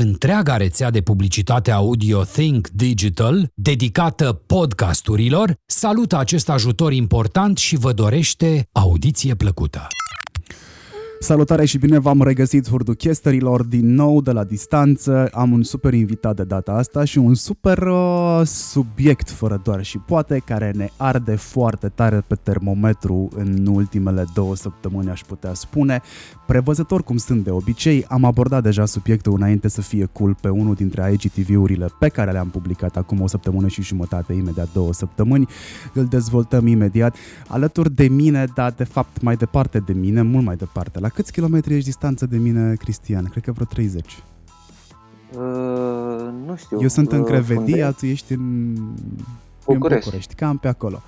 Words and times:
Întreaga 0.00 0.56
rețea 0.56 0.90
de 0.90 1.00
publicitate 1.00 1.70
audio 1.70 2.24
Think 2.24 2.68
Digital, 2.68 3.50
dedicată 3.54 4.32
podcasturilor, 4.46 5.54
salută 5.66 6.18
acest 6.18 6.48
ajutor 6.48 6.92
important 6.92 7.58
și 7.58 7.76
vă 7.76 7.92
dorește 7.92 8.68
audiție 8.72 9.34
plăcută. 9.34 9.86
Salutare 11.20 11.64
și 11.64 11.78
bine 11.78 11.98
v-am 11.98 12.22
regăsit 12.22 12.68
hurduchesterilor 12.68 13.64
din 13.64 13.94
nou 13.94 14.20
de 14.20 14.32
la 14.32 14.44
distanță. 14.44 15.28
Am 15.32 15.52
un 15.52 15.62
super 15.62 15.94
invitat 15.94 16.36
de 16.36 16.44
data 16.44 16.72
asta 16.72 17.04
și 17.04 17.18
un 17.18 17.34
super 17.34 17.78
uh, 17.78 18.40
subiect 18.44 19.30
fără 19.30 19.60
doar 19.64 19.84
și 19.84 19.98
poate 19.98 20.42
care 20.44 20.72
ne 20.76 20.88
arde 20.96 21.34
foarte 21.34 21.88
tare 21.88 22.24
pe 22.26 22.34
termometru 22.34 23.28
în 23.36 23.66
ultimele 23.66 24.24
două 24.34 24.56
săptămâni 24.56 25.10
aș 25.10 25.20
putea 25.20 25.54
spune. 25.54 26.02
Prevăzător 26.46 27.02
cum 27.02 27.16
sunt 27.16 27.44
de 27.44 27.50
obicei, 27.50 28.04
am 28.08 28.24
abordat 28.24 28.62
deja 28.62 28.84
subiectul 28.84 29.32
înainte 29.36 29.68
să 29.68 29.80
fie 29.80 30.04
cool 30.04 30.36
pe 30.40 30.48
unul 30.48 30.74
dintre 30.74 31.12
IGTV-urile 31.12 31.86
pe 31.98 32.08
care 32.08 32.30
le-am 32.30 32.48
publicat 32.48 32.96
acum 32.96 33.20
o 33.20 33.26
săptămână 33.26 33.68
și 33.68 33.82
jumătate, 33.82 34.32
imediat 34.32 34.68
două 34.72 34.92
săptămâni. 34.92 35.48
Îl 35.92 36.04
dezvoltăm 36.04 36.66
imediat 36.66 37.16
alături 37.48 37.94
de 37.94 38.08
mine, 38.08 38.46
dar 38.54 38.70
de 38.70 38.84
fapt 38.84 39.22
mai 39.22 39.36
departe 39.36 39.78
de 39.78 39.92
mine, 39.92 40.22
mult 40.22 40.44
mai 40.44 40.56
departe, 40.56 41.00
la 41.00 41.07
la 41.08 41.14
câți 41.14 41.32
kilometri 41.32 41.74
ești 41.74 41.84
distanță 41.84 42.26
de 42.26 42.36
mine, 42.36 42.74
Cristian? 42.74 43.24
Cred 43.24 43.42
că 43.42 43.52
vreo 43.52 43.66
30. 43.66 44.22
Uh, 45.32 45.40
nu 46.46 46.56
știu. 46.56 46.78
Eu 46.80 46.88
sunt 46.88 47.12
în 47.12 47.20
uh, 47.20 47.26
Crevedia, 47.26 47.90
tu 47.90 48.06
ești 48.06 48.32
în 48.32 48.74
București. 48.74 49.66
în 49.66 49.78
București, 50.04 50.34
cam 50.34 50.58
pe 50.58 50.68
acolo. 50.68 51.02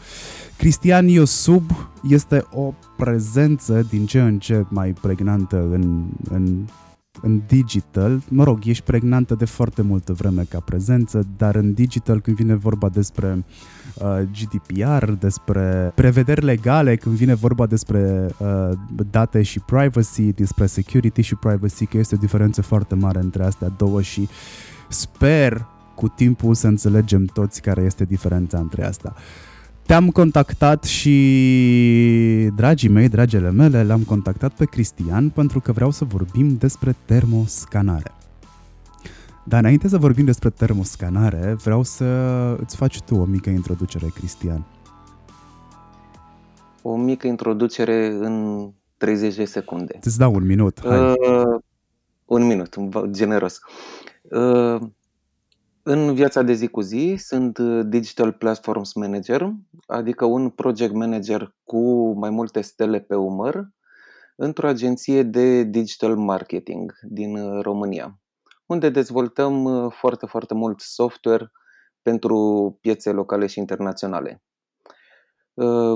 Cristian 0.56 1.08
Iosub 1.08 1.70
este 2.08 2.46
o 2.52 2.74
prezență 2.96 3.86
din 3.90 4.06
ce 4.06 4.20
în 4.20 4.38
ce 4.38 4.64
mai 4.68 4.92
pregnantă 4.92 5.56
în, 5.56 6.04
în 6.30 6.64
în 7.22 7.42
digital, 7.46 8.22
mă 8.28 8.44
rog, 8.44 8.58
ești 8.64 8.84
pregnantă 8.84 9.34
de 9.34 9.44
foarte 9.44 9.82
multă 9.82 10.12
vreme 10.12 10.42
ca 10.48 10.60
prezență, 10.60 11.26
dar 11.36 11.54
în 11.54 11.72
digital 11.72 12.20
când 12.20 12.36
vine 12.36 12.54
vorba 12.54 12.88
despre 12.88 13.44
uh, 13.94 14.18
GDPR, 14.32 15.10
despre 15.10 15.92
prevederi 15.94 16.44
legale, 16.44 16.96
când 16.96 17.14
vine 17.14 17.34
vorba 17.34 17.66
despre 17.66 18.30
uh, 18.38 18.70
date 19.10 19.42
și 19.42 19.60
privacy, 19.60 20.32
despre 20.32 20.66
security 20.66 21.20
și 21.20 21.34
privacy, 21.34 21.86
că 21.86 21.96
este 21.96 22.14
o 22.14 22.18
diferență 22.18 22.62
foarte 22.62 22.94
mare 22.94 23.20
între 23.20 23.44
astea 23.44 23.68
două 23.68 24.02
și 24.02 24.28
sper 24.88 25.66
cu 25.94 26.08
timpul 26.08 26.54
să 26.54 26.66
înțelegem 26.66 27.24
toți 27.24 27.62
care 27.62 27.82
este 27.82 28.04
diferența 28.04 28.58
între 28.58 28.84
asta. 28.84 29.14
Uh, 29.16 29.49
te-am 29.90 30.10
contactat 30.10 30.84
și, 30.84 31.16
dragii 32.56 32.88
mei, 32.88 33.08
dragele 33.08 33.50
mele, 33.50 33.84
l-am 33.84 34.02
contactat 34.02 34.52
pe 34.52 34.64
Cristian 34.64 35.28
pentru 35.28 35.60
că 35.60 35.72
vreau 35.72 35.90
să 35.90 36.04
vorbim 36.04 36.56
despre 36.56 36.96
termoscanare. 37.04 38.12
Dar 39.44 39.60
înainte 39.60 39.88
să 39.88 39.98
vorbim 39.98 40.24
despre 40.24 40.50
termoscanare, 40.50 41.56
vreau 41.62 41.82
să 41.82 42.04
îți 42.60 42.76
faci 42.76 43.00
tu 43.00 43.14
o 43.14 43.24
mică 43.24 43.50
introducere, 43.50 44.06
Cristian. 44.14 44.66
O 46.82 46.96
mică 46.96 47.26
introducere 47.26 48.06
în 48.06 48.66
30 48.96 49.34
de 49.34 49.44
secunde. 49.44 49.98
Îți 50.02 50.18
dau 50.18 50.34
un 50.34 50.46
minut, 50.46 50.80
hai. 50.84 50.98
Uh, 51.00 51.60
un 52.24 52.46
minut, 52.46 52.76
generos. 53.10 53.58
Uh, 54.22 54.80
în 55.90 56.14
viața 56.14 56.42
de 56.42 56.52
zi 56.52 56.68
cu 56.68 56.80
zi 56.80 57.14
sunt 57.18 57.58
uh, 57.58 57.80
Digital 57.86 58.32
Platforms 58.32 58.92
Manager, 58.92 59.52
adică 59.86 60.24
un 60.24 60.50
project 60.50 60.92
manager 60.92 61.54
cu 61.64 62.12
mai 62.12 62.30
multe 62.30 62.60
stele 62.60 63.00
pe 63.00 63.14
umăr 63.14 63.68
într-o 64.36 64.68
agenție 64.68 65.22
de 65.22 65.62
digital 65.62 66.16
marketing 66.16 66.98
din 67.02 67.36
uh, 67.36 67.62
România, 67.62 68.20
unde 68.66 68.88
dezvoltăm 68.88 69.64
uh, 69.64 69.92
foarte, 69.92 70.26
foarte 70.26 70.54
mult 70.54 70.80
software 70.80 71.52
pentru 72.02 72.38
piețe 72.80 73.10
locale 73.10 73.46
și 73.46 73.58
internaționale. 73.58 74.42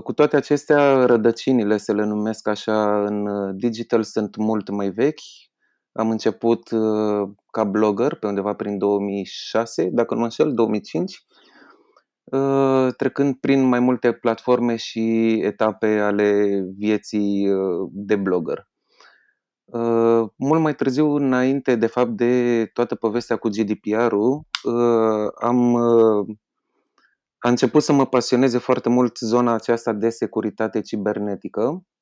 Cu 0.05 0.13
toate 0.13 0.37
acestea, 0.37 1.05
rădăcinile, 1.05 1.77
să 1.77 1.93
le 1.93 2.05
numesc 2.05 2.49
așa, 2.49 3.05
în 3.05 3.27
digital 3.57 4.03
sunt 4.03 4.37
mult 4.37 4.69
mai 4.69 4.91
vechi, 4.91 5.21
am 5.95 6.11
început 6.11 6.71
uh, 6.71 7.29
ca 7.51 7.65
blogger 7.65 8.15
pe 8.15 8.27
undeva 8.27 8.55
prin 8.55 8.79
2006, 8.79 9.89
dacă 9.93 10.15
nu 10.15 10.21
mă 10.21 10.27
înșel, 10.27 10.55
2005, 10.55 11.27
uh, 12.25 12.89
trecând 12.97 13.35
prin 13.35 13.63
mai 13.63 13.81
multe 13.81 14.13
platforme 14.13 14.77
și 14.77 15.33
etape 15.43 15.99
ale 15.99 16.61
vieții 16.77 17.51
uh, 17.51 17.89
de 17.93 18.17
blogger. 18.17 18.69
Mult 20.37 20.61
mai 20.61 20.75
târziu, 20.75 21.15
înainte 21.15 21.77
de 21.77 21.87
fapt 21.87 22.11
de 22.11 22.65
toată 22.73 22.95
povestea 22.95 23.37
cu 23.37 23.49
GDPR-ul, 23.49 24.43
am 25.35 25.77
a 27.39 27.49
început 27.49 27.83
să 27.83 27.93
mă 27.93 28.07
pasioneze 28.07 28.59
foarte 28.59 28.89
mult 28.89 29.19
zona 29.19 29.53
aceasta 29.53 29.93
de 29.93 30.09
securitate 30.09 30.81
cibernetică 30.81 31.61
Uh, 31.61 31.94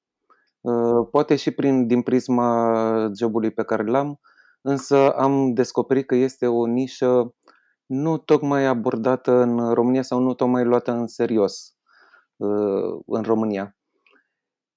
poate 1.10 1.36
și 1.36 1.50
prin, 1.50 1.86
din 1.86 2.02
prisma 2.02 3.10
jobului 3.16 3.50
pe 3.50 3.64
care 3.64 3.84
l-am, 3.84 4.20
însă 4.60 5.10
am 5.10 5.54
descoperit 5.54 6.06
că 6.06 6.14
este 6.14 6.46
o 6.46 6.66
nișă 6.66 7.34
nu 7.86 8.18
tocmai 8.18 8.64
abordată 8.64 9.32
în 9.32 9.72
România 9.72 10.02
sau 10.02 10.20
nu 10.20 10.34
tocmai 10.34 10.64
luată 10.64 10.90
în 10.90 11.06
serios 11.06 11.74
uh, 12.36 13.00
în 13.06 13.22
România. 13.22 13.76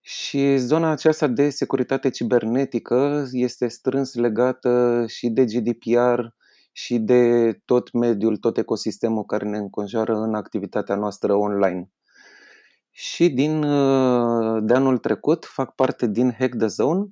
Și 0.01 0.57
zona 0.57 0.89
aceasta 0.91 1.27
de 1.27 1.49
securitate 1.49 2.09
cibernetică 2.09 3.27
este 3.31 3.67
strâns 3.67 4.13
legată 4.13 5.03
și 5.07 5.29
de 5.29 5.45
GDPR 5.45 6.19
și 6.71 6.99
de 6.99 7.53
tot 7.65 7.91
mediul, 7.91 8.37
tot 8.37 8.57
ecosistemul 8.57 9.25
care 9.25 9.49
ne 9.49 9.57
înconjoară 9.57 10.15
în 10.15 10.33
activitatea 10.33 10.95
noastră 10.95 11.33
online 11.33 11.89
și 12.97 13.29
din, 13.29 13.63
uh, 13.63 14.63
de 14.63 14.73
anul 14.73 14.97
trecut 14.97 15.45
fac 15.45 15.75
parte 15.75 16.07
din 16.07 16.35
Hack 16.39 16.57
the 16.57 16.67
Zone, 16.67 17.05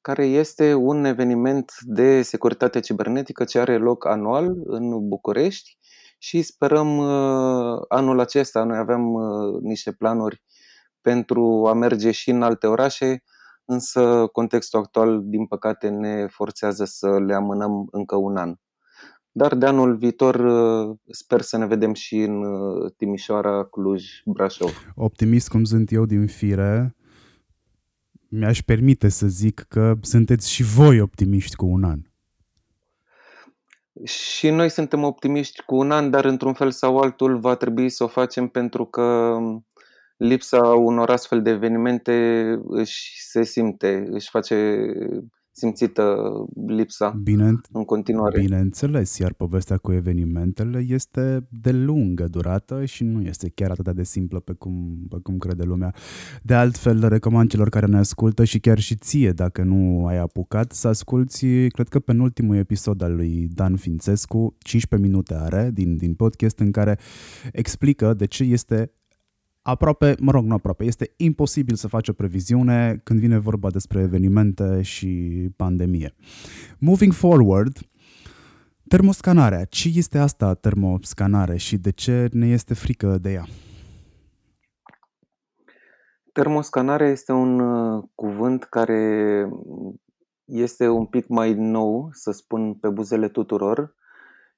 care 0.00 0.24
este 0.24 0.74
un 0.74 1.04
eveniment 1.04 1.72
de 1.80 2.22
securitate 2.22 2.80
cibernetică 2.80 3.44
ce 3.44 3.58
are 3.58 3.76
loc 3.76 4.06
anual 4.06 4.54
în 4.64 5.08
București 5.08 5.78
și 6.18 6.42
sperăm 6.42 6.98
uh, 6.98 7.80
anul 7.88 8.20
acesta, 8.20 8.64
noi 8.64 8.78
avem 8.78 9.12
uh, 9.14 9.60
niște 9.60 9.92
planuri 9.92 10.42
pentru 11.00 11.66
a 11.66 11.72
merge 11.72 12.10
și 12.10 12.30
în 12.30 12.42
alte 12.42 12.66
orașe, 12.66 13.22
însă 13.64 14.26
contextul 14.32 14.78
actual, 14.78 15.20
din 15.24 15.46
păcate, 15.46 15.88
ne 15.88 16.26
forțează 16.26 16.84
să 16.84 17.18
le 17.18 17.34
amânăm 17.34 17.88
încă 17.90 18.16
un 18.16 18.36
an. 18.36 18.54
Dar 19.38 19.54
de 19.54 19.66
anul 19.66 19.96
viitor 19.96 20.34
uh, 20.34 20.96
sper 21.10 21.40
să 21.40 21.56
ne 21.56 21.66
vedem 21.66 21.94
și 21.94 22.16
în 22.16 22.42
uh, 22.42 22.92
Timișoara, 22.96 23.64
Cluj, 23.64 24.04
Brașov. 24.24 24.92
Optimist 24.94 25.48
cum 25.48 25.64
sunt 25.64 25.92
eu 25.92 26.04
din 26.04 26.26
fire, 26.26 26.96
mi-aș 28.28 28.62
permite 28.62 29.08
să 29.08 29.26
zic 29.26 29.64
că 29.68 29.94
sunteți 30.00 30.50
și 30.50 30.62
voi 30.62 31.00
optimiști 31.00 31.56
cu 31.56 31.66
un 31.66 31.84
an. 31.84 32.00
Și 34.04 34.50
noi 34.50 34.68
suntem 34.68 35.02
optimiști 35.02 35.62
cu 35.62 35.76
un 35.76 35.90
an, 35.90 36.10
dar 36.10 36.24
într-un 36.24 36.52
fel 36.52 36.70
sau 36.70 36.98
altul 36.98 37.38
va 37.38 37.54
trebui 37.54 37.88
să 37.88 38.04
o 38.04 38.06
facem 38.06 38.48
pentru 38.48 38.84
că 38.84 39.36
lipsa 40.16 40.60
unor 40.62 41.10
astfel 41.10 41.42
de 41.42 41.50
evenimente 41.50 42.42
își 42.68 43.22
se 43.22 43.42
simte, 43.42 44.08
își 44.10 44.30
face 44.30 44.86
simțită 45.58 46.16
lipsa 46.66 47.20
Bine, 47.22 47.52
în 47.72 47.84
continuare. 47.84 48.40
Bineînțeles, 48.40 49.18
iar 49.18 49.32
povestea 49.32 49.76
cu 49.76 49.92
evenimentele 49.92 50.84
este 50.88 51.46
de 51.50 51.72
lungă 51.72 52.28
durată 52.28 52.84
și 52.84 53.04
nu 53.04 53.20
este 53.20 53.48
chiar 53.54 53.70
atât 53.70 53.94
de 53.94 54.02
simplă 54.02 54.40
pe 54.40 54.52
cum, 54.52 55.06
pe 55.08 55.16
cum 55.22 55.38
crede 55.38 55.62
lumea. 55.62 55.94
De 56.42 56.54
altfel, 56.54 57.08
recomand 57.08 57.50
celor 57.50 57.68
care 57.68 57.86
ne 57.86 57.98
ascultă 57.98 58.44
și 58.44 58.58
chiar 58.58 58.78
și 58.78 58.94
ție, 58.94 59.30
dacă 59.30 59.62
nu 59.62 60.06
ai 60.06 60.18
apucat, 60.18 60.72
să 60.72 60.88
asculti, 60.88 61.68
cred 61.68 61.88
că 61.88 61.98
penultimul 61.98 62.56
episod 62.56 63.02
al 63.02 63.14
lui 63.14 63.48
Dan 63.52 63.76
Fințescu, 63.76 64.56
15 64.58 65.08
minute 65.08 65.34
are 65.34 65.70
din, 65.74 65.96
din 65.96 66.14
podcast 66.14 66.58
în 66.58 66.70
care 66.70 66.98
explică 67.52 68.14
de 68.14 68.26
ce 68.26 68.44
este 68.44 68.92
aproape, 69.70 70.14
mă 70.20 70.30
rog, 70.30 70.44
nu 70.44 70.54
aproape, 70.54 70.84
este 70.84 71.12
imposibil 71.16 71.74
să 71.74 71.88
faci 71.88 72.08
o 72.08 72.12
previziune 72.12 73.00
când 73.04 73.20
vine 73.20 73.38
vorba 73.38 73.70
despre 73.70 74.00
evenimente 74.00 74.82
și 74.82 75.08
pandemie. 75.56 76.14
Moving 76.78 77.12
forward, 77.12 77.78
Termoscanarea. 78.88 79.64
Ce 79.64 79.90
este 79.94 80.18
asta 80.18 80.54
termoscanare 80.54 81.56
și 81.56 81.76
de 81.76 81.90
ce 81.90 82.28
ne 82.32 82.46
este 82.46 82.74
frică 82.74 83.18
de 83.18 83.32
ea? 83.32 83.44
Termoscanarea 86.32 87.08
este 87.08 87.32
un 87.32 87.60
uh, 87.60 88.04
cuvânt 88.14 88.64
care 88.64 89.48
este 90.44 90.88
un 90.88 91.06
pic 91.06 91.28
mai 91.28 91.54
nou, 91.54 92.08
să 92.12 92.30
spun, 92.30 92.74
pe 92.74 92.88
buzele 92.88 93.28
tuturor. 93.28 93.94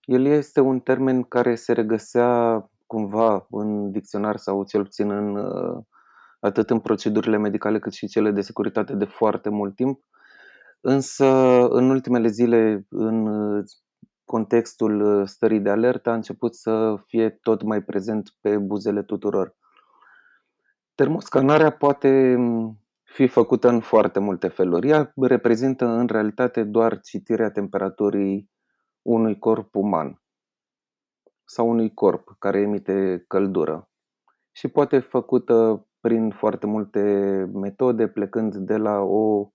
El 0.05 0.25
este 0.25 0.61
un 0.61 0.81
termen 0.81 1.23
care 1.23 1.55
se 1.55 1.73
regăsea 1.73 2.71
cumva 2.91 3.47
în 3.51 3.91
dicționar 3.91 4.37
sau 4.37 4.65
cel 4.65 4.83
puțin 4.83 5.11
în 5.11 5.37
uh, 5.37 5.83
atât 6.41 6.71
în 6.71 6.81
procedurile 6.81 7.37
medicale 7.37 7.79
cât 7.79 7.93
și 7.93 8.07
cele 8.07 8.31
de 8.31 8.41
securitate 8.41 8.95
de 8.95 9.05
foarte 9.05 9.49
mult 9.49 9.75
timp. 9.75 10.01
Însă, 10.81 11.27
în 11.69 11.91
ultimele 11.91 12.29
zile, 12.29 12.87
în 12.89 13.27
uh, 13.27 13.65
contextul 14.25 15.01
uh, 15.01 15.27
stării 15.27 15.61
de 15.61 15.71
alertă, 15.71 16.11
a 16.11 16.15
început 16.15 16.55
să 16.55 16.97
fie 17.07 17.29
tot 17.31 17.63
mai 17.63 17.83
prezent 17.83 18.35
pe 18.41 18.57
buzele 18.57 19.03
tuturor. 19.03 19.57
Termoscanarea 20.95 21.71
poate 21.71 22.35
mm, 22.39 22.79
fi 23.03 23.27
făcută 23.27 23.69
în 23.69 23.81
foarte 23.81 24.19
multe 24.19 24.49
feluri. 24.49 24.89
Ea 24.89 25.13
reprezintă 25.15 25.87
în 25.87 26.07
realitate 26.07 26.63
doar 26.63 27.01
citirea 27.01 27.51
temperaturii 27.51 28.51
unui 29.03 29.39
corp 29.39 29.75
uman 29.75 30.21
sau 31.51 31.69
unui 31.69 31.95
corp 31.95 32.37
care 32.39 32.61
emite 32.61 33.25
căldură 33.29 33.89
și 34.53 34.69
poate 34.69 34.99
fi 34.99 35.09
făcută 35.09 35.87
prin 36.01 36.31
foarte 36.31 36.67
multe 36.67 37.01
metode, 37.53 38.09
plecând 38.09 38.57
de 38.57 38.77
la 38.77 38.99
o 38.99 39.51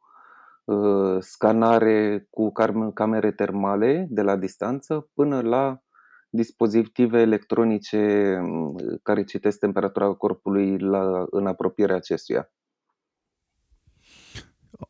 uh, 0.63 1.17
scanare 1.19 2.27
cu 2.29 2.51
camere 2.93 3.31
termale 3.31 4.07
de 4.09 4.21
la 4.21 4.35
distanță 4.35 5.09
până 5.13 5.41
la 5.41 5.83
dispozitive 6.29 7.21
electronice 7.21 8.37
mm, 8.41 8.99
care 9.03 9.23
citesc 9.23 9.59
temperatura 9.59 10.13
corpului 10.13 10.77
la, 10.77 11.25
în 11.29 11.47
apropierea 11.47 11.95
acestuia. 11.95 12.51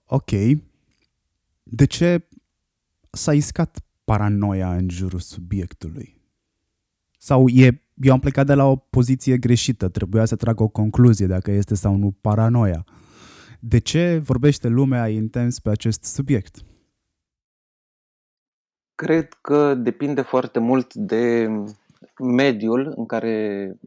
Ok. 0.05 0.31
De 1.63 1.85
ce 1.85 2.27
s-a 3.11 3.33
iscat 3.33 3.77
paranoia 4.03 4.75
în 4.75 4.89
jurul 4.89 5.19
subiectului? 5.19 6.24
Sau 7.25 7.47
e, 7.47 7.81
eu 7.95 8.13
am 8.13 8.19
plecat 8.19 8.45
de 8.45 8.53
la 8.53 8.65
o 8.65 8.75
poziție 8.75 9.37
greșită, 9.37 9.89
trebuia 9.89 10.25
să 10.25 10.35
trag 10.35 10.59
o 10.59 10.67
concluzie 10.67 11.27
dacă 11.27 11.51
este 11.51 11.75
sau 11.75 11.95
nu 11.95 12.11
paranoia. 12.21 12.83
De 13.59 13.77
ce 13.77 14.17
vorbește 14.23 14.67
lumea 14.67 15.07
intens 15.07 15.59
pe 15.59 15.69
acest 15.69 16.03
subiect? 16.03 16.57
Cred 18.95 19.33
că 19.33 19.73
depinde 19.75 20.21
foarte 20.21 20.59
mult 20.59 20.93
de 20.93 21.47
mediul 22.19 22.93
în 22.95 23.05
care, 23.05 23.77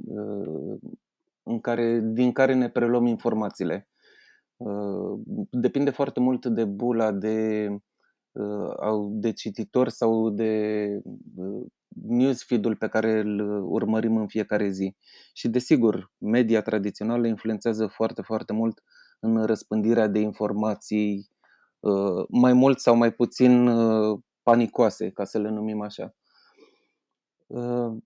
în 1.43 1.61
care, 1.61 2.01
din 2.01 2.33
care 2.33 2.55
ne 2.55 2.69
preluăm 2.69 3.07
informațiile. 3.07 3.89
Depinde 5.51 5.91
foarte 5.91 6.21
mult 6.21 6.47
de 6.47 6.65
bula 6.65 7.13
de, 7.13 7.69
de 9.09 9.33
cititor 9.33 9.89
sau 9.89 10.31
de 10.31 11.03
newsfeed-ul 12.03 12.77
pe 12.77 12.89
care 12.89 13.19
îl 13.19 13.41
urmărim 13.65 14.17
în 14.17 14.27
fiecare 14.27 14.69
zi. 14.69 14.97
Și 15.33 15.49
desigur, 15.49 16.13
media 16.19 16.63
tradițională 16.63 17.27
influențează 17.27 17.87
foarte, 17.87 18.23
foarte 18.23 18.53
mult 18.53 18.83
în 19.21 19.45
răspândirea 19.45 20.07
de 20.07 20.19
informații 20.19 21.31
mai 22.29 22.53
mult 22.53 22.79
sau 22.79 22.97
mai 22.97 23.13
puțin 23.13 23.69
panicoase, 24.43 25.11
ca 25.11 25.25
să 25.25 25.39
le 25.39 25.49
numim 25.49 25.81
așa. 25.81 26.15
Uh, 27.47 27.97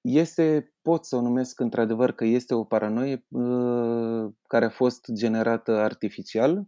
este, 0.00 0.74
pot 0.82 1.04
să 1.04 1.16
o 1.16 1.20
numesc 1.20 1.60
într-adevăr 1.60 2.12
că 2.12 2.24
este 2.24 2.54
o 2.54 2.64
paranoie 2.64 3.26
uh, 3.28 4.32
care 4.46 4.64
a 4.64 4.70
fost 4.70 5.12
generată 5.12 5.78
artificial, 5.78 6.66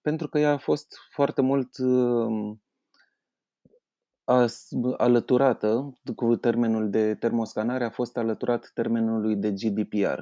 pentru 0.00 0.28
că 0.28 0.38
ea 0.38 0.52
a 0.52 0.58
fost 0.58 0.96
foarte 1.10 1.42
mult 1.42 1.78
uh, 1.78 2.56
alăturată 4.96 5.98
cu 6.16 6.36
termenul 6.36 6.90
de 6.90 7.14
termoscanare, 7.14 7.84
a 7.84 7.90
fost 7.90 8.16
alăturat 8.16 8.70
termenului 8.74 9.36
de 9.36 9.52
GDPR. 9.52 10.20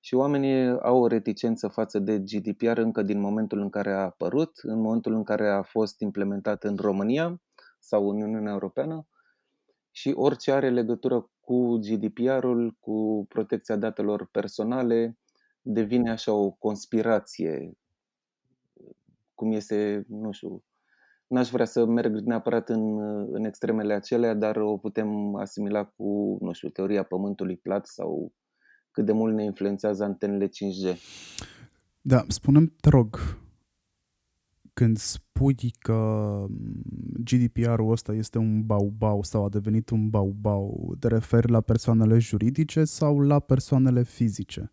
Și 0.00 0.14
oamenii 0.14 0.80
au 0.80 1.02
o 1.02 1.06
reticență 1.06 1.68
față 1.68 1.98
de 1.98 2.18
GDPR 2.18 2.78
încă 2.78 3.02
din 3.02 3.20
momentul 3.20 3.60
în 3.60 3.70
care 3.70 3.92
a 3.92 4.02
apărut, 4.02 4.58
în 4.62 4.80
momentul 4.80 5.14
în 5.14 5.22
care 5.22 5.48
a 5.48 5.62
fost 5.62 6.00
implementat 6.00 6.64
în 6.64 6.76
România 6.76 7.42
sau 7.78 8.10
în 8.10 8.22
Uniunea 8.22 8.52
Europeană 8.52 9.06
și 9.90 10.12
orice 10.16 10.52
are 10.52 10.70
legătură 10.70 11.30
cu 11.40 11.78
GDPR-ul, 11.78 12.76
cu 12.80 13.26
protecția 13.28 13.76
datelor 13.76 14.26
personale, 14.26 15.18
devine 15.62 16.10
așa 16.10 16.32
o 16.32 16.50
conspirație, 16.50 17.72
cum 19.34 19.52
este, 19.52 20.04
nu 20.08 20.32
știu, 20.32 20.64
n-aș 21.26 21.50
vrea 21.50 21.64
să 21.64 21.84
merg 21.84 22.18
neapărat 22.18 22.68
în, 22.68 22.98
în 23.32 23.44
extremele 23.44 23.94
acelea, 23.94 24.34
dar 24.34 24.56
o 24.56 24.76
putem 24.76 25.34
asimila 25.34 25.84
cu, 25.84 26.38
nu 26.40 26.52
știu, 26.52 26.68
teoria 26.68 27.02
pământului 27.02 27.56
plat 27.56 27.86
sau 27.86 28.32
cât 28.90 29.04
de 29.04 29.12
mult 29.12 29.34
ne 29.34 29.44
influențează 29.44 30.04
antenele 30.04 30.46
5G. 30.46 30.96
Da, 32.00 32.24
spunem, 32.28 32.74
te 32.80 32.88
rog, 32.88 33.18
când 34.72 34.96
spui 34.96 35.72
că 35.78 36.44
mm, 36.48 36.82
GDPR-ul 37.24 37.90
ăsta 37.90 38.12
este 38.12 38.38
un 38.38 38.66
bau-bau 38.66 39.22
sau 39.22 39.44
a 39.44 39.48
devenit 39.48 39.90
un 39.90 40.08
bau-bau, 40.08 40.94
te 40.98 41.08
referi 41.08 41.50
la 41.50 41.60
persoanele 41.60 42.18
juridice 42.18 42.84
sau 42.84 43.20
la 43.20 43.38
persoanele 43.38 44.02
fizice? 44.02 44.72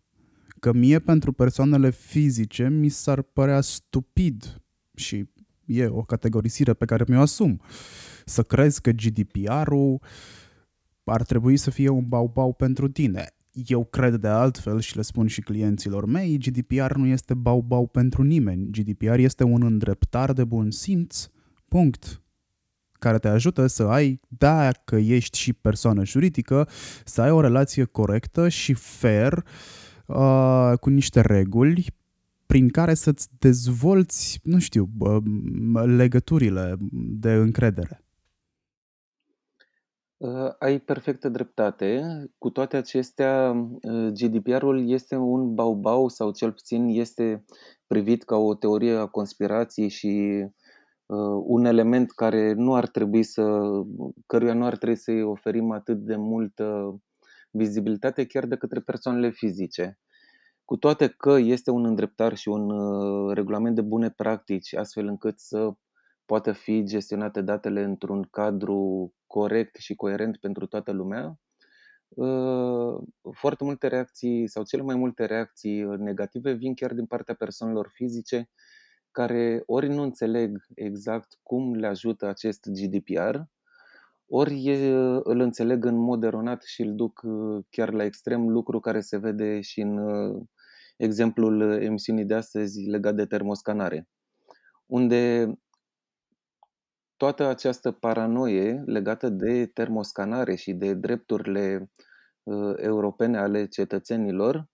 Că 0.60 0.72
mie 0.72 0.98
pentru 0.98 1.32
persoanele 1.32 1.90
fizice 1.90 2.68
mi 2.68 2.88
s-ar 2.88 3.22
părea 3.22 3.60
stupid 3.60 4.62
și 4.94 5.28
e 5.66 5.86
o 5.86 6.02
categorisire 6.02 6.72
pe 6.72 6.84
care 6.84 7.04
mi-o 7.08 7.20
asum. 7.20 7.60
Să 8.24 8.42
crezi 8.42 8.80
că 8.80 8.90
GDPR-ul 8.90 10.00
ar 11.04 11.22
trebui 11.22 11.56
să 11.56 11.70
fie 11.70 11.88
un 11.88 12.08
bau-bau 12.08 12.52
pentru 12.52 12.88
tine 12.88 13.34
eu 13.66 13.84
cred 13.84 14.14
de 14.14 14.28
altfel 14.28 14.80
și 14.80 14.96
le 14.96 15.02
spun 15.02 15.26
și 15.26 15.40
clienților 15.40 16.06
mei, 16.06 16.38
GDPR 16.38 16.94
nu 16.94 17.06
este 17.06 17.34
bau-bau 17.34 17.86
pentru 17.86 18.22
nimeni. 18.22 18.70
GDPR 18.70 19.18
este 19.18 19.44
un 19.44 19.62
îndreptar 19.62 20.32
de 20.32 20.44
bun 20.44 20.70
simț, 20.70 21.26
punct 21.68 22.18
care 22.92 23.18
te 23.18 23.28
ajută 23.28 23.66
să 23.66 23.82
ai, 23.82 24.20
dacă 24.28 24.96
ești 24.96 25.38
și 25.38 25.52
persoană 25.52 26.04
juridică, 26.04 26.68
să 27.04 27.22
ai 27.22 27.30
o 27.30 27.40
relație 27.40 27.84
corectă 27.84 28.48
și 28.48 28.72
fair 28.74 29.44
uh, 30.06 30.72
cu 30.80 30.90
niște 30.90 31.20
reguli 31.20 31.86
prin 32.54 32.68
care 32.68 32.94
să-ți 32.94 33.28
dezvolți, 33.38 34.40
nu 34.42 34.58
știu, 34.58 34.88
uh, 34.98 35.22
legăturile 35.84 36.76
de 37.20 37.32
încredere. 37.32 38.04
Uh, 40.16 40.52
ai 40.58 40.78
perfectă 40.78 41.28
dreptate. 41.28 42.02
Cu 42.38 42.50
toate 42.50 42.76
acestea, 42.76 43.50
uh, 43.82 44.08
GDPR-ul 44.12 44.90
este 44.90 45.16
un 45.16 45.54
bau-bau 45.54 46.08
sau 46.08 46.32
cel 46.32 46.52
puțin 46.52 46.88
este 46.88 47.44
privit 47.86 48.22
ca 48.22 48.36
o 48.36 48.54
teorie 48.54 48.94
a 48.94 49.06
conspirației 49.06 49.88
și 49.88 50.44
uh, 51.06 51.42
un 51.44 51.64
element 51.64 52.10
care 52.10 52.52
nu 52.52 52.74
ar 52.74 52.88
trebui 52.88 53.22
să, 53.22 53.60
căruia 54.26 54.54
nu 54.54 54.64
ar 54.64 54.76
trebui 54.76 54.96
să-i 54.96 55.22
oferim 55.22 55.70
atât 55.70 55.98
de 55.98 56.16
multă 56.16 56.98
vizibilitate 57.50 58.26
chiar 58.26 58.46
de 58.46 58.56
către 58.56 58.80
persoanele 58.80 59.30
fizice. 59.30 59.98
Cu 60.64 60.76
toate 60.76 61.08
că 61.08 61.38
este 61.38 61.70
un 61.70 61.84
îndreptar 61.84 62.36
și 62.36 62.48
un 62.48 62.70
regulament 63.32 63.74
de 63.74 63.80
bune 63.80 64.10
practici, 64.10 64.74
astfel 64.74 65.06
încât 65.06 65.38
să 65.38 65.72
poată 66.26 66.52
fi 66.52 66.84
gestionate 66.84 67.40
datele 67.40 67.82
într-un 67.82 68.22
cadru 68.30 69.12
corect 69.26 69.76
și 69.76 69.94
coerent 69.94 70.36
pentru 70.36 70.66
toată 70.66 70.92
lumea, 70.92 71.38
uh, 72.08 73.02
foarte 73.32 73.64
multe 73.64 73.86
reacții 73.86 74.48
sau 74.48 74.64
cele 74.64 74.82
mai 74.82 74.96
multe 74.96 75.24
reacții 75.24 75.82
negative 75.82 76.52
vin 76.52 76.74
chiar 76.74 76.92
din 76.92 77.06
partea 77.06 77.34
persoanelor 77.34 77.90
fizice 77.92 78.50
care 79.10 79.62
ori 79.66 79.88
nu 79.88 80.02
înțeleg 80.02 80.64
exact 80.74 81.38
cum 81.42 81.74
le 81.74 81.86
ajută 81.86 82.26
acest 82.26 82.68
GDPR, 82.68 83.36
ori 84.36 84.68
îl 85.22 85.40
înțeleg 85.40 85.84
în 85.84 85.96
mod 85.96 86.22
eronat 86.22 86.62
și 86.62 86.82
îl 86.82 86.94
duc 86.94 87.20
uh, 87.24 87.64
chiar 87.70 87.92
la 87.92 88.04
extrem, 88.04 88.48
lucru 88.48 88.80
care 88.80 89.00
se 89.00 89.16
vede 89.16 89.60
și 89.60 89.80
în 89.80 89.98
uh, 89.98 90.42
exemplul 90.96 91.82
emisiunii 91.82 92.24
de 92.24 92.34
astăzi 92.34 92.80
legat 92.80 93.14
de 93.14 93.26
termoscanare, 93.26 94.08
unde 94.86 95.52
toată 97.16 97.46
această 97.46 97.90
paranoie 97.92 98.82
legată 98.86 99.28
de 99.28 99.66
termoscanare 99.66 100.54
și 100.54 100.72
de 100.72 100.94
drepturile 100.94 101.90
uh, 102.42 102.74
europene 102.76 103.38
ale 103.38 103.66
cetățenilor 103.66 104.68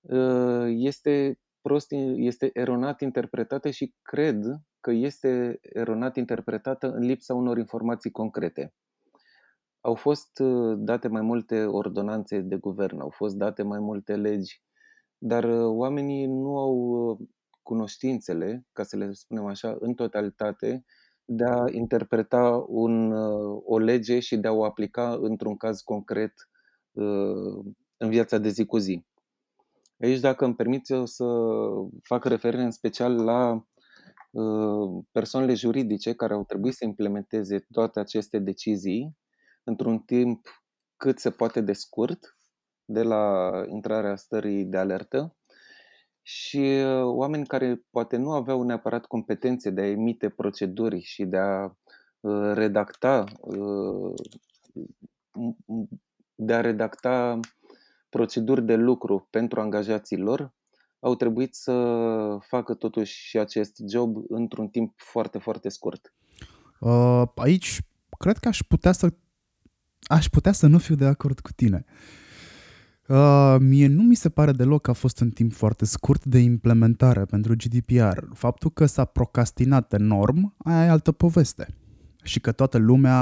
uh, 0.00 0.66
este 0.66 1.38
prost, 1.60 1.86
este 2.16 2.50
eronat 2.52 3.00
interpretată 3.00 3.70
și 3.70 3.94
cred 4.02 4.44
că 4.82 4.90
este 4.90 5.58
eronat 5.62 6.16
interpretată 6.16 6.90
în 6.90 7.04
lipsa 7.04 7.34
unor 7.34 7.58
informații 7.58 8.10
concrete. 8.10 8.74
Au 9.80 9.94
fost 9.94 10.38
uh, 10.38 10.74
date 10.78 11.08
mai 11.08 11.22
multe 11.22 11.64
ordonanțe 11.64 12.38
de 12.38 12.56
guvern, 12.56 13.00
au 13.00 13.10
fost 13.10 13.36
date 13.36 13.62
mai 13.62 13.78
multe 13.78 14.16
legi, 14.16 14.62
dar 15.18 15.44
uh, 15.44 15.64
oamenii 15.64 16.26
nu 16.26 16.58
au 16.58 16.74
uh, 16.76 17.28
cunoștințele, 17.62 18.66
ca 18.72 18.82
să 18.82 18.96
le 18.96 19.12
spunem 19.12 19.46
așa, 19.46 19.76
în 19.80 19.94
totalitate, 19.94 20.84
de 21.24 21.44
a 21.44 21.64
interpreta 21.70 22.64
un, 22.68 23.12
o 23.64 23.78
lege 23.78 24.20
și 24.20 24.36
de 24.36 24.48
a 24.48 24.52
o 24.52 24.64
aplica 24.64 25.18
într-un 25.20 25.56
caz 25.56 25.80
concret 25.80 26.32
în 27.96 28.08
viața 28.08 28.38
de 28.38 28.48
zi 28.48 28.64
cu 28.64 28.78
zi. 28.78 29.04
Aici, 30.00 30.20
dacă 30.20 30.44
îmi 30.44 30.54
permiți, 30.54 30.92
o 30.92 31.04
să 31.04 31.24
fac 32.02 32.24
referire 32.24 32.62
în 32.62 32.70
special 32.70 33.24
la 33.24 33.66
persoanele 35.12 35.54
juridice 35.54 36.12
care 36.14 36.34
au 36.34 36.44
trebuit 36.44 36.74
să 36.74 36.84
implementeze 36.84 37.66
toate 37.70 38.00
aceste 38.00 38.38
decizii 38.38 39.16
într-un 39.64 39.98
timp 39.98 40.64
cât 40.96 41.18
se 41.18 41.30
poate 41.30 41.60
de 41.60 41.72
scurt 41.72 42.36
de 42.84 43.02
la 43.02 43.50
intrarea 43.68 44.16
stării 44.16 44.64
de 44.64 44.76
alertă 44.76 45.36
și 46.22 46.58
uh, 46.58 47.02
oameni 47.02 47.46
care 47.46 47.84
poate 47.90 48.16
nu 48.16 48.32
aveau 48.32 48.62
neapărat 48.62 49.06
competențe 49.06 49.70
de 49.70 49.80
a 49.80 49.86
emite 49.86 50.28
proceduri 50.28 51.00
și 51.00 51.24
de 51.24 51.36
a 51.36 51.64
uh, 52.20 52.52
redacta 52.54 53.24
uh, 53.40 54.14
de 56.34 56.54
a 56.54 56.60
redacta 56.60 57.40
proceduri 58.08 58.64
de 58.64 58.74
lucru 58.74 59.26
pentru 59.30 59.60
angajații 59.60 60.16
lor, 60.16 60.52
au 61.02 61.14
trebuit 61.14 61.54
să 61.54 61.72
facă 62.40 62.74
totuși 62.74 63.28
și 63.28 63.38
acest 63.38 63.82
job 63.88 64.16
într-un 64.28 64.68
timp 64.68 64.92
foarte, 64.96 65.38
foarte 65.38 65.68
scurt. 65.68 66.14
Aici 67.34 67.80
cred 68.18 68.38
că 68.38 68.48
aș 68.48 68.58
putea 68.68 68.92
să 68.92 69.12
aș 70.02 70.26
putea 70.26 70.52
să 70.52 70.66
nu 70.66 70.78
fiu 70.78 70.94
de 70.94 71.04
acord 71.04 71.40
cu 71.40 71.52
tine. 71.52 71.84
Uh, 73.08 73.56
mie 73.58 73.86
nu 73.86 74.02
mi 74.02 74.14
se 74.14 74.28
pare 74.28 74.52
deloc 74.52 74.82
că 74.82 74.90
a 74.90 74.92
fost 74.92 75.20
un 75.20 75.30
timp 75.30 75.52
foarte 75.52 75.84
scurt 75.84 76.24
de 76.24 76.38
implementare 76.38 77.24
pentru 77.24 77.54
GDPR. 77.56 78.18
Faptul 78.34 78.70
că 78.70 78.86
s-a 78.86 79.04
procrastinat 79.04 79.92
enorm, 79.92 80.54
aia 80.58 80.84
e 80.84 80.88
altă 80.88 81.12
poveste. 81.12 81.66
Și 82.22 82.40
că 82.40 82.52
toată 82.52 82.78
lumea 82.78 83.18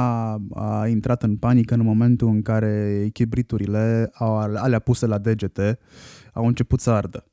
a 0.54 0.86
intrat 0.86 1.22
în 1.22 1.36
panică 1.36 1.74
în 1.74 1.82
momentul 1.82 2.28
în 2.28 2.42
care 2.42 3.02
echibriturile 3.04 4.10
alea 4.54 4.78
puse 4.78 5.06
la 5.06 5.18
degete 5.18 5.78
au 6.32 6.46
început 6.46 6.80
să 6.80 6.90
ardă. 6.90 7.29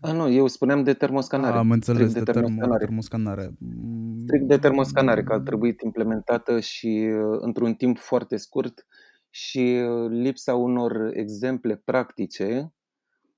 A, 0.00 0.12
nu, 0.12 0.30
eu 0.30 0.46
spuneam 0.46 0.82
de 0.82 0.94
termoscanare. 0.94 1.56
Am 1.56 1.70
înțeles, 1.70 2.12
de, 2.12 2.18
de 2.18 2.32
termoscanare. 2.32 2.84
termoscanare. 2.84 3.50
Strict 4.24 4.48
de 4.48 4.58
termoscanare, 4.58 5.22
că 5.22 5.32
a 5.32 5.40
trebuit 5.40 5.80
implementată 5.80 6.60
și 6.60 7.10
uh, 7.12 7.38
într-un 7.40 7.74
timp 7.74 7.98
foarte 7.98 8.36
scurt 8.36 8.86
și 9.30 9.82
uh, 9.88 10.10
lipsa 10.10 10.54
unor 10.54 11.10
exemple 11.12 11.76
practice 11.76 12.72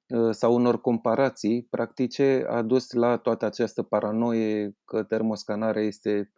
uh, 0.07 0.31
sau 0.31 0.55
unor 0.55 0.81
comparații 0.81 1.67
practice 1.71 2.45
a 2.49 2.63
dus 2.63 2.93
la 2.93 3.17
toată 3.17 3.45
această 3.45 3.83
paranoie 3.83 4.77
că 4.85 5.03
termoscanarea 5.03 5.83
este 5.83 6.33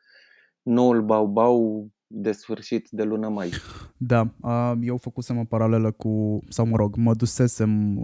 noul 0.63 1.03
bau-bau 1.03 1.89
de 2.07 2.33
sfârșit 2.33 2.89
de 2.91 3.03
lună 3.03 3.29
mai. 3.29 3.51
Da, 3.97 4.35
eu 4.81 4.97
făcusem 4.97 5.39
o 5.39 5.45
paralelă 5.45 5.91
cu, 5.91 6.39
sau 6.49 6.67
mă 6.67 6.77
rog, 6.77 6.97
mă 6.97 7.15
dusesem 7.15 7.97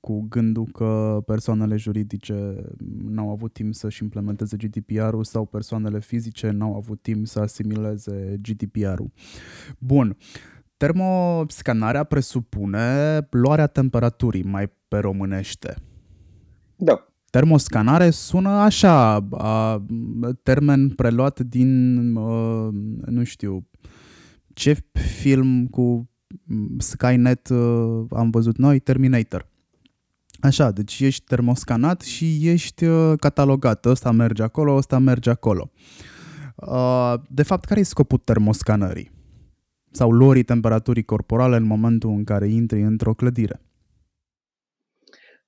cu 0.00 0.26
gândul 0.28 0.66
că 0.66 1.22
persoanele 1.26 1.76
juridice 1.76 2.54
n-au 3.04 3.30
avut 3.30 3.52
timp 3.52 3.74
să-și 3.74 4.02
implementeze 4.02 4.56
GDPR-ul 4.56 5.24
sau 5.24 5.44
persoanele 5.44 6.00
fizice 6.00 6.50
n-au 6.50 6.76
avut 6.76 7.02
timp 7.02 7.26
să 7.26 7.40
asimileze 7.40 8.40
GDPR-ul. 8.42 9.10
Bun, 9.78 10.16
termoscanarea 10.76 12.04
presupune 12.04 13.18
luarea 13.30 13.66
temperaturii, 13.66 14.42
mai 14.42 14.72
pe 14.88 14.98
românește. 14.98 15.74
Da. 16.76 17.09
Termoscanare 17.30 18.10
sună 18.10 18.48
așa, 18.48 19.14
a, 19.30 19.84
termen 20.42 20.88
preluat 20.88 21.40
din, 21.40 21.98
a, 22.16 22.70
nu 23.06 23.24
știu, 23.24 23.66
ce 24.52 24.76
film 25.22 25.66
cu 25.66 26.10
Skynet 26.78 27.50
a, 27.50 27.56
am 28.10 28.30
văzut 28.30 28.56
noi? 28.56 28.78
Terminator. 28.78 29.48
Așa, 30.40 30.70
deci 30.70 31.00
ești 31.00 31.24
termoscanat 31.24 32.00
și 32.00 32.48
ești 32.48 32.84
catalogat. 33.18 33.86
Ăsta 33.86 34.10
merge 34.10 34.42
acolo, 34.42 34.74
ăsta 34.74 34.98
merge 34.98 35.30
acolo. 35.30 35.70
De 37.28 37.42
fapt, 37.42 37.64
care 37.64 37.80
e 37.80 37.82
scopul 37.82 38.18
termoscanării? 38.18 39.10
Sau 39.90 40.10
luării 40.10 40.42
temperaturii 40.42 41.02
corporale 41.02 41.56
în 41.56 41.64
momentul 41.64 42.10
în 42.10 42.24
care 42.24 42.48
intri 42.48 42.82
într-o 42.82 43.14
clădire? 43.14 43.60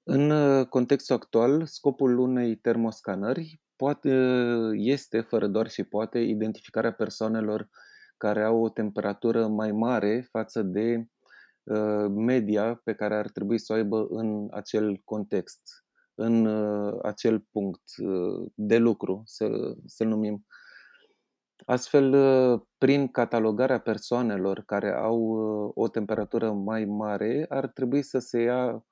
În 0.04 0.30
uh, 0.30 0.66
contextul 0.66 1.14
actual, 1.14 1.66
scopul 1.66 2.18
unei 2.18 2.56
termoscanări 2.56 3.61
poate, 3.76 4.14
uh, 4.14 4.71
este, 4.75 5.21
fără 5.21 5.47
doar 5.47 5.68
și 5.68 5.85
poate, 5.85 6.18
identificarea 6.18 6.92
persoanelor 6.92 7.68
care 8.16 8.42
au 8.42 8.62
o 8.62 8.68
temperatură 8.68 9.47
mai 9.47 9.73
mare 9.73 10.26
față 10.30 10.62
de 10.62 11.06
uh, 11.62 12.06
media 12.09 12.80
pe 12.85 12.94
care 12.94 13.14
ar 13.16 13.28
trebui 13.28 13.59
să 13.59 13.73
o 13.73 13.76
aibă 13.76 14.06
în 14.11 14.49
acel 14.50 15.00
context, 15.04 15.61
în 16.14 16.47
acel 17.02 17.44
punct 17.50 17.82
de 18.54 18.78
lucru, 18.78 19.23
să, 19.25 19.75
să 19.87 20.04
numim. 20.04 20.47
Astfel, 21.66 22.14
prin 22.78 23.09
catalogarea 23.09 23.78
persoanelor 23.78 24.62
care 24.66 24.92
au 24.92 25.23
o 25.75 25.88
temperatură 25.88 26.52
mai 26.52 26.85
mare, 26.85 27.47
ar 27.49 27.66
trebui 27.66 28.02
să 28.02 28.18
se 28.18 28.40
ia 28.40 28.75
Uh, 28.75 28.91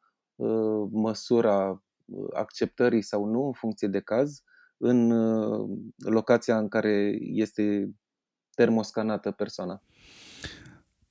măsura 0.91 1.83
uh, 2.05 2.27
acceptării 2.35 3.03
sau 3.03 3.25
nu, 3.25 3.47
în 3.47 3.53
funcție 3.53 3.89
de 3.89 4.01
caz, 4.01 4.43
în 4.77 5.11
uh, 5.11 5.79
locația 5.97 6.59
în 6.59 6.69
care 6.69 7.19
este 7.21 7.95
termoscanată 8.55 9.31
persoana. 9.31 9.83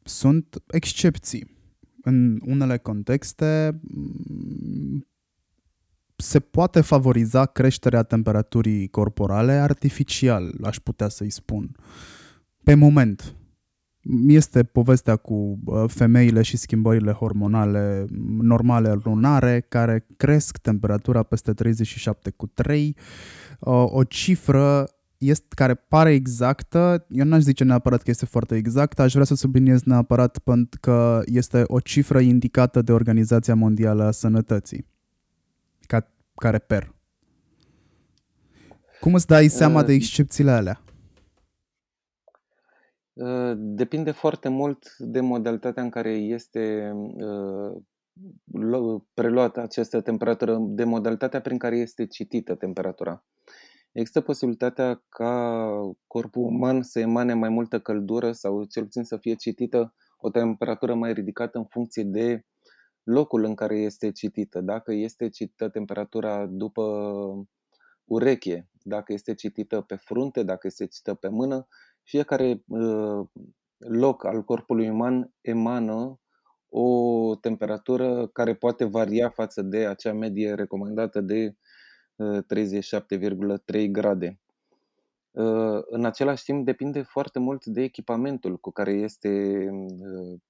Sunt 0.04 0.64
excepții. 0.68 1.58
În 2.02 2.40
unele 2.46 2.78
contexte 2.78 3.80
mm, 3.82 5.08
se 6.16 6.40
poate 6.40 6.82
favoriza 6.82 7.46
creșterea 7.46 8.04
temperaturii 8.04 8.88
corporale 8.88 9.52
artificial, 9.52 10.54
aș 10.64 10.78
putea 10.78 11.08
să-i 11.08 11.30
spun. 11.30 11.76
Pe 12.64 12.74
moment, 12.74 13.36
este 14.28 14.64
povestea 14.64 15.16
cu 15.16 15.60
femeile 15.88 16.42
și 16.42 16.58
schimbările 16.58 17.12
hormonale 17.12 18.06
normale 18.42 19.00
lunare 19.04 19.66
care 19.70 20.06
cresc 20.18 20.58
temperatura 20.58 21.24
peste 21.24 21.54
37 21.54 22.30
cu 22.30 22.48
3. 22.48 22.96
O 23.86 24.04
cifră 24.04 24.88
este, 25.18 25.46
care 25.50 25.74
pare 25.74 26.14
exactă, 26.14 27.06
eu 27.10 27.26
n-aș 27.26 27.42
zice 27.42 27.64
neapărat 27.64 28.02
că 28.02 28.10
este 28.10 28.26
foarte 28.26 28.56
exactă, 28.56 29.02
aș 29.02 29.12
vrea 29.12 29.26
să 29.26 29.36
subliniez 29.36 29.82
neapărat 29.84 30.38
pentru 30.38 30.80
că 30.80 31.22
este 31.26 31.64
o 31.66 31.80
cifră 31.80 32.20
indicată 32.20 32.82
de 32.82 32.92
Organizația 32.92 33.56
Mondială 33.56 34.04
a 34.04 34.12
Sănătății, 34.12 34.86
ca, 35.88 36.12
care 36.36 36.58
per. 36.58 36.96
Cum 39.00 39.14
îți 39.14 39.28
dai 39.28 39.48
seama 39.48 39.84
de 39.84 39.94
excepțiile 39.94 40.52
alea? 40.52 40.82
Uh, 43.20 43.52
depinde 43.56 44.12
foarte 44.12 44.50
mult 44.50 44.96
de 44.98 45.20
modalitatea 45.20 45.84
în 45.84 45.90
care 45.90 46.12
este 46.12 46.92
uh, 47.14 49.02
preluată 49.14 49.62
această 49.62 50.02
temperatură, 50.02 50.58
de 50.60 50.84
modalitatea 50.84 51.42
prin 51.42 51.58
care 51.58 51.78
este 51.78 52.08
citită 52.08 52.56
temperatura. 52.56 53.24
Există 53.92 54.22
posibilitatea 54.22 55.04
ca 55.10 55.72
corpul 56.08 56.44
uman 56.44 56.82
să 56.82 57.00
emane 57.00 57.34
mai 57.34 57.50
multă 57.50 57.80
căldură 57.80 58.32
sau 58.32 58.64
cel 58.64 58.84
puțin 58.84 59.04
să 59.04 59.18
fie 59.18 59.36
citită 59.36 59.94
o 60.18 60.30
temperatură 60.30 60.94
mai 60.94 61.14
ridicată 61.14 61.58
în 61.58 61.66
funcție 61.66 62.04
de 62.04 62.46
locul 63.04 63.44
în 63.44 63.56
care 63.56 63.78
este 63.78 64.12
citită. 64.12 64.62
Dacă 64.62 64.94
este 64.94 65.30
citită 65.30 65.70
temperatura 65.70 66.46
după 66.46 66.84
ureche, 68.06 68.70
dacă 68.84 69.14
este 69.14 69.34
citită 69.34 69.82
pe 69.82 69.96
frunte, 69.96 70.44
dacă 70.44 70.68
este 70.68 70.86
citită 70.86 71.14
pe 71.14 71.28
mână, 71.28 71.68
fiecare 72.04 72.64
uh, 72.68 73.28
loc 73.78 74.26
al 74.26 74.44
corpului 74.44 74.90
uman 74.90 75.34
emană 75.42 76.20
o 76.70 77.36
temperatură 77.36 78.28
care 78.28 78.56
poate 78.56 78.84
varia 78.84 79.30
față 79.30 79.62
de 79.62 79.86
acea 79.86 80.14
medie 80.14 80.54
recomandată 80.54 81.22
de 81.22 81.56
37,3 82.20 83.84
uh, 83.84 83.90
grade. 83.92 84.40
Uh, 85.32 85.80
în 85.86 86.06
același 86.06 86.44
timp, 86.44 86.66
depinde 86.66 87.02
foarte 87.02 87.40
mult 87.40 87.66
de 87.66 87.82
echipamentul 87.82 88.58
cu 88.58 88.72
care 88.72 88.92
este 88.92 89.66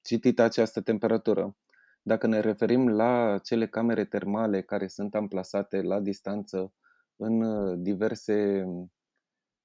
citită 0.01 0.41
această 0.41 0.81
temperatură. 0.81 1.55
Dacă 2.01 2.27
ne 2.27 2.39
referim 2.39 2.89
la 2.89 3.37
cele 3.43 3.67
camere 3.67 4.05
termale 4.05 4.61
care 4.61 4.87
sunt 4.87 5.15
amplasate 5.15 5.81
la 5.81 5.99
distanță 5.99 6.73
în 7.15 7.43
diverse 7.83 8.65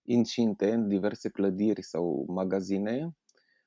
incinte, 0.05 0.73
în 0.73 0.89
diverse 0.89 1.29
clădiri 1.29 1.83
sau 1.83 2.25
magazine, 2.29 3.17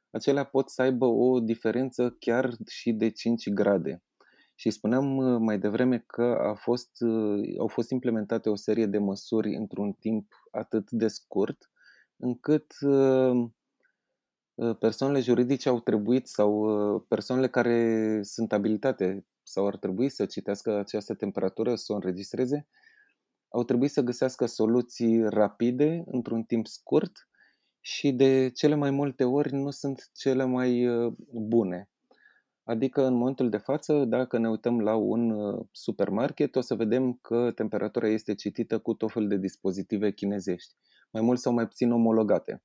acelea 0.09 0.43
pot 0.43 0.69
să 0.69 0.81
aibă 0.81 1.05
o 1.05 1.39
diferență 1.39 2.15
chiar 2.19 2.53
și 2.67 2.91
de 2.91 3.09
5 3.09 3.49
grade. 3.49 4.01
Și 4.55 4.69
spuneam 4.69 5.17
uh, 5.17 5.39
mai 5.39 5.59
devreme 5.59 6.03
că 6.07 6.23
a 6.23 6.53
fost, 6.53 7.01
uh, 7.01 7.55
au 7.59 7.67
fost 7.67 7.89
implementate 7.91 8.49
o 8.49 8.55
serie 8.55 8.85
de 8.85 8.97
măsuri 8.97 9.55
într-un 9.55 9.91
timp 9.91 10.33
atât 10.51 10.91
de 10.91 11.07
scurt, 11.07 11.71
încât 12.17 12.73
uh, 12.81 13.49
persoanele 14.79 15.19
juridice 15.19 15.69
au 15.69 15.79
trebuit 15.79 16.27
sau 16.27 16.65
persoanele 17.07 17.47
care 17.47 18.19
sunt 18.23 18.53
abilitate 18.53 19.25
sau 19.43 19.67
ar 19.67 19.77
trebui 19.77 20.09
să 20.09 20.25
citească 20.25 20.77
această 20.77 21.13
temperatură, 21.13 21.75
să 21.75 21.91
o 21.91 21.95
înregistreze, 21.95 22.67
au 23.49 23.63
trebuit 23.63 23.91
să 23.91 24.01
găsească 24.01 24.45
soluții 24.45 25.29
rapide, 25.29 26.03
într-un 26.05 26.43
timp 26.43 26.67
scurt 26.67 27.29
și 27.79 28.11
de 28.11 28.49
cele 28.49 28.75
mai 28.75 28.91
multe 28.91 29.23
ori 29.23 29.53
nu 29.53 29.69
sunt 29.69 30.09
cele 30.13 30.45
mai 30.45 30.87
bune. 31.31 31.89
Adică 32.67 33.05
în 33.05 33.13
momentul 33.13 33.49
de 33.49 33.57
față, 33.57 34.05
dacă 34.05 34.37
ne 34.37 34.49
uităm 34.49 34.79
la 34.79 34.95
un 34.95 35.29
uh, 35.29 35.65
supermarket, 35.71 36.55
o 36.55 36.61
să 36.61 36.75
vedem 36.75 37.13
că 37.21 37.51
temperatura 37.55 38.07
este 38.07 38.35
citită 38.35 38.79
cu 38.79 38.93
tot 38.93 39.11
felul 39.11 39.27
de 39.27 39.37
dispozitive 39.37 40.11
chinezești, 40.11 40.75
mai 41.11 41.21
mult 41.21 41.39
sau 41.39 41.53
mai 41.53 41.67
puțin 41.67 41.91
omologate. 41.91 42.63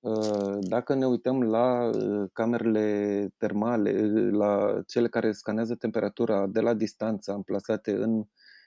Uh, 0.00 0.58
dacă 0.60 0.94
ne 0.94 1.06
uităm 1.06 1.42
la 1.42 1.90
uh, 1.94 2.28
camerele 2.32 3.28
termale, 3.36 3.90
la 4.30 4.82
cele 4.86 5.08
care 5.08 5.32
scanează 5.32 5.74
temperatura 5.74 6.46
de 6.46 6.60
la 6.60 6.74
distanță 6.74 7.32
amplasate 7.32 7.92
în 7.92 8.24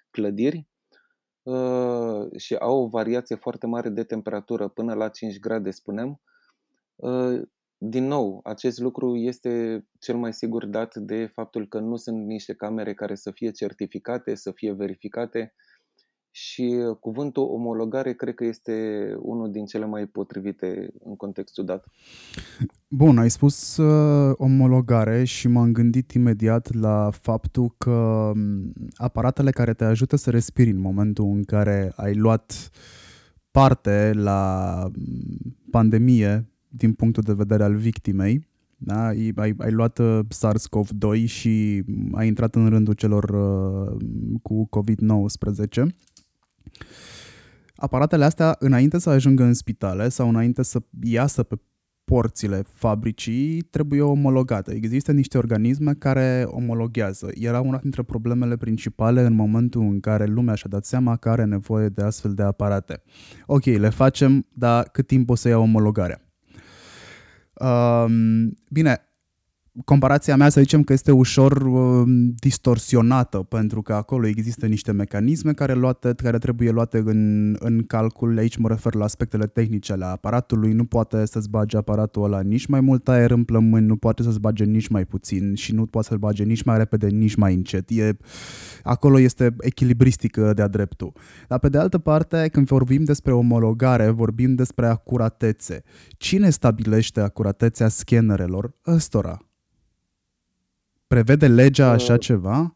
clădiri 0.09 0.67
și 2.37 2.55
au 2.55 2.83
o 2.83 2.87
variație 2.87 3.35
foarte 3.35 3.67
mare 3.67 3.89
de 3.89 4.03
temperatură, 4.03 4.67
până 4.67 4.93
la 4.93 5.09
5 5.09 5.39
grade, 5.39 5.71
spunem, 5.71 6.21
din 7.77 8.07
nou, 8.07 8.39
acest 8.43 8.79
lucru 8.79 9.15
este 9.15 9.85
cel 9.99 10.15
mai 10.15 10.33
sigur 10.33 10.65
dat 10.65 10.95
de 10.95 11.25
faptul 11.25 11.67
că 11.67 11.79
nu 11.79 11.95
sunt 11.95 12.25
niște 12.25 12.53
camere 12.53 12.93
care 12.93 13.15
să 13.15 13.31
fie 13.31 13.51
certificate, 13.51 14.35
să 14.35 14.51
fie 14.51 14.71
verificate 14.71 15.53
și 16.31 16.75
cuvântul 16.99 17.43
omologare 17.43 18.13
cred 18.13 18.33
că 18.33 18.45
este 18.45 18.73
unul 19.19 19.51
din 19.51 19.65
cele 19.65 19.85
mai 19.85 20.05
potrivite 20.05 20.93
în 21.03 21.15
contextul 21.15 21.65
dat. 21.65 21.85
Bun, 22.87 23.17
ai 23.17 23.29
spus 23.29 23.77
uh, 23.77 24.33
omologare 24.37 25.23
și 25.23 25.47
m-am 25.47 25.71
gândit 25.71 26.11
imediat 26.11 26.73
la 26.73 27.09
faptul 27.21 27.73
că 27.77 27.91
um, 28.35 28.73
aparatele 28.95 29.51
care 29.51 29.73
te 29.73 29.83
ajută 29.83 30.15
să 30.15 30.29
respiri 30.29 30.69
în 30.69 30.79
momentul 30.79 31.25
în 31.25 31.43
care 31.43 31.93
ai 31.95 32.15
luat 32.15 32.69
parte 33.51 34.11
la 34.13 34.83
um, 34.85 35.55
pandemie 35.71 36.51
din 36.67 36.93
punctul 36.93 37.23
de 37.23 37.33
vedere 37.33 37.63
al 37.63 37.75
victimei. 37.75 38.49
Da? 38.77 39.05
Ai, 39.05 39.31
ai, 39.35 39.53
ai 39.57 39.71
luat 39.71 39.97
uh, 39.97 40.19
SARS-CoV-2 40.29 41.25
și 41.25 41.83
ai 42.11 42.27
intrat 42.27 42.55
în 42.55 42.69
rândul 42.69 42.93
celor 42.93 43.23
uh, 43.23 43.97
cu 44.41 44.69
COVID-19. 44.69 45.83
Aparatele 47.75 48.25
astea, 48.25 48.55
înainte 48.59 48.99
să 48.99 49.09
ajungă 49.09 49.43
în 49.43 49.53
spitale 49.53 50.09
sau 50.09 50.29
înainte 50.29 50.63
să 50.63 50.81
iasă 51.03 51.43
pe 51.43 51.55
porțile 52.03 52.63
fabricii, 52.73 53.61
trebuie 53.61 54.01
omologate. 54.01 54.73
Există 54.73 55.11
niște 55.11 55.37
organisme 55.37 55.93
care 55.93 56.43
omologhează. 56.47 57.29
Era 57.33 57.59
una 57.59 57.77
dintre 57.77 58.03
problemele 58.03 58.57
principale 58.57 59.21
în 59.21 59.33
momentul 59.33 59.81
în 59.81 59.99
care 59.99 60.25
lumea 60.25 60.55
și-a 60.55 60.69
dat 60.69 60.85
seama 60.85 61.15
că 61.15 61.29
are 61.29 61.43
nevoie 61.43 61.89
de 61.89 62.01
astfel 62.01 62.33
de 62.33 62.43
aparate. 62.43 63.01
Ok, 63.45 63.63
le 63.63 63.89
facem, 63.89 64.47
dar 64.53 64.83
cât 64.83 65.07
timp 65.07 65.29
o 65.29 65.35
să 65.35 65.47
ia 65.47 65.57
omologarea? 65.57 66.21
Um, 67.53 68.57
bine, 68.69 69.01
comparația 69.85 70.35
mea 70.35 70.49
să 70.49 70.61
zicem 70.61 70.83
că 70.83 70.93
este 70.93 71.11
ușor 71.11 71.51
uh, 71.51 72.03
distorsionată 72.39 73.37
pentru 73.37 73.81
că 73.81 73.93
acolo 73.93 74.27
există 74.27 74.65
niște 74.65 74.91
mecanisme 74.91 75.53
care, 75.53 75.73
luate, 75.73 76.13
care 76.13 76.37
trebuie 76.37 76.71
luate 76.71 76.97
în, 77.05 77.55
în 77.59 77.83
calcul. 77.83 78.37
Aici 78.37 78.57
mă 78.57 78.67
refer 78.67 78.93
la 78.93 79.03
aspectele 79.03 79.47
tehnice 79.47 79.91
ale 79.91 80.05
aparatului. 80.05 80.73
Nu 80.73 80.85
poate 80.85 81.25
să-ți 81.25 81.49
bage 81.49 81.77
aparatul 81.77 82.23
ăla 82.23 82.41
nici 82.41 82.65
mai 82.65 82.81
mult 82.81 83.07
aer 83.07 83.31
în 83.31 83.43
plămâni, 83.43 83.85
nu 83.85 83.95
poate 83.95 84.23
să-ți 84.23 84.39
bage 84.39 84.63
nici 84.63 84.87
mai 84.87 85.05
puțin 85.05 85.55
și 85.55 85.73
nu 85.73 85.85
poate 85.85 86.07
să-l 86.07 86.17
bage 86.17 86.43
nici 86.43 86.63
mai 86.63 86.77
repede, 86.77 87.07
nici 87.07 87.35
mai 87.35 87.53
încet. 87.53 87.89
E, 87.89 88.17
acolo 88.83 89.19
este 89.19 89.55
echilibristică 89.59 90.53
de-a 90.53 90.67
dreptul. 90.67 91.13
Dar 91.47 91.59
pe 91.59 91.69
de 91.69 91.77
altă 91.77 91.97
parte, 91.97 92.49
când 92.51 92.67
vorbim 92.67 93.03
despre 93.03 93.33
omologare, 93.33 94.09
vorbim 94.09 94.55
despre 94.55 94.87
acuratețe. 94.87 95.83
Cine 96.17 96.49
stabilește 96.49 97.19
acuratețea 97.19 97.87
scanerelor? 97.87 98.79
Ăstora 98.87 99.39
Prevede 101.11 101.47
legea 101.47 101.85
uh, 101.85 101.91
așa 101.91 102.17
ceva? 102.17 102.75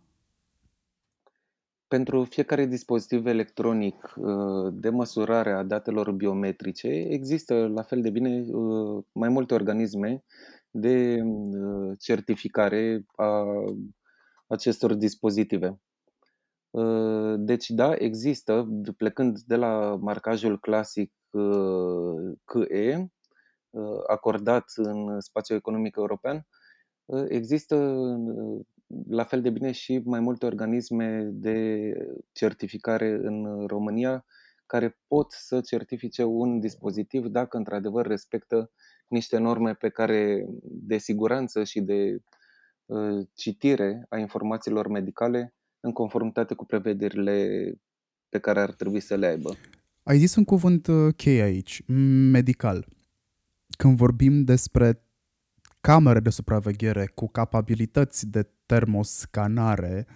Pentru 1.87 2.23
fiecare 2.23 2.65
dispozitiv 2.65 3.25
electronic 3.25 4.13
uh, 4.15 4.73
de 4.73 4.89
măsurare 4.89 5.51
a 5.51 5.63
datelor 5.63 6.11
biometrice 6.11 6.87
există 6.87 7.67
la 7.67 7.81
fel 7.81 8.01
de 8.01 8.09
bine 8.09 8.45
uh, 8.47 9.03
mai 9.11 9.29
multe 9.29 9.53
organisme 9.53 10.23
de 10.69 11.23
certificare 11.99 13.05
a 13.15 13.45
acestor 14.47 14.93
dispozitive. 14.93 15.79
Deci 17.37 17.69
da, 17.69 17.93
există, 17.97 18.67
plecând 18.97 19.39
de 19.39 19.55
la 19.55 19.95
marcajul 19.99 20.59
clasic 20.59 21.11
CE, 22.45 23.07
acordat 24.07 24.65
în 24.75 25.19
spațiul 25.19 25.57
economic 25.57 25.95
european, 25.95 26.35
Ă, 26.35 26.54
există 27.27 28.05
la 29.07 29.23
fel 29.23 29.41
de 29.41 29.49
bine 29.49 29.71
și 29.71 30.01
mai 30.05 30.19
multe 30.19 30.45
organisme 30.45 31.29
de 31.33 31.91
certificare 32.31 33.09
în 33.09 33.65
România 33.67 34.25
care 34.65 34.97
pot 35.07 35.31
să 35.31 35.61
certifice 35.61 36.23
un 36.23 36.59
dispozitiv 36.59 37.25
dacă 37.25 37.57
într-adevăr 37.57 38.05
respectă 38.05 38.71
niște 39.07 39.37
norme 39.37 39.73
pe 39.73 39.89
care 39.89 40.45
de 40.63 40.97
siguranță 40.97 41.63
și 41.63 41.81
de 41.81 42.17
ă, 42.89 43.23
citire 43.33 44.05
a 44.09 44.17
informațiilor 44.17 44.87
medicale 44.87 45.53
în 45.79 45.91
conformitate 45.91 46.53
cu 46.53 46.65
prevederile 46.65 47.71
pe 48.29 48.39
care 48.39 48.59
ar 48.59 48.73
trebui 48.73 48.99
să 48.99 49.15
le 49.15 49.25
aibă. 49.25 49.55
Ai 50.03 50.17
zis 50.17 50.35
un 50.35 50.43
cuvânt 50.43 50.87
ă, 50.87 51.11
cheie 51.11 51.41
aici, 51.41 51.83
medical. 52.31 52.87
Când 53.77 53.97
vorbim 53.97 54.43
despre 54.43 55.04
camere 55.85 56.19
de 56.19 56.29
supraveghere 56.29 57.11
cu 57.15 57.27
capabilități 57.27 58.27
de 58.27 58.49
termoscanare, 58.65 60.07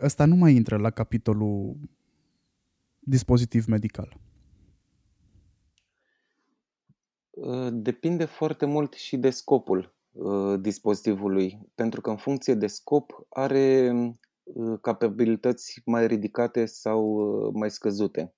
ăsta 0.00 0.24
nu 0.24 0.34
mai 0.34 0.54
intră 0.54 0.76
la 0.76 0.90
capitolul 0.90 1.76
dispozitiv 2.98 3.66
medical. 3.66 4.16
Uh, 7.30 7.68
depinde 7.72 8.24
foarte 8.24 8.66
mult 8.66 8.92
și 8.92 9.16
de 9.16 9.30
scopul 9.30 9.94
uh, 10.12 10.60
dispozitivului, 10.60 11.58
pentru 11.74 12.00
că 12.00 12.10
în 12.10 12.16
funcție 12.16 12.54
de 12.54 12.66
scop 12.66 13.26
are 13.28 13.92
uh, 14.42 14.78
capabilități 14.80 15.82
mai 15.84 16.06
ridicate 16.06 16.66
sau 16.66 17.20
mai 17.54 17.70
scăzute 17.70 18.34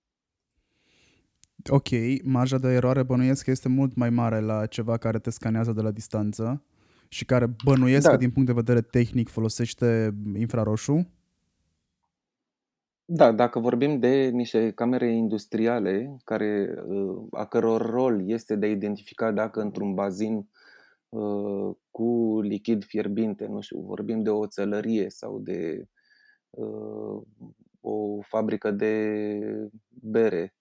ok, 1.71 1.89
marja 2.25 2.59
de 2.59 2.69
eroare 2.69 3.03
bănuiesc 3.03 3.45
că 3.45 3.51
este 3.51 3.69
mult 3.69 3.95
mai 3.95 4.11
mare 4.11 4.41
la 4.41 4.67
ceva 4.67 4.97
care 4.97 5.19
te 5.19 5.31
scanează 5.31 5.73
de 5.73 5.81
la 5.81 5.91
distanță 5.91 6.63
și 7.09 7.25
care 7.25 7.55
bănuiesc 7.65 8.05
da. 8.05 8.11
că 8.11 8.17
din 8.17 8.31
punct 8.31 8.49
de 8.49 8.55
vedere 8.55 8.81
tehnic 8.81 9.29
folosește 9.29 10.15
infraroșu. 10.35 11.11
Da, 13.05 13.33
dacă 13.33 13.59
vorbim 13.59 13.99
de 13.99 14.29
niște 14.29 14.71
camere 14.71 15.13
industriale 15.13 16.17
care, 16.25 16.75
uh, 16.87 17.27
a 17.31 17.45
căror 17.45 17.91
rol 17.91 18.31
este 18.31 18.57
de 18.57 18.67
a 18.67 18.71
identifica 18.71 19.33
dacă 19.33 19.61
într-un 19.61 19.95
bazin 19.95 20.49
uh, 21.09 21.75
cu 21.91 22.41
lichid 22.43 22.85
fierbinte, 22.85 23.47
nu 23.47 23.61
știu, 23.61 23.81
vorbim 23.81 24.23
de 24.23 24.31
o 24.31 24.47
țelărie 24.47 25.09
sau 25.09 25.39
de 25.39 25.89
uh, 26.51 27.23
o 27.81 28.21
fabrică 28.21 28.71
de 28.71 29.71
bere 29.89 30.53
Uh, 30.53 30.58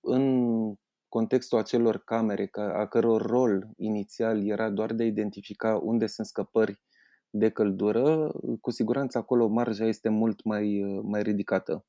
în 0.00 0.74
contextul 1.08 1.58
acelor 1.58 1.98
camere, 1.98 2.50
a 2.52 2.86
căror 2.86 3.22
rol 3.22 3.68
inițial 3.76 4.46
era 4.46 4.70
doar 4.70 4.92
de 4.92 5.02
a 5.02 5.06
identifica 5.06 5.76
unde 5.76 6.06
sunt 6.06 6.26
scăpări 6.26 6.80
de 7.30 7.48
căldură, 7.48 8.32
cu 8.60 8.70
siguranță 8.70 9.18
acolo 9.18 9.46
marja 9.46 9.84
este 9.84 10.08
mult 10.08 10.44
mai, 10.44 10.82
uh, 10.82 11.00
mai 11.02 11.22
ridicată. 11.22 11.84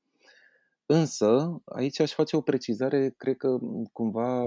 Însă, 0.85 1.61
aici 1.65 1.99
aș 1.99 2.13
face 2.13 2.35
o 2.35 2.41
precizare, 2.41 3.13
cred 3.17 3.37
că 3.37 3.57
cumva 3.91 4.43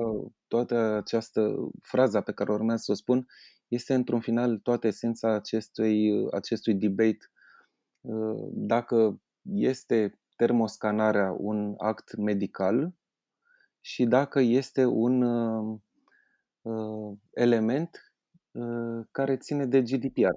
toată 0.49 0.77
această 0.77 1.71
fraza 1.83 2.21
pe 2.21 2.33
care 2.33 2.53
urmează 2.53 2.83
să 2.85 2.93
o 2.93 2.95
spun 2.95 3.27
este 3.69 3.95
într-un 3.95 4.21
final 4.21 4.59
toată 4.59 4.87
esența 4.87 5.35
acestui, 5.35 6.27
acestui 6.31 6.75
debate. 6.75 7.31
Uh, 8.01 8.49
dacă 8.53 9.21
este 9.43 10.19
termoscanarea 10.37 11.37
un 11.39 11.75
act 11.79 12.17
medical 12.17 12.95
și 13.81 14.05
dacă 14.05 14.41
este 14.41 14.85
un 14.85 15.23
uh, 15.23 17.19
element 17.31 18.15
uh, 18.51 19.07
care 19.11 19.37
ține 19.37 19.67
de 19.67 19.83
GDPR. 19.83 20.37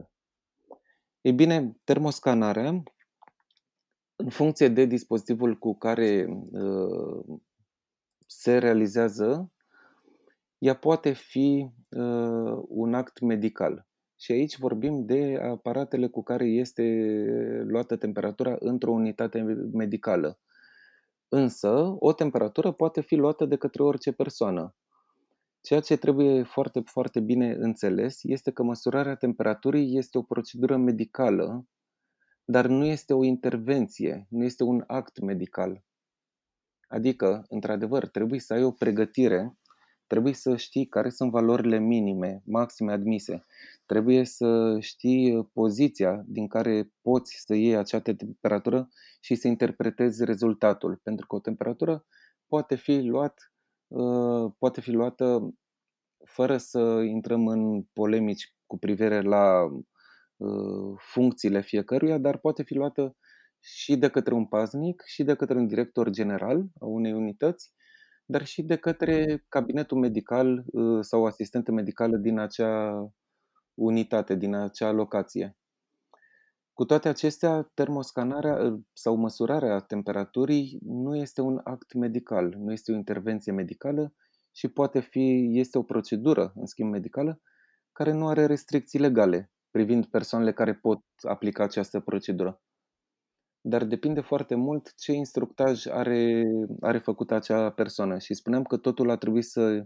Ei 1.21 1.33
bine, 1.33 1.77
termoscanarea, 1.83 2.83
în 4.15 4.29
funcție 4.29 4.67
de 4.67 4.85
dispozitivul 4.85 5.57
cu 5.57 5.77
care 5.77 6.25
uh, 6.51 7.39
se 8.27 8.57
realizează, 8.57 9.51
ea 10.57 10.75
poate 10.75 11.11
fi 11.11 11.71
uh, 11.89 12.63
un 12.67 12.93
act 12.93 13.19
medical. 13.19 13.87
Și 14.19 14.31
aici 14.31 14.57
vorbim 14.57 15.05
de 15.05 15.39
aparatele 15.41 16.07
cu 16.07 16.23
care 16.23 16.45
este 16.45 16.83
luată 17.67 17.95
temperatura 17.95 18.55
într-o 18.59 18.91
unitate 18.91 19.41
medicală. 19.73 20.39
Însă, 21.35 21.95
o 21.99 22.13
temperatură 22.13 22.71
poate 22.71 23.01
fi 23.01 23.15
luată 23.15 23.45
de 23.45 23.55
către 23.55 23.83
orice 23.83 24.11
persoană. 24.11 24.75
Ceea 25.61 25.79
ce 25.79 25.97
trebuie 25.97 26.43
foarte, 26.43 26.81
foarte 26.85 27.19
bine 27.19 27.53
înțeles 27.53 28.19
este 28.23 28.51
că 28.51 28.63
măsurarea 28.63 29.15
temperaturii 29.15 29.97
este 29.97 30.17
o 30.17 30.21
procedură 30.21 30.77
medicală, 30.77 31.65
dar 32.45 32.65
nu 32.65 32.85
este 32.85 33.13
o 33.13 33.23
intervenție, 33.23 34.27
nu 34.29 34.43
este 34.43 34.63
un 34.63 34.83
act 34.87 35.19
medical. 35.19 35.83
Adică, 36.87 37.45
într-adevăr, 37.49 38.07
trebuie 38.07 38.39
să 38.39 38.53
ai 38.53 38.63
o 38.63 38.71
pregătire 38.71 39.57
Trebuie 40.13 40.33
să 40.33 40.55
știi 40.55 40.85
care 40.85 41.09
sunt 41.09 41.31
valorile 41.31 41.79
minime, 41.79 42.41
maxime 42.45 42.91
admise. 42.91 43.45
Trebuie 43.85 44.23
să 44.25 44.77
știi 44.79 45.35
uh, 45.35 45.45
poziția 45.53 46.23
din 46.25 46.47
care 46.47 46.91
poți 47.01 47.43
să 47.45 47.55
iei 47.55 47.75
acea 47.75 48.01
temperatură 48.01 48.89
și 49.21 49.35
să 49.35 49.47
interpretezi 49.47 50.25
rezultatul. 50.25 50.99
Pentru 51.03 51.27
că 51.27 51.35
o 51.35 51.39
temperatură 51.39 52.05
poate 52.47 52.75
fi, 52.75 53.01
luat, 53.01 53.53
uh, 53.87 54.51
poate 54.57 54.81
fi 54.81 54.91
luată 54.91 55.53
fără 56.25 56.57
să 56.57 56.79
intrăm 57.07 57.47
în 57.47 57.83
polemici 57.93 58.55
cu 58.65 58.77
privire 58.77 59.21
la 59.21 59.63
uh, 60.37 60.95
funcțiile 60.97 61.61
fiecăruia, 61.61 62.17
dar 62.17 62.37
poate 62.37 62.63
fi 62.63 62.73
luată 62.73 63.15
și 63.59 63.97
de 63.97 64.09
către 64.09 64.33
un 64.33 64.45
paznic 64.45 65.03
și 65.05 65.23
de 65.23 65.35
către 65.35 65.57
un 65.57 65.67
director 65.67 66.09
general 66.09 66.65
a 66.79 66.85
unei 66.85 67.13
unități 67.13 67.73
dar 68.25 68.45
și 68.45 68.61
de 68.61 68.75
către 68.75 69.43
cabinetul 69.49 69.97
medical 69.97 70.63
uh, 70.65 70.99
sau 71.01 71.25
asistentă 71.25 71.71
medicală 71.71 72.17
din 72.17 72.39
acea 72.39 73.07
unitate, 73.73 74.35
din 74.35 74.55
acea 74.55 74.91
locație. 74.91 75.57
Cu 76.73 76.85
toate 76.85 77.07
acestea, 77.07 77.71
termoscanarea 77.73 78.55
uh, 78.55 78.79
sau 78.93 79.15
măsurarea 79.15 79.79
temperaturii 79.79 80.79
nu 80.81 81.15
este 81.15 81.41
un 81.41 81.61
act 81.63 81.93
medical, 81.93 82.55
nu 82.57 82.71
este 82.71 82.91
o 82.91 82.95
intervenție 82.95 83.51
medicală 83.51 84.13
și 84.51 84.67
poate 84.67 84.99
fi, 84.99 85.51
este 85.53 85.77
o 85.77 85.83
procedură, 85.83 86.53
în 86.55 86.65
schimb 86.65 86.91
medicală, 86.91 87.41
care 87.91 88.11
nu 88.11 88.27
are 88.27 88.45
restricții 88.45 88.99
legale 88.99 89.51
privind 89.71 90.05
persoanele 90.05 90.53
care 90.53 90.73
pot 90.73 91.03
aplica 91.21 91.63
această 91.63 91.99
procedură 91.99 92.61
dar 93.65 93.83
depinde 93.83 94.21
foarte 94.21 94.55
mult 94.55 94.93
ce 94.95 95.11
instructaj 95.11 95.85
are, 95.87 96.43
are 96.81 96.97
făcut 96.97 97.31
acea 97.31 97.69
persoană. 97.71 98.17
Și 98.17 98.33
spuneam 98.33 98.63
că 98.63 98.77
totul 98.77 99.09
a 99.09 99.17
trebuit 99.17 99.45
să 99.45 99.85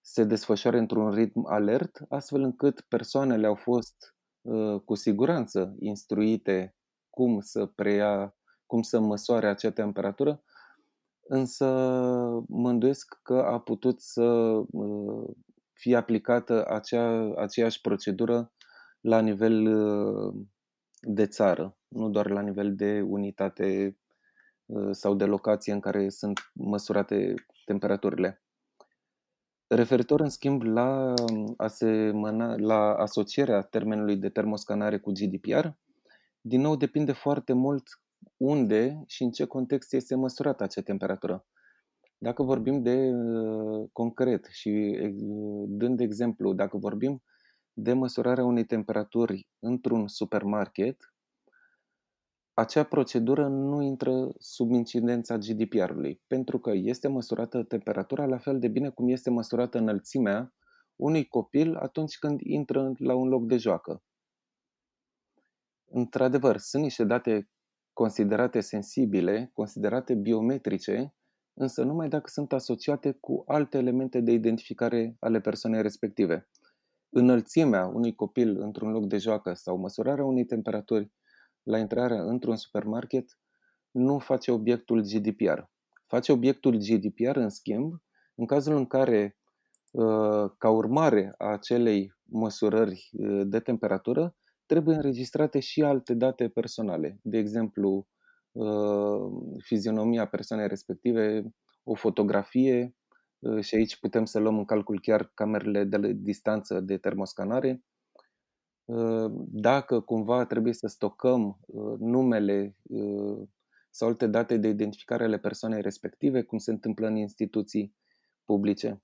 se 0.00 0.24
desfășoare 0.24 0.78
într-un 0.78 1.10
ritm 1.10 1.46
alert, 1.46 2.04
astfel 2.08 2.42
încât 2.42 2.80
persoanele 2.80 3.46
au 3.46 3.54
fost 3.54 4.14
uh, 4.40 4.80
cu 4.80 4.94
siguranță 4.94 5.74
instruite 5.78 6.74
cum 7.10 7.40
să 7.40 7.66
preia, 7.66 8.36
cum 8.66 8.82
să 8.82 9.00
măsoare 9.00 9.48
acea 9.48 9.70
temperatură, 9.70 10.42
însă 11.28 11.66
mă 12.48 12.68
îndoiesc 12.68 13.18
că 13.22 13.34
a 13.34 13.60
putut 13.60 14.00
să 14.00 14.22
uh, 14.70 15.30
fie 15.72 15.96
aplicată 15.96 16.66
acea, 16.68 17.32
aceeași 17.36 17.80
procedură 17.80 18.52
la 19.00 19.20
nivel 19.20 19.66
uh, 19.66 20.34
de 21.00 21.26
țară, 21.26 21.76
nu 21.88 22.08
doar 22.08 22.30
la 22.30 22.40
nivel 22.40 22.74
de 22.74 23.00
unitate 23.00 23.98
uh, 24.66 24.88
sau 24.90 25.14
de 25.14 25.24
locație 25.24 25.72
în 25.72 25.80
care 25.80 26.08
sunt 26.08 26.50
măsurate 26.54 27.34
temperaturile. 27.64 28.42
Referitor, 29.72 30.20
în 30.20 30.28
schimb, 30.28 30.62
la, 30.62 31.14
asemăna, 31.56 32.56
la 32.56 32.94
asocierea 32.94 33.60
termenului 33.60 34.16
de 34.16 34.28
termoscanare 34.28 34.98
cu 34.98 35.12
GDPR, 35.12 35.66
din 36.40 36.60
nou 36.60 36.76
depinde 36.76 37.12
foarte 37.12 37.52
mult 37.52 37.82
unde 38.36 39.04
și 39.06 39.22
în 39.22 39.30
ce 39.30 39.44
context 39.44 39.92
este 39.92 40.14
măsurată 40.14 40.62
acea 40.62 40.80
temperatură. 40.80 41.46
Dacă 42.18 42.42
vorbim 42.42 42.82
de 42.82 43.10
uh, 43.12 43.88
concret 43.92 44.44
și 44.44 44.98
uh, 45.02 45.64
dând 45.68 46.00
exemplu, 46.00 46.52
dacă 46.52 46.76
vorbim 46.76 47.22
de 47.72 47.92
măsurarea 47.92 48.44
unei 48.44 48.64
temperaturi 48.64 49.48
într-un 49.58 50.08
supermarket, 50.08 51.14
acea 52.60 52.84
procedură 52.84 53.48
nu 53.48 53.82
intră 53.82 54.28
sub 54.38 54.70
incidența 54.70 55.38
GDPR-ului, 55.38 56.20
pentru 56.26 56.58
că 56.58 56.70
este 56.74 57.08
măsurată 57.08 57.62
temperatura 57.62 58.26
la 58.26 58.38
fel 58.38 58.58
de 58.58 58.68
bine 58.68 58.88
cum 58.88 59.08
este 59.08 59.30
măsurată 59.30 59.78
înălțimea 59.78 60.54
unui 60.96 61.24
copil 61.24 61.76
atunci 61.76 62.18
când 62.18 62.40
intră 62.40 62.92
la 62.98 63.14
un 63.14 63.28
loc 63.28 63.46
de 63.46 63.56
joacă. 63.56 64.02
Într-adevăr, 65.84 66.56
sunt 66.58 66.82
niște 66.82 67.04
date 67.04 67.50
considerate 67.92 68.60
sensibile, 68.60 69.50
considerate 69.54 70.14
biometrice, 70.14 71.14
însă 71.54 71.84
numai 71.84 72.08
dacă 72.08 72.28
sunt 72.28 72.52
asociate 72.52 73.12
cu 73.12 73.44
alte 73.46 73.78
elemente 73.78 74.20
de 74.20 74.32
identificare 74.32 75.16
ale 75.20 75.40
persoanei 75.40 75.82
respective 75.82 76.48
înălțimea 77.10 77.86
unui 77.86 78.14
copil 78.14 78.60
într-un 78.60 78.90
loc 78.90 79.06
de 79.06 79.18
joacă 79.18 79.54
sau 79.54 79.76
măsurarea 79.76 80.24
unei 80.24 80.44
temperaturi 80.44 81.10
la 81.62 81.78
intrarea 81.78 82.22
într-un 82.22 82.56
supermarket 82.56 83.38
nu 83.90 84.18
face 84.18 84.50
obiectul 84.50 85.00
GDPR. 85.00 85.58
Face 86.06 86.32
obiectul 86.32 86.76
GDPR, 86.76 87.36
în 87.36 87.48
schimb, 87.48 88.02
în 88.34 88.46
cazul 88.46 88.76
în 88.76 88.86
care, 88.86 89.38
uh, 89.90 90.50
ca 90.58 90.70
urmare 90.70 91.34
a 91.38 91.46
acelei 91.46 92.12
măsurări 92.22 93.10
uh, 93.12 93.42
de 93.44 93.60
temperatură, 93.60 94.36
trebuie 94.66 94.96
înregistrate 94.96 95.60
și 95.60 95.82
alte 95.82 96.14
date 96.14 96.48
personale, 96.48 97.18
de 97.22 97.38
exemplu, 97.38 98.08
uh, 98.52 99.56
fizionomia 99.64 100.26
persoanei 100.26 100.68
respective, 100.68 101.54
o 101.82 101.94
fotografie, 101.94 102.94
Uh, 103.40 103.64
și 103.64 103.74
aici 103.74 103.98
putem 103.98 104.24
să 104.24 104.38
luăm 104.38 104.58
în 104.58 104.64
calcul 104.64 105.00
chiar 105.00 105.30
camerele 105.34 105.84
de 105.84 106.12
distanță 106.12 106.80
de 106.80 106.96
termoscanare. 106.96 107.82
Uh, 108.90 109.32
dacă 109.50 110.00
cumva 110.00 110.44
trebuie 110.44 110.72
să 110.72 110.86
stocăm 110.86 111.58
uh, 111.66 111.98
numele 111.98 112.76
sau 113.90 114.08
alte 114.08 114.26
date 114.26 114.56
de 114.56 114.68
identificare 114.68 115.24
ale 115.24 115.38
persoanei 115.38 115.80
respective, 115.80 116.42
cum 116.42 116.58
se 116.58 116.70
întâmplă 116.70 117.06
în 117.06 117.16
instituții 117.16 117.94
publice, 118.44 119.02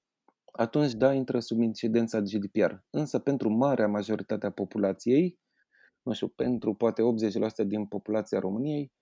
atunci 0.52 0.92
da, 0.92 1.12
intră 1.12 1.40
sub 1.40 1.60
incidența 1.60 2.20
GDPR. 2.20 2.72
Însă 2.90 3.18
pentru 3.18 3.48
marea 3.48 3.88
majoritate 3.88 4.46
a 4.46 4.50
populației, 4.50 5.38
nu 6.02 6.12
știu, 6.12 6.28
pentru 6.28 6.74
poate 6.74 7.02
80% 7.64 7.66
din 7.66 7.86
populația 7.86 8.38
României, 8.38 8.92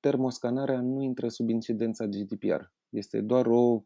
termoscanarea 0.00 0.80
nu 0.80 1.02
intră 1.02 1.28
sub 1.28 1.48
incidența 1.48 2.06
GDPR. 2.06 2.60
Este 2.88 3.20
doar 3.20 3.46
o 3.46 3.84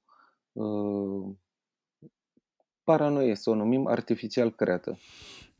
uh, 0.52 1.34
paranoie, 2.84 3.34
să 3.34 3.50
o 3.50 3.54
numim 3.54 3.86
artificial 3.86 4.54
creată. 4.54 4.98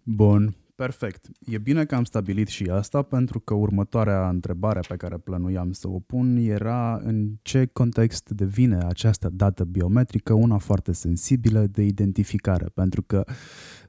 Bun, 0.05 0.57
perfect. 0.79 1.29
E 1.47 1.59
bine 1.59 1.85
că 1.85 1.95
am 1.95 2.05
stabilit 2.05 2.49
și 2.49 2.64
asta 2.64 3.03
pentru 3.03 3.41
că 3.41 3.55
următoarea 3.55 4.29
întrebare 4.29 4.81
pe 4.88 4.97
care 4.97 5.17
plănuiam 5.17 5.73
să 5.73 5.88
o 5.88 5.99
pun 5.99 6.37
era 6.37 7.01
în 7.03 7.31
ce 7.43 7.67
context 7.67 8.29
devine 8.29 8.79
această 8.85 9.29
dată 9.33 9.64
biometrică 9.64 10.33
una 10.33 10.59
foarte 10.59 10.93
sensibilă 10.93 11.67
de 11.67 11.83
identificare, 11.83 12.67
pentru 12.75 13.03
că 13.03 13.25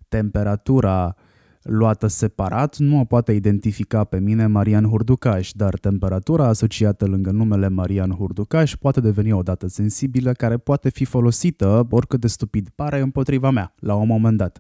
temperatura 0.08 1.16
uh, 1.18 1.24
luată 1.62 2.08
separat 2.08 2.78
nu 2.78 3.00
o 3.00 3.06
poate 3.06 3.32
identifica 3.32 4.04
pe 4.04 4.20
mine 4.20 4.48
Marian 4.48 4.86
Hurducaș, 4.86 5.52
dar 5.52 5.78
temperatura 5.80 6.48
asociată 6.48 7.06
lângă 7.06 7.32
numele 7.32 7.68
Marian 7.68 8.12
Hurducaș 8.12 8.76
poate 8.76 9.02
deveni 9.02 9.32
o 9.32 9.42
dată 9.42 9.68
sensibilă 9.68 10.32
care 10.32 10.58
poate 10.58 10.90
fi 10.90 11.06
folosită, 11.06 11.88
oricât 11.90 12.20
de 12.20 12.28
stupid 12.28 12.70
pare, 12.76 13.00
împotriva 13.00 13.50
mea, 13.50 13.74
la 13.80 13.96
un 13.96 14.08
moment 14.08 14.38
dat. 14.38 14.60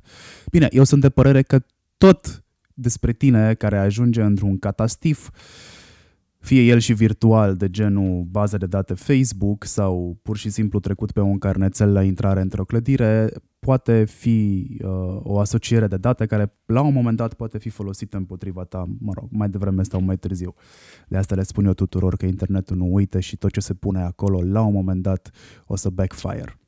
Bine, 0.52 0.68
eu 0.70 0.84
sunt 0.84 1.02
de 1.02 1.10
părere 1.10 1.42
că 1.42 1.60
tot 2.00 2.44
despre 2.74 3.14
tine 3.14 3.54
care 3.54 3.78
ajunge 3.78 4.22
într-un 4.22 4.60
catastif 4.60 5.30
fie 6.40 6.62
el 6.62 6.80
și 6.80 6.94
virtual, 6.94 7.56
de 7.56 7.70
genul 7.70 8.24
bază 8.24 8.58
de 8.58 8.66
date 8.66 8.94
Facebook 8.94 9.64
sau 9.64 10.20
pur 10.22 10.38
și 10.38 10.50
simplu 10.50 10.80
trecut 10.80 11.12
pe 11.12 11.20
un 11.20 11.38
carnețel 11.38 11.94
la 11.94 12.04
intrare 12.04 12.42
într-o 12.42 12.66
clădire, 12.66 13.32
poate 13.60 14.06
fi 14.06 14.68
uh, 14.84 14.90
o 15.24 15.40
asociere 15.40 15.88
de 15.88 15.98
date 15.98 16.26
care 16.26 16.54
la 16.66 16.82
un 16.82 16.94
moment 16.94 17.18
dat 17.18 17.34
poate 17.34 17.58
fi 17.58 17.70
folosită 17.70 18.18
împotriva 18.18 18.64
ta, 18.64 18.86
mă 19.00 19.12
rog, 19.16 19.28
mai 19.32 19.50
devreme 19.50 19.84
sau 19.84 20.02
mai 20.02 20.18
târziu. 20.18 20.54
De 21.08 21.18
asta 21.18 21.36
le 21.36 21.44
spun 21.44 21.66
eu 21.66 21.74
tuturor 21.74 22.18
că 22.18 22.26
internetul 22.26 22.78
nu 22.78 22.94
uită 22.94 23.20
și 23.20 23.38
tot 23.38 23.52
ce 23.52 23.60
se 23.60 23.74
pune 23.74 24.02
acolo 24.02 24.42
la 24.44 24.62
un 24.62 24.74
moment 24.74 25.02
dat 25.02 25.32
o 25.66 25.76
să 25.76 25.90
backfire. 25.90 26.59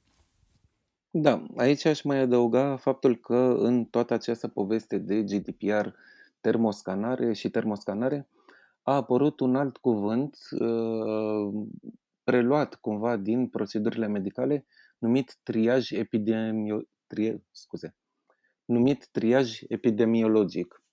Da, 1.14 1.44
aici 1.56 1.86
aș 1.86 2.02
mai 2.02 2.20
adăuga 2.20 2.76
faptul 2.78 3.16
că 3.16 3.56
în 3.60 3.86
toată 3.86 4.14
această 4.14 4.48
poveste 4.48 4.98
de 4.98 5.24
GDPR, 5.24 5.88
termoscanare 6.42 7.34
și 7.34 7.50
termoscanare, 7.50 8.28
a 8.82 8.96
apărut 8.96 9.40
un 9.40 9.56
alt 9.56 9.78
cuvânt 9.78 10.38
uh, 10.60 11.66
preluat 12.24 12.76
cumva 12.76 13.18
din 13.18 13.48
procedurile 13.48 14.08
medicale 14.08 14.66
numit 14.98 15.38
triaj 15.44 15.92
epidemio, 15.92 16.82
tri, 17.08 17.42
scuze, 17.52 17.96
numit 18.66 19.08
triaj 19.12 19.60
epidemiologic. 19.68 20.84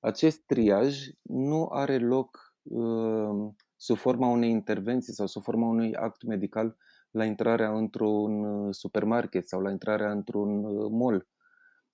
Acest 0.00 0.40
triaj 0.46 1.08
nu 1.22 1.66
are 1.66 1.98
loc 1.98 2.54
uh, 2.62 3.52
sub 3.76 3.96
forma 3.96 4.28
unei 4.28 4.50
intervenții 4.50 5.12
sau 5.12 5.26
sub 5.26 5.42
forma 5.42 5.66
unui 5.66 5.94
act 5.94 6.22
medical 6.22 6.76
la 7.18 7.24
intrarea 7.24 7.70
într-un 7.70 8.44
uh, 8.44 8.74
supermarket 8.74 9.48
sau 9.48 9.60
la 9.60 9.70
intrarea 9.70 10.10
într-un 10.10 10.64
uh, 10.64 10.90
mall. 10.90 11.28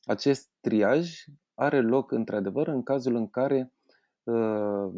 Acest 0.04 0.50
triaj 0.60 1.24
are 1.54 1.80
loc 1.80 2.10
într-adevăr 2.10 2.68
în 2.68 2.82
cazul 2.82 3.14
în 3.14 3.28
care 3.28 3.72
uh, 4.22 4.92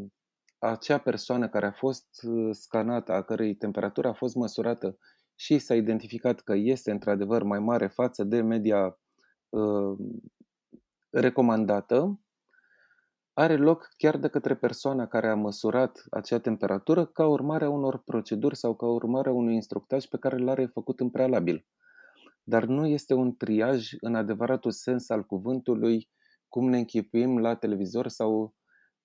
acea 0.59 0.99
persoană 0.99 1.49
care 1.49 1.67
a 1.67 1.73
fost 1.73 2.07
uh, 2.23 2.55
scanată, 2.55 3.13
a 3.13 3.23
cărei 3.23 3.55
temperatură 3.55 4.09
a 4.09 4.13
fost 4.13 4.35
măsurată 4.35 4.99
și 5.35 5.59
s-a 5.59 5.75
identificat 5.75 6.41
că 6.41 6.55
este 6.55 6.91
într-adevăr 6.91 7.43
mai 7.43 7.59
mare 7.59 7.87
față 7.87 8.25
de 8.25 8.41
media 8.41 8.99
uh, 9.49 9.99
recomandată, 11.11 12.21
are 13.39 13.57
loc 13.57 13.89
chiar 13.97 14.17
de 14.17 14.29
către 14.29 14.55
persoana 14.55 15.07
care 15.07 15.29
a 15.29 15.35
măsurat 15.35 16.05
acea 16.11 16.39
temperatură 16.39 17.07
ca 17.07 17.27
urmare 17.27 17.65
a 17.65 17.71
unor 17.71 18.03
proceduri 18.05 18.57
sau 18.57 18.75
ca 18.75 18.87
urmare 18.87 19.29
a 19.29 19.33
unui 19.33 19.55
instructaj 19.55 20.05
pe 20.05 20.19
care 20.19 20.37
l-are 20.37 20.67
făcut 20.67 21.01
în 21.01 21.11
prealabil. 21.11 21.67
Dar 22.43 22.65
nu 22.65 22.87
este 22.87 23.15
un 23.15 23.37
triaj 23.37 23.91
în 24.01 24.15
adevăratul 24.15 24.71
sens 24.71 25.09
al 25.11 25.25
cuvântului, 25.25 26.09
cum 26.49 26.69
ne 26.69 26.79
închipuim 26.79 27.39
la 27.39 27.55
televizor 27.55 28.09
sau 28.09 28.55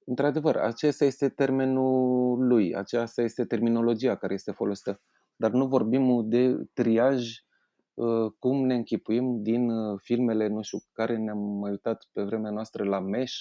Într-adevăr, 0.05 0.55
acesta 0.55 1.05
este 1.05 1.29
termenul 1.29 2.47
lui, 2.47 2.75
aceasta 2.75 3.21
este 3.21 3.45
terminologia 3.45 4.15
care 4.15 4.33
este 4.33 4.51
folosită. 4.51 5.01
Dar 5.35 5.51
nu 5.51 5.67
vorbim 5.67 6.29
de 6.29 6.55
triaj 6.73 7.29
uh, 7.93 8.31
cum 8.39 8.65
ne 8.65 8.75
închipuim 8.75 9.43
din 9.43 9.69
uh, 9.69 9.99
filmele, 10.03 10.47
nu 10.47 10.61
știu, 10.61 10.79
care 10.91 11.17
ne-am 11.17 11.37
mai 11.37 11.71
uitat 11.71 12.09
pe 12.11 12.23
vremea 12.23 12.51
noastră 12.51 12.83
la 12.83 12.99
Mesh 12.99 13.35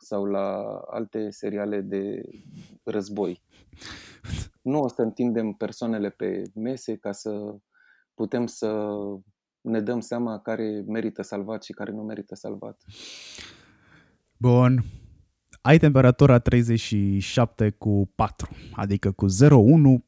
sau 0.00 0.24
la 0.24 0.80
alte 0.90 1.30
seriale 1.30 1.80
de 1.80 2.22
război. 2.84 3.42
Nu 4.62 4.80
o 4.80 4.88
să 4.88 5.02
întindem 5.02 5.52
persoanele 5.52 6.10
pe 6.10 6.42
mese 6.54 6.96
ca 6.96 7.12
să 7.12 7.54
putem 8.14 8.46
să 8.46 8.86
ne 9.60 9.80
dăm 9.80 10.00
seama 10.00 10.38
care 10.38 10.84
merită 10.86 11.22
salvat 11.22 11.62
și 11.62 11.72
care 11.72 11.92
nu 11.92 12.02
merită 12.02 12.34
salvat. 12.34 12.80
Bun, 14.36 14.84
ai 15.62 15.78
temperatura 15.78 16.38
37 16.38 17.70
cu 17.70 18.12
4, 18.14 18.48
adică 18.72 19.12
cu 19.12 19.26
0,1 19.26 19.32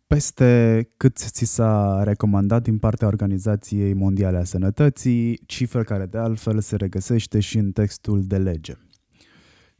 peste 0.06 0.90
cât 0.96 1.16
ți 1.16 1.44
s-a 1.44 2.02
recomandat 2.04 2.62
din 2.62 2.78
partea 2.78 3.06
Organizației 3.06 3.94
Mondiale 3.94 4.36
a 4.36 4.44
Sănătății, 4.44 5.40
cifră 5.46 5.82
care 5.82 6.06
de 6.06 6.18
altfel 6.18 6.60
se 6.60 6.76
regăsește 6.76 7.40
și 7.40 7.58
în 7.58 7.72
textul 7.72 8.22
de 8.22 8.38
lege. 8.38 8.74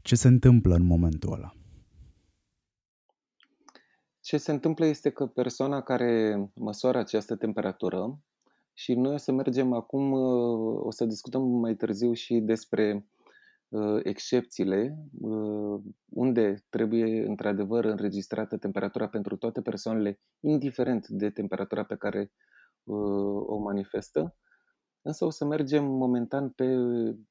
Ce 0.03 0.15
se 0.15 0.29
întâmplă 0.29 0.75
în 0.75 0.83
momentul 0.83 1.33
ăla? 1.33 1.53
Ce 4.21 4.37
se 4.37 4.53
întâmplă 4.53 4.85
este 4.85 5.11
că 5.11 5.27
persoana 5.27 5.81
care 5.81 6.37
măsoară 6.55 6.99
această 6.99 7.37
temperatură 7.37 8.19
și 8.73 8.95
noi 8.95 9.15
o 9.15 9.17
să 9.17 9.33
mergem 9.33 9.73
acum, 9.73 10.12
o 10.83 10.91
să 10.91 11.05
discutăm 11.05 11.43
mai 11.43 11.75
târziu 11.75 12.12
și 12.12 12.35
despre 12.35 13.07
Uh, 13.73 14.01
excepțiile 14.03 14.99
uh, 15.21 15.81
unde 16.09 16.65
trebuie 16.69 17.27
într-adevăr 17.27 17.85
înregistrată 17.85 18.57
temperatura 18.57 19.09
pentru 19.09 19.37
toate 19.37 19.61
persoanele, 19.61 20.21
indiferent 20.41 21.09
de 21.09 21.31
temperatura 21.31 21.85
pe 21.85 21.97
care 21.97 22.33
uh, 22.85 23.43
o 23.47 23.59
manifestă. 23.59 24.37
Însă 25.03 25.25
o 25.25 25.31
să 25.31 25.45
mergem 25.45 25.85
momentan 25.85 26.51
pe 26.51 26.77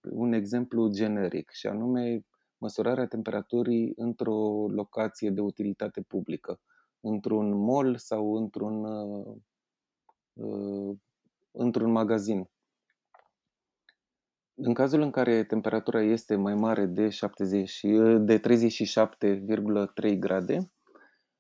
un 0.02 0.34
exemplu 0.34 0.90
generic 0.90 1.50
și 1.50 1.68
anume 1.68 2.26
măsurarea 2.62 3.06
temperaturii 3.06 3.93
într-o 3.95 4.67
locație 4.67 5.30
de 5.30 5.41
utilitate 5.41 6.02
publică, 6.02 6.60
într-un 7.00 7.63
mall 7.63 7.97
sau 7.97 8.36
într-un, 8.36 8.86
într-un 11.52 11.91
magazin. 11.91 12.50
În 14.56 14.74
cazul 14.74 15.02
în 15.02 15.12
care 15.12 15.43
temperatura 15.43 16.02
este 16.02 16.36
mai 16.36 16.56
mare 16.56 16.86
de, 16.86 17.10
70, 17.10 17.80
de 18.19 18.39
37,3 18.39 20.17
grade, 20.19 20.71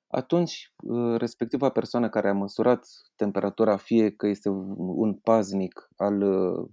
atunci 0.07 0.73
ă, 0.89 1.17
respectiva 1.17 1.69
persoană 1.69 2.09
care 2.09 2.29
a 2.29 2.33
măsurat 2.33 2.87
temperatura, 3.15 3.77
fie 3.77 4.11
că 4.11 4.27
este 4.27 4.49
un 4.77 5.13
paznic 5.13 5.89
al 5.95 6.21
ă, 6.21 6.67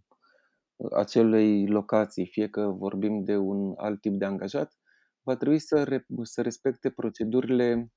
acelei 0.93 1.67
locații, 1.67 2.27
fie 2.27 2.49
că 2.49 2.67
vorbim 2.67 3.25
de 3.25 3.37
un 3.37 3.75
alt 3.77 4.01
tip 4.01 4.19
de 4.19 4.25
angajat, 4.25 4.73
va 5.23 5.37
trebui 5.37 5.59
să, 5.59 5.85
re, 5.85 6.07
să 6.23 6.43
respecte 6.43 6.91
procedurile 6.91 7.93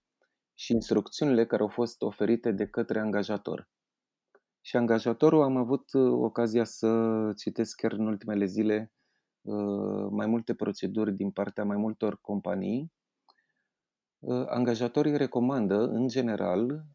și 0.53 0.73
instrucțiunile 0.73 1.45
care 1.45 1.61
au 1.61 1.67
fost 1.67 2.01
oferite 2.01 2.51
de 2.51 2.67
către 2.67 2.99
angajator. 2.99 3.69
Și 4.61 4.75
angajatorul 4.75 5.43
am 5.43 5.57
avut 5.57 5.93
uh, 5.93 6.11
ocazia 6.11 6.63
să 6.63 6.89
citesc 7.37 7.75
chiar 7.75 7.91
în 7.91 8.07
ultimele 8.07 8.45
zile 8.45 8.91
uh, 9.41 10.07
mai 10.09 10.25
multe 10.25 10.53
proceduri 10.53 11.13
din 11.13 11.31
partea 11.31 11.63
mai 11.63 11.77
multor 11.77 12.17
companii. 12.21 12.91
Uh, 14.19 14.45
angajatorii 14.47 15.17
recomandă, 15.17 15.75
în 15.75 16.07
general, 16.07 16.85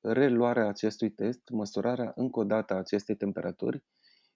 reluarea 0.00 0.68
acestui 0.68 1.10
test, 1.10 1.48
măsurarea 1.48 2.12
încă 2.14 2.38
o 2.40 2.44
dată 2.44 2.74
a 2.74 2.78
acestei 2.78 3.16
temperaturi, 3.16 3.84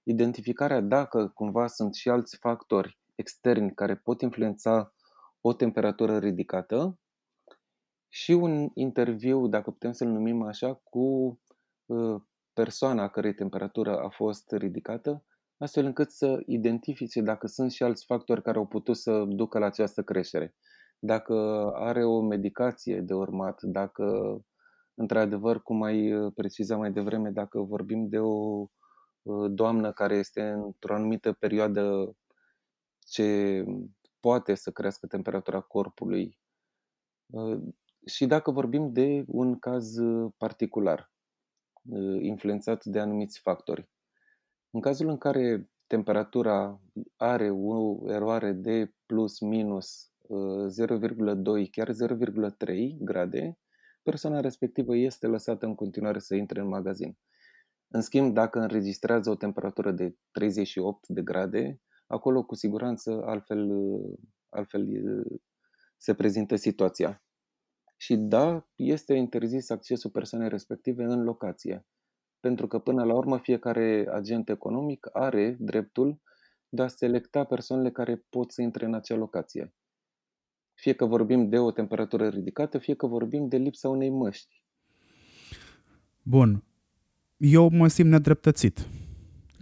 identificarea 0.03 0.81
dacă 0.81 1.29
cumva 1.29 1.67
sunt 1.67 1.95
și 1.95 2.09
alți 2.09 2.37
factori 2.37 2.99
externi 3.15 3.75
care 3.75 3.97
pot 3.97 4.21
influența 4.21 4.95
o 5.41 5.53
temperatură 5.53 6.19
ridicată 6.19 6.99
și 8.09 8.33
un 8.33 8.69
interviu, 8.75 9.47
dacă 9.47 9.71
putem 9.71 9.93
să-l 9.93 10.09
numim 10.09 10.43
așa, 10.43 10.75
cu 10.75 11.39
Ă, 11.91 12.25
persoana 12.53 13.03
a 13.03 13.09
cărei 13.09 13.35
temperatură 13.35 13.99
a 13.99 14.09
fost 14.09 14.53
ridicată, 14.53 15.25
astfel 15.57 15.85
încât 15.85 16.11
să 16.11 16.43
identifice 16.47 17.21
dacă 17.21 17.47
sunt 17.47 17.73
și 17.73 17.83
alți 17.83 18.05
factori 18.05 18.43
care 18.43 18.59
au 18.59 18.67
putut 18.67 18.97
să 18.97 19.25
ducă 19.29 19.59
la 19.59 19.67
această 19.67 20.03
creștere. 20.03 20.55
Dacă 20.99 21.35
are 21.75 22.05
o 22.05 22.21
medicație 22.21 23.01
de 23.01 23.15
urmat, 23.15 23.63
dacă, 23.63 24.37
într-adevăr, 24.95 25.63
cum 25.63 25.83
ai 25.83 26.13
ă, 26.13 26.31
precizat 26.31 26.79
mai 26.79 26.93
devreme, 26.93 27.31
dacă 27.31 27.61
vorbim 27.61 28.09
de 28.09 28.19
o 28.19 28.63
ă, 28.63 28.71
doamnă 29.49 29.93
care 29.93 30.15
este 30.15 30.43
într-o 30.43 30.95
anumită 30.95 31.33
perioadă 31.33 32.17
ce 32.99 33.65
poate 34.21 34.55
să 34.55 34.71
crească 34.71 35.07
temperatura 35.07 35.61
corpului 35.61 36.39
și 38.07 38.27
dacă 38.27 38.51
vorbim 38.51 38.93
de 38.93 39.25
un 39.27 39.59
caz 39.59 39.97
particular. 40.37 41.11
Uh, 41.83 42.23
influențat 42.23 42.85
de 42.85 42.99
anumiți 42.99 43.41
factori. 43.41 43.89
În 44.71 44.81
cazul 44.81 45.09
în 45.09 45.19
care 45.19 45.71
temperatura 45.87 46.81
are 47.17 47.51
o 47.51 48.11
eroare 48.11 48.53
de 48.53 48.93
plus 49.07 49.41
minus 49.41 50.13
0,2, 50.69 51.47
uh, 51.47 51.71
chiar 51.71 51.91
0,3 51.93 52.97
grade, 53.01 53.59
persoana 54.03 54.41
respectivă 54.41 54.97
este 54.97 55.27
lăsată 55.27 55.67
în 55.67 55.75
continuare 55.75 56.19
să 56.19 56.35
intre 56.35 56.61
în 56.61 56.69
magazin. 56.69 57.19
În 57.93 58.01
schimb, 58.01 58.35
dacă 58.35 58.59
înregistrează 58.59 59.31
o 59.31 59.35
temperatură 59.35 59.91
de 59.91 60.17
38 60.31 61.09
de 61.09 61.23
grade, 61.23 61.81
acolo 62.07 62.45
cu 62.45 62.55
siguranță 62.55 63.23
altfel, 63.25 63.71
uh, 63.71 64.19
altfel 64.49 64.87
se 65.97 66.15
prezintă 66.15 66.57
situația. 66.57 67.23
Și 67.97 68.17
da, 68.17 68.69
este 68.75 69.15
interzis 69.15 69.71
accesul 69.71 70.11
persoanei 70.11 70.49
respective 70.49 71.05
în 71.05 71.23
locație. 71.23 71.87
Pentru 72.41 72.67
că 72.67 72.79
până 72.79 73.05
la 73.05 73.15
urmă 73.15 73.39
fiecare 73.39 74.07
agent 74.13 74.49
economic 74.49 75.09
are 75.13 75.57
dreptul 75.59 76.21
de 76.69 76.83
a 76.83 76.89
selecta 76.89 77.45
persoanele 77.45 77.91
care 77.91 78.27
pot 78.29 78.53
să 78.53 78.63
intre 78.63 78.85
în 78.85 78.95
acea 78.95 79.17
locație. 79.17 79.75
Fie 80.75 80.93
că 80.93 81.05
vorbim 81.07 81.49
de 81.49 81.59
o 81.59 81.71
temperatură 81.71 82.29
ridicată, 82.29 82.79
fie 82.79 82.95
că 82.95 83.07
vorbim 83.07 83.49
de 83.49 83.57
lipsa 83.57 83.89
unei 83.89 84.11
măști. 84.11 84.65
Bun. 86.23 86.65
Eu 87.41 87.71
mă 87.71 87.89
simt 87.89 88.11
nedreptățit 88.11 88.89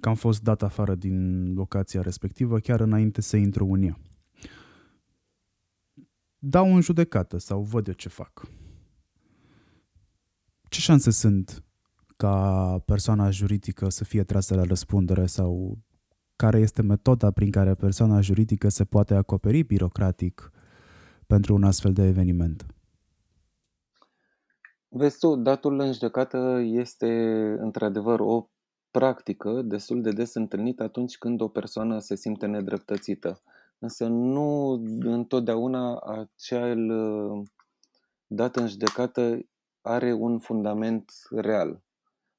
că 0.01 0.09
am 0.09 0.15
fost 0.15 0.43
dat 0.43 0.63
afară 0.63 0.95
din 0.95 1.53
locația 1.55 2.01
respectivă 2.01 2.59
chiar 2.59 2.81
înainte 2.81 3.21
să 3.21 3.37
intru 3.37 3.67
în 3.67 3.83
ea. 3.83 3.99
Dau 6.39 6.75
în 6.75 6.81
judecată 6.81 7.39
sau 7.39 7.63
văd 7.63 7.87
eu 7.87 7.93
ce 7.93 8.09
fac. 8.09 8.49
Ce 10.69 10.81
șanse 10.81 11.11
sunt 11.11 11.65
ca 12.17 12.79
persoana 12.79 13.31
juridică 13.31 13.89
să 13.89 14.05
fie 14.05 14.25
trasă 14.25 14.55
la 14.55 14.63
răspundere 14.63 15.27
sau 15.27 15.79
care 16.37 16.59
este 16.59 16.83
metoda 16.83 17.31
prin 17.31 17.51
care 17.51 17.75
persoana 17.75 18.21
juridică 18.21 18.69
se 18.69 18.85
poate 18.85 19.15
acoperi 19.15 19.63
birocratic 19.63 20.51
pentru 21.27 21.55
un 21.55 21.65
astfel 21.65 21.93
de 21.93 22.03
eveniment? 22.03 22.67
Vezi 24.91 25.19
tu, 25.19 25.37
datul 25.37 25.79
în 25.79 25.93
judecată 25.93 26.61
este 26.63 27.07
într-adevăr 27.59 28.21
o 28.21 28.49
practică 28.91 29.63
destul 29.63 30.03
de 30.03 30.11
des 30.11 30.35
întâlnită 30.35 30.83
atunci 30.83 31.19
când 31.19 31.41
o 31.41 31.49
persoană 31.49 31.99
se 31.99 32.17
simte 32.17 32.47
nedreptățită. 32.47 33.43
Însă 33.79 34.07
nu 34.07 34.71
întotdeauna 35.01 35.99
acel 35.99 36.91
uh, 36.91 37.47
dat 38.27 38.57
în 38.57 38.67
judecată 38.67 39.39
are 39.81 40.13
un 40.13 40.39
fundament 40.39 41.13
real. 41.31 41.83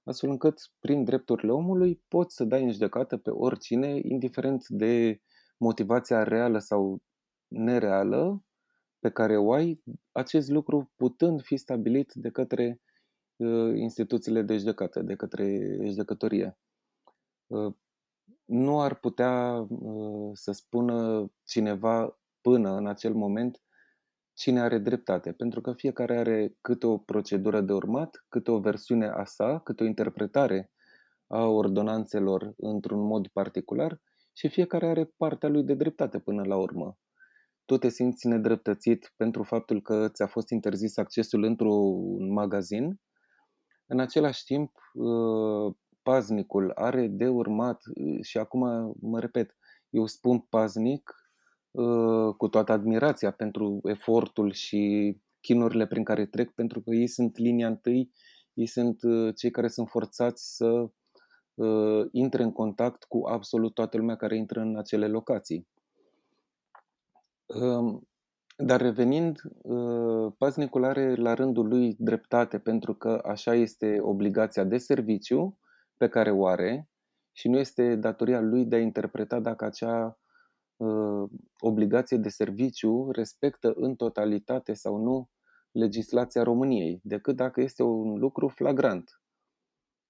Astfel 0.04 0.30
încât, 0.30 0.72
prin 0.80 1.04
drepturile 1.04 1.52
omului, 1.52 2.02
poți 2.08 2.36
să 2.36 2.44
dai 2.44 2.64
în 2.64 2.72
judecată 2.72 3.18
pe 3.18 3.30
oricine, 3.30 4.00
indiferent 4.04 4.68
de 4.68 5.22
motivația 5.58 6.24
reală 6.24 6.60
sau 6.60 7.02
nereală 7.48 8.44
pe 9.00 9.10
care 9.10 9.38
o 9.38 9.54
ai, 9.54 9.84
acest 10.12 10.50
lucru 10.50 10.92
putând 10.96 11.42
fi 11.42 11.58
stabilit 11.58 12.14
de 12.14 12.30
către 12.30 12.82
uh, 13.36 13.76
instituțiile 13.76 14.42
de 14.42 14.58
judecată, 14.58 15.02
de 15.02 15.16
către 15.16 15.78
judecătorie. 15.84 16.58
Uh, 17.48 17.74
nu 18.46 18.82
ar 18.82 18.96
putea 18.96 19.66
uh, 19.70 20.32
să 20.34 20.52
spună 20.52 21.30
cineva 21.46 22.20
până 22.42 22.76
în 22.76 22.88
acel 22.88 23.14
moment 23.14 23.62
cine 24.34 24.60
are 24.60 24.78
dreptate, 24.78 25.32
pentru 25.32 25.62
că 25.62 25.74
fiecare 25.74 26.18
are 26.18 26.58
câte 26.62 26.88
o 26.88 26.98
procedură 26.98 27.62
de 27.62 27.74
urmat, 27.74 28.26
câte 28.30 28.52
o 28.52 28.60
versiune 28.60 29.08
a 29.08 29.24
sa, 29.24 29.60
câte 29.60 29.84
o 29.84 29.86
interpretare 29.86 30.72
a 31.28 31.46
ordonanțelor 31.46 32.54
într-un 32.58 33.00
mod 33.00 33.28
particular 33.28 34.02
și 34.34 34.50
fiecare 34.50 34.88
are 34.88 35.14
partea 35.18 35.50
lui 35.50 35.64
de 35.64 35.74
dreptate 35.74 36.20
până 36.20 36.44
la 36.44 36.58
urmă. 36.58 36.98
Tu 37.70 37.78
te 37.78 37.90
simți 37.90 38.28
nedreptățit 38.28 39.14
pentru 39.16 39.44
faptul 39.44 39.82
că 39.82 40.08
ți-a 40.14 40.28
fost 40.28 40.50
interzis 40.50 40.98
accesul 40.98 41.44
într-un 41.44 42.34
magazin, 42.34 43.00
în 43.86 44.00
același 44.00 44.44
timp 44.44 44.72
uh, 44.94 45.76
paznicul 46.02 46.72
are 46.76 47.08
de 47.08 47.28
urmat 47.28 47.82
uh, 47.94 48.24
și 48.24 48.38
acum 48.38 48.62
mă 49.02 49.20
repet, 49.20 49.58
eu 49.90 50.06
spun 50.06 50.40
paznic 50.40 51.16
uh, 51.72 52.36
cu 52.38 52.48
toată 52.48 52.72
admirația 52.72 53.32
pentru 53.32 53.80
efortul 53.84 54.52
și 54.52 55.16
chinurile 55.40 55.88
prin 55.88 56.04
care 56.04 56.26
trec, 56.26 56.52
pentru 56.52 56.82
că 56.82 56.90
ei 56.96 57.08
sunt 57.08 57.38
linia 57.38 57.68
întâi, 57.68 58.12
ei 58.54 58.68
sunt 58.68 59.02
uh, 59.02 59.36
cei 59.36 59.52
care 59.52 59.68
sunt 59.68 59.90
forțați 59.90 60.56
să 60.56 60.90
intre 62.12 62.44
în 62.44 62.52
contact 62.52 63.04
cu 63.04 63.28
absolut 63.28 63.74
toată 63.74 63.98
lumea 63.98 64.16
care 64.16 64.38
intră 64.38 64.60
în 64.60 64.78
acele 64.78 65.08
locații. 65.08 65.68
Um, 67.56 68.08
dar 68.58 68.82
revenind, 68.82 69.42
paznicul 70.38 70.84
are 70.84 71.16
la 71.16 71.34
rândul 71.34 71.68
lui 71.68 71.96
dreptate 72.00 72.60
pentru 72.60 72.94
că 72.94 73.22
așa 73.26 73.54
este 73.54 73.98
obligația 74.02 74.64
de 74.64 74.78
serviciu 74.78 75.58
pe 75.98 76.08
care 76.08 76.32
o 76.32 76.46
are 76.46 76.90
și 77.32 77.48
nu 77.48 77.58
este 77.58 77.96
datoria 77.96 78.42
lui 78.42 78.66
de 78.66 78.76
a 78.76 78.80
interpreta 78.80 79.40
dacă 79.40 79.66
acea 79.66 80.20
uh, 80.76 81.30
obligație 81.60 82.18
de 82.18 82.30
serviciu 82.30 83.12
respectă 83.12 83.74
în 83.76 83.96
totalitate 83.96 84.74
sau 84.74 84.98
nu 84.98 85.30
legislația 85.72 86.44
României, 86.44 87.00
decât 87.04 87.36
dacă 87.36 87.62
este 87.62 87.84
un 87.84 88.20
lucru 88.20 88.48
flagrant 88.48 89.22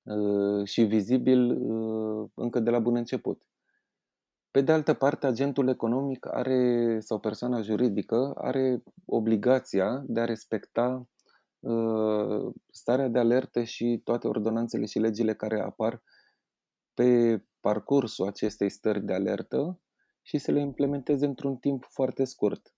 uh, 0.04 0.68
și 0.68 0.84
vizibil 0.84 1.52
uh, 1.52 2.30
încă 2.34 2.60
de 2.60 2.70
la 2.70 2.80
bun 2.80 2.96
început. 2.96 3.49
Pe 4.52 4.62
de 4.62 4.72
altă 4.72 4.94
parte, 4.94 5.28
agentul 5.28 5.68
economic 5.68 6.28
are, 6.34 7.00
sau 7.00 7.20
persoana 7.20 7.62
juridică 7.62 8.34
are 8.38 8.84
obligația 9.06 10.04
de 10.08 10.20
a 10.20 10.26
respecta 10.26 11.08
Uh, 11.60 12.54
starea 12.72 13.08
de 13.08 13.20
alertă 13.20 13.64
și 13.64 14.02
toate 14.04 14.28
ordonanțele 14.28 14.86
și 14.86 15.00
legile 15.00 15.36
care 15.36 15.62
apar 15.62 16.02
pe 16.94 17.44
parcursul 17.60 18.28
acestei 18.28 18.70
stări 18.70 19.06
de 19.06 19.14
alertă 19.14 19.80
și 20.22 20.38
să 20.38 20.52
le 20.52 20.60
implementeze 20.60 21.26
într-un 21.26 21.56
timp 21.56 21.86
foarte 21.90 22.24
scurt. 22.24 22.74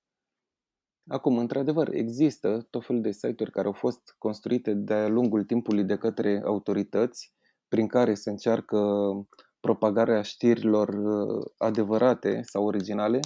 Acum, 1.07 1.37
într-adevăr, 1.37 1.93
există 1.93 2.67
tot 2.69 2.85
felul 2.85 3.01
de 3.01 3.11
site-uri 3.11 3.51
care 3.51 3.67
au 3.67 3.73
fost 3.73 4.15
construite 4.17 4.73
de-a 4.73 5.07
lungul 5.07 5.43
timpului 5.43 5.83
de 5.83 5.97
către 5.97 6.41
autorități, 6.45 7.33
prin 7.67 7.87
care 7.87 8.13
se 8.13 8.29
încearcă 8.29 8.79
propagarea 9.61 10.21
știrilor 10.21 10.89
uh, 10.89 11.45
adevărate 11.57 12.41
sau 12.43 12.65
originale, 12.65 13.19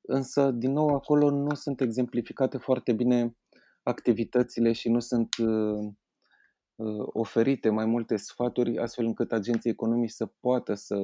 însă, 0.00 0.50
din 0.50 0.72
nou, 0.72 0.88
acolo 0.88 1.30
nu 1.30 1.54
sunt 1.54 1.80
exemplificate 1.80 2.58
foarte 2.58 2.92
bine 2.92 3.36
activitățile 3.82 4.72
și 4.72 4.88
nu 4.88 5.00
sunt 5.00 5.28
uh, 5.36 5.92
uh, 6.74 7.06
oferite 7.06 7.70
mai 7.70 7.84
multe 7.84 8.16
sfaturi 8.16 8.78
astfel 8.78 9.04
încât 9.04 9.32
agenții 9.32 9.70
economici 9.70 10.10
să 10.10 10.26
poată 10.26 10.74
să 10.74 10.96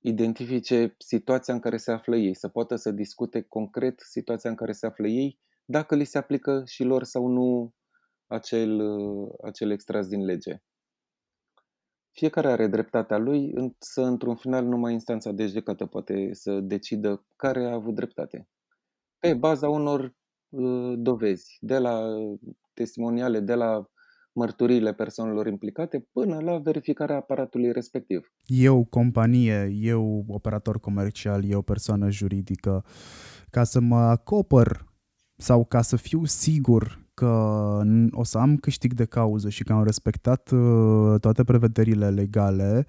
identifice 0.00 0.94
situația 0.98 1.54
în 1.54 1.60
care 1.60 1.76
se 1.76 1.92
află 1.92 2.16
ei, 2.16 2.34
să 2.34 2.48
poată 2.48 2.76
să 2.76 2.90
discute 2.90 3.42
concret 3.42 4.00
situația 4.00 4.50
în 4.50 4.56
care 4.56 4.72
se 4.72 4.86
află 4.86 5.08
ei, 5.08 5.38
dacă 5.64 5.94
li 5.94 6.04
se 6.04 6.18
aplică 6.18 6.62
și 6.66 6.82
lor 6.82 7.04
sau 7.04 7.26
nu 7.26 7.74
acel, 8.26 8.80
uh, 8.80 9.30
acel 9.44 9.70
extras 9.70 10.06
din 10.06 10.24
lege. 10.24 10.62
Fiecare 12.18 12.48
are 12.48 12.66
dreptatea 12.66 13.18
lui, 13.18 13.50
însă 13.54 14.02
într-un 14.02 14.36
final 14.36 14.64
numai 14.64 14.92
instanța 14.92 15.32
de 15.32 15.46
judecată 15.46 15.86
poate 15.86 16.28
să 16.32 16.60
decidă 16.60 17.24
care 17.36 17.64
a 17.64 17.74
avut 17.74 17.94
dreptate. 17.94 18.48
Pe 19.18 19.34
baza 19.34 19.68
unor 19.68 20.16
Uh, 20.50 20.94
dovezi, 20.96 21.56
de 21.60 21.78
la 21.78 22.00
testimoniale, 22.74 23.40
de 23.40 23.54
la 23.54 23.90
mărturiile 24.32 24.94
persoanelor 24.94 25.46
implicate 25.46 26.08
până 26.12 26.40
la 26.40 26.58
verificarea 26.58 27.16
aparatului 27.16 27.72
respectiv. 27.72 28.32
Eu, 28.46 28.84
companie, 28.84 29.76
eu, 29.80 30.24
operator 30.28 30.80
comercial, 30.80 31.44
eu, 31.44 31.62
persoană 31.62 32.10
juridică, 32.10 32.84
ca 33.50 33.64
să 33.64 33.80
mă 33.80 33.96
acopăr 33.96 34.86
sau 35.36 35.64
ca 35.64 35.82
să 35.82 35.96
fiu 35.96 36.24
sigur 36.24 37.07
că 37.18 37.80
o 38.10 38.24
să 38.24 38.38
am 38.38 38.56
câștig 38.56 38.92
de 38.92 39.04
cauză 39.04 39.48
și 39.48 39.64
că 39.64 39.72
am 39.72 39.84
respectat 39.84 40.50
uh, 40.50 41.20
toate 41.20 41.44
prevederile 41.44 42.10
legale, 42.10 42.86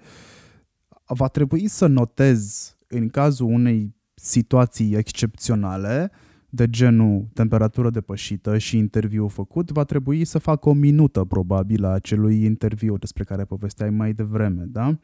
va 1.06 1.28
trebui 1.28 1.68
să 1.68 1.86
notez 1.86 2.70
în 2.88 3.08
cazul 3.08 3.46
unei 3.46 3.94
situații 4.14 4.94
excepționale 4.94 6.10
de 6.50 6.70
genul 6.70 7.28
temperatură 7.32 7.90
depășită 7.90 8.58
și 8.58 8.76
interviu 8.76 9.28
făcut, 9.28 9.70
va 9.70 9.84
trebui 9.84 10.24
să 10.24 10.38
fac 10.38 10.64
o 10.64 10.72
minută 10.72 11.24
probabil 11.24 11.84
a 11.84 11.88
acelui 11.88 12.44
interviu 12.44 12.96
despre 12.96 13.24
care 13.24 13.44
povesteai 13.44 13.90
mai 13.90 14.12
devreme, 14.12 14.64
da? 14.66 14.98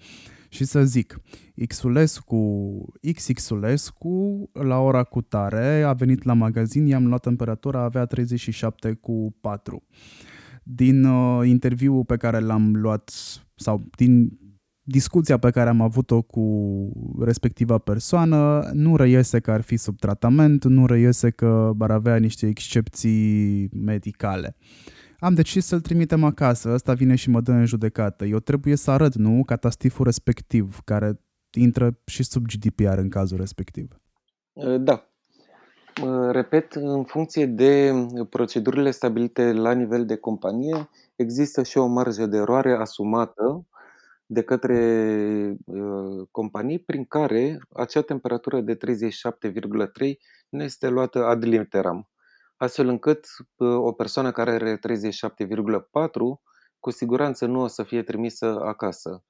Și 0.49 0.65
să 0.65 0.85
zic, 0.85 1.21
Xulescu, 1.69 2.85
XXulescu 3.15 4.51
la 4.53 4.79
ora 4.79 5.03
cu 5.03 5.21
tare 5.21 5.83
a 5.83 5.93
venit 5.93 6.23
la 6.23 6.33
magazin, 6.33 6.87
i-am 6.87 7.07
luat 7.07 7.23
temperatura, 7.23 7.83
avea 7.83 8.05
37 8.05 8.93
cu 8.93 9.35
4. 9.41 9.83
Din 10.63 11.05
uh, 11.05 11.49
interviul 11.49 12.05
pe 12.05 12.17
care 12.17 12.39
l-am 12.39 12.77
luat 12.77 13.13
sau 13.55 13.89
din 13.97 14.39
discuția 14.89 15.39
pe 15.39 15.51
care 15.51 15.69
am 15.69 15.81
avut-o 15.81 16.23
cu 16.23 16.45
respectiva 17.21 17.79
persoană 17.79 18.71
nu 18.73 18.97
reiese 18.97 19.41
că 19.41 19.51
ar 19.51 19.61
fi 19.61 19.77
sub 19.77 19.99
tratament, 19.99 20.65
nu 20.65 20.87
reiese 20.87 21.31
că 21.31 21.73
ar 21.79 21.91
avea 21.91 22.17
niște 22.17 22.47
excepții 22.47 23.69
medicale. 23.73 24.57
Am 25.19 25.35
decis 25.35 25.67
să-l 25.67 25.81
trimitem 25.81 26.25
acasă, 26.25 26.73
ăsta 26.73 26.93
vine 26.93 27.15
și 27.15 27.31
mă 27.31 27.41
dă 27.41 27.53
în 27.53 27.65
judecată. 27.65 28.25
Eu 28.25 28.39
trebuie 28.39 28.77
să 28.77 28.91
arăt, 28.91 29.15
nu, 29.15 29.43
catastiful 29.45 30.05
respectiv, 30.05 30.81
care 30.85 31.21
intră 31.53 31.99
și 32.05 32.23
sub 32.23 32.45
GDPR 32.47 32.99
în 32.99 33.09
cazul 33.09 33.39
respectiv. 33.39 34.01
Da. 34.81 35.11
Repet, 36.31 36.73
în 36.73 37.05
funcție 37.05 37.47
de 37.47 37.93
procedurile 38.31 38.91
stabilite 38.91 39.53
la 39.53 39.73
nivel 39.73 40.07
de 40.07 40.17
companie, 40.17 40.89
există 41.17 41.63
și 41.63 41.79
o 41.79 41.87
marjă 41.87 42.27
de 42.27 42.37
eroare 42.37 42.73
asumată 42.73 43.67
de 44.27 44.43
către 44.43 44.79
uh, 45.65 46.29
companii 46.31 46.79
prin 46.79 47.05
care 47.05 47.59
acea 47.73 48.03
temperatură 48.03 48.61
de 48.61 48.77
37,3 48.77 48.81
nu 50.49 50.63
este 50.63 50.89
luată 50.89 51.25
ad 51.25 51.45
literam, 51.45 52.09
astfel 52.57 52.89
încât 52.89 53.27
uh, 53.57 53.77
o 53.77 53.93
persoană 53.93 54.31
care 54.31 54.51
are 54.51 54.79
37,4 54.79 54.81
cu 56.79 56.91
siguranță 56.91 57.47
nu 57.47 57.61
o 57.61 57.67
să 57.67 57.83
fie 57.83 58.03
trimisă 58.03 58.61
acasă. 58.61 59.25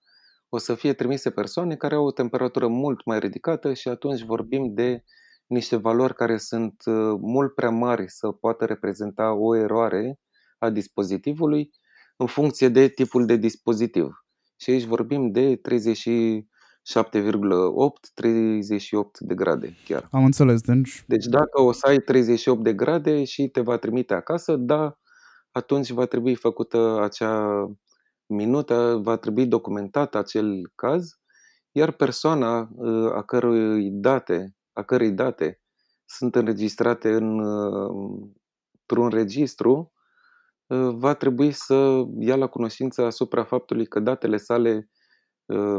O 0.48 0.58
să 0.58 0.74
fie 0.74 0.92
trimise 0.92 1.30
persoane 1.30 1.76
care 1.76 1.94
au 1.94 2.04
o 2.04 2.10
temperatură 2.10 2.66
mult 2.66 3.04
mai 3.04 3.18
ridicată 3.18 3.72
și 3.72 3.88
atunci 3.88 4.22
vorbim 4.22 4.74
de 4.74 5.04
niște 5.46 5.76
valori 5.76 6.14
care 6.14 6.36
sunt 6.36 6.82
uh, 6.84 7.18
mult 7.20 7.54
prea 7.54 7.70
mari 7.70 8.10
să 8.10 8.30
poată 8.30 8.64
reprezenta 8.64 9.32
o 9.32 9.56
eroare 9.56 10.20
a 10.58 10.70
dispozitivului 10.70 11.70
în 12.16 12.26
funcție 12.26 12.68
de 12.68 12.88
tipul 12.88 13.26
de 13.26 13.36
dispozitiv. 13.36 14.25
Și 14.56 14.70
aici 14.70 14.84
vorbim 14.84 15.30
de 15.30 15.56
37,8, 15.56 15.60
38 18.14 19.20
de 19.20 19.34
grade 19.34 19.76
chiar. 19.84 20.08
Am 20.10 20.24
înțeles, 20.24 20.60
deci... 20.60 21.04
Deci 21.06 21.24
dacă 21.24 21.62
o 21.62 21.72
să 21.72 21.86
ai 21.86 21.98
38 21.98 22.62
de 22.62 22.74
grade 22.74 23.24
și 23.24 23.48
te 23.48 23.60
va 23.60 23.76
trimite 23.76 24.14
acasă, 24.14 24.56
da, 24.56 24.98
atunci 25.50 25.90
va 25.90 26.04
trebui 26.04 26.34
făcută 26.34 27.00
acea 27.02 27.66
minută, 28.26 29.00
va 29.02 29.16
trebui 29.16 29.46
documentat 29.46 30.14
acel 30.14 30.72
caz, 30.74 31.20
iar 31.72 31.92
persoana 31.92 32.70
ă, 32.78 33.12
a 33.14 33.22
cărui 33.22 33.90
date, 33.90 34.56
a 34.72 34.82
cărei 34.82 35.12
date 35.12 35.60
sunt 36.04 36.34
înregistrate 36.34 37.12
în, 37.12 37.40
ă, 37.40 37.88
într-un 38.80 39.08
registru, 39.08 39.72
ă, 39.72 39.95
va 40.94 41.14
trebui 41.14 41.52
să 41.52 42.04
ia 42.18 42.36
la 42.36 42.46
cunoștință 42.46 43.02
asupra 43.02 43.44
faptului 43.44 43.86
că 43.86 44.00
datele 44.00 44.36
sale 44.36 44.90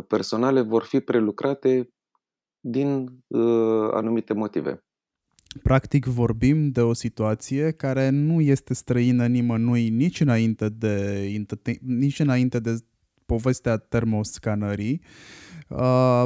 personale 0.07 0.61
vor 0.61 0.83
fi 0.83 0.99
prelucrate 0.99 1.89
din 2.59 3.05
anumite 3.91 4.33
motive. 4.33 4.81
Practic 5.63 6.05
vorbim 6.05 6.69
de 6.71 6.81
o 6.81 6.93
situație 6.93 7.71
care 7.71 8.09
nu 8.09 8.41
este 8.41 8.73
străină 8.73 9.27
nimănui 9.27 9.89
nici 9.89 10.19
înainte 10.19 10.69
de, 10.69 11.27
nici 11.81 12.19
înainte 12.19 12.59
de 12.59 12.77
povestea 13.25 13.77
termoscanării, 13.77 15.01
uh, 15.69 16.23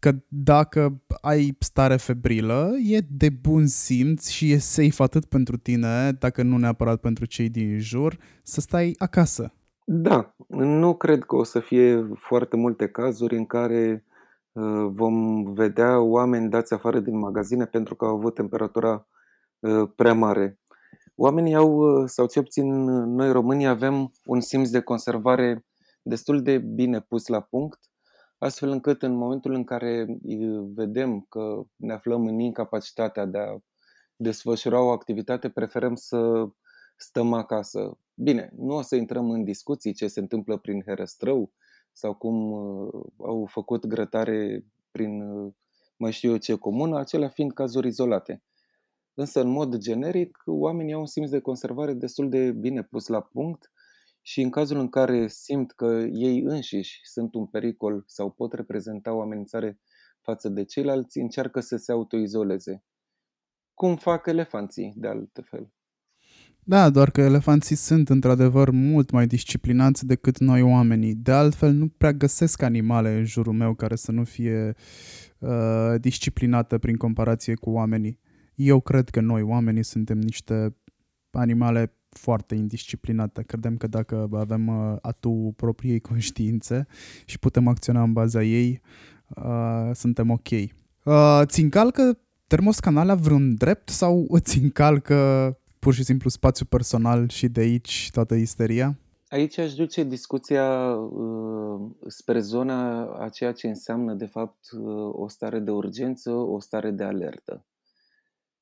că 0.00 0.12
dacă 0.28 1.02
ai 1.20 1.56
stare 1.58 1.96
febrilă, 1.96 2.70
e 2.84 2.98
de 3.10 3.28
bun 3.28 3.66
simț 3.66 4.28
și 4.28 4.50
e 4.50 4.58
safe 4.58 5.02
atât 5.02 5.24
pentru 5.24 5.56
tine, 5.56 6.12
dacă 6.12 6.42
nu 6.42 6.56
neapărat 6.56 7.00
pentru 7.00 7.24
cei 7.24 7.48
din 7.48 7.78
jur, 7.78 8.18
să 8.42 8.60
stai 8.60 8.94
acasă. 8.98 9.52
Da, 9.84 10.34
nu 10.48 10.94
cred 10.96 11.24
că 11.24 11.36
o 11.36 11.44
să 11.44 11.60
fie 11.60 12.10
foarte 12.14 12.56
multe 12.56 12.88
cazuri 12.88 13.36
în 13.36 13.46
care 13.46 14.04
Uh, 14.52 14.90
vom 14.92 15.44
vedea 15.52 16.00
oameni 16.00 16.50
dați 16.50 16.74
afară 16.74 17.00
din 17.00 17.18
magazine 17.18 17.64
pentru 17.66 17.94
că 17.94 18.04
au 18.04 18.14
avut 18.16 18.34
temperatura 18.34 19.06
uh, 19.58 19.88
prea 19.96 20.14
mare. 20.14 20.58
Oamenii 21.14 21.54
au, 21.54 21.76
uh, 21.76 22.08
sau 22.08 22.26
cel 22.26 22.42
puțin 22.42 22.84
noi 23.04 23.32
românii, 23.32 23.66
avem 23.66 24.12
un 24.24 24.40
simț 24.40 24.68
de 24.68 24.80
conservare 24.80 25.64
destul 26.02 26.42
de 26.42 26.58
bine 26.58 27.00
pus 27.00 27.26
la 27.26 27.40
punct, 27.40 27.78
astfel 28.40 28.68
încât 28.68 29.02
în 29.02 29.12
momentul 29.12 29.52
în 29.52 29.64
care 29.64 30.06
vedem 30.74 31.26
că 31.28 31.62
ne 31.76 31.92
aflăm 31.92 32.26
în 32.26 32.38
incapacitatea 32.38 33.24
de 33.24 33.38
a 33.38 33.58
desfășura 34.16 34.80
o 34.80 34.90
activitate, 34.90 35.48
preferăm 35.48 35.94
să 35.94 36.48
stăm 36.96 37.32
acasă. 37.32 37.98
Bine, 38.14 38.52
nu 38.56 38.74
o 38.74 38.82
să 38.82 38.96
intrăm 38.96 39.30
în 39.30 39.44
discuții 39.44 39.92
ce 39.92 40.06
se 40.06 40.20
întâmplă 40.20 40.56
prin 40.56 40.82
herăstrău, 40.82 41.52
sau 41.92 42.14
cum 42.14 42.52
uh, 42.52 43.04
au 43.16 43.46
făcut 43.50 43.86
grătare 43.86 44.64
prin 44.90 45.22
uh, 45.22 45.52
mai 45.96 46.12
știu 46.12 46.30
eu 46.30 46.36
ce 46.36 46.54
comună, 46.54 46.98
acelea 46.98 47.28
fiind 47.28 47.52
cazuri 47.52 47.86
izolate. 47.86 48.42
Însă, 49.14 49.40
în 49.40 49.48
mod 49.48 49.76
generic, 49.76 50.42
oamenii 50.46 50.92
au 50.92 51.00
un 51.00 51.06
simț 51.06 51.30
de 51.30 51.40
conservare 51.40 51.92
destul 51.92 52.28
de 52.28 52.52
bine 52.52 52.82
pus 52.82 53.06
la 53.06 53.20
punct 53.20 53.70
și 54.30 54.40
în 54.40 54.50
cazul 54.50 54.78
în 54.78 54.88
care 54.88 55.28
simt 55.28 55.72
că 55.72 56.06
ei 56.12 56.40
înșiși 56.40 57.00
sunt 57.02 57.34
un 57.34 57.46
pericol 57.46 58.04
sau 58.06 58.30
pot 58.30 58.52
reprezenta 58.52 59.12
o 59.12 59.20
amenințare 59.20 59.80
față 60.22 60.48
de 60.48 60.64
ceilalți, 60.64 61.18
încearcă 61.18 61.60
să 61.60 61.76
se 61.76 61.92
autoizoleze. 61.92 62.84
Cum 63.74 63.96
fac 63.96 64.26
elefanții, 64.26 64.92
de 64.96 65.06
altfel. 65.06 65.72
Da, 66.64 66.90
doar 66.90 67.10
că 67.10 67.20
elefanții 67.20 67.76
sunt 67.76 68.08
într-adevăr 68.08 68.70
mult 68.70 69.10
mai 69.10 69.26
disciplinați 69.26 70.06
decât 70.06 70.38
noi 70.38 70.62
oamenii. 70.62 71.14
De 71.14 71.32
altfel, 71.32 71.72
nu 71.72 71.88
prea 71.88 72.12
găsesc 72.12 72.62
animale 72.62 73.16
în 73.16 73.24
jurul 73.24 73.52
meu 73.52 73.74
care 73.74 73.94
să 73.94 74.12
nu 74.12 74.24
fie 74.24 74.74
uh, 75.38 75.94
disciplinate 76.00 76.78
prin 76.78 76.96
comparație 76.96 77.54
cu 77.54 77.70
oamenii. 77.70 78.20
Eu 78.54 78.80
cred 78.80 79.08
că 79.08 79.20
noi, 79.20 79.42
oamenii, 79.42 79.84
suntem 79.84 80.18
niște 80.18 80.76
animale 81.30 81.99
foarte 82.10 82.54
indisciplinate. 82.54 83.42
Credem 83.42 83.76
că 83.76 83.86
dacă 83.86 84.28
avem 84.32 84.66
uh, 84.66 84.96
atu 85.00 85.52
propriei 85.56 86.00
conștiințe 86.00 86.86
și 87.24 87.38
putem 87.38 87.68
acționa 87.68 88.02
în 88.02 88.12
baza 88.12 88.42
ei, 88.42 88.80
uh, 89.36 89.90
suntem 89.92 90.30
ok. 90.30 90.48
Uh, 91.04 91.42
ți 91.44 91.60
încalcă 91.60 92.18
termoscanala 92.46 93.14
vreun 93.14 93.54
drept 93.54 93.88
sau 93.88 94.26
îți 94.28 94.58
încalcă 94.58 95.54
pur 95.78 95.94
și 95.94 96.04
simplu 96.04 96.30
spațiu 96.30 96.64
personal 96.64 97.28
și 97.28 97.48
de 97.48 97.60
aici 97.60 98.08
toată 98.12 98.34
isteria? 98.34 98.98
Aici 99.28 99.58
aș 99.58 99.74
duce 99.74 100.04
discuția 100.04 100.94
uh, 100.94 101.80
spre 102.06 102.40
zona 102.40 103.04
a 103.04 103.28
ceea 103.28 103.52
ce 103.52 103.68
înseamnă, 103.68 104.14
de 104.14 104.26
fapt, 104.26 104.70
uh, 104.72 105.10
o 105.12 105.28
stare 105.28 105.58
de 105.58 105.70
urgență, 105.70 106.30
o 106.30 106.60
stare 106.60 106.90
de 106.90 107.04
alertă. 107.04 107.64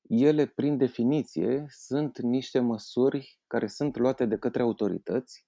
Ele, 0.09 0.45
prin 0.45 0.77
definiție, 0.77 1.65
sunt 1.67 2.19
niște 2.19 2.59
măsuri 2.59 3.39
care 3.47 3.67
sunt 3.67 3.97
luate 3.97 4.25
de 4.25 4.37
către 4.37 4.61
autorități, 4.61 5.45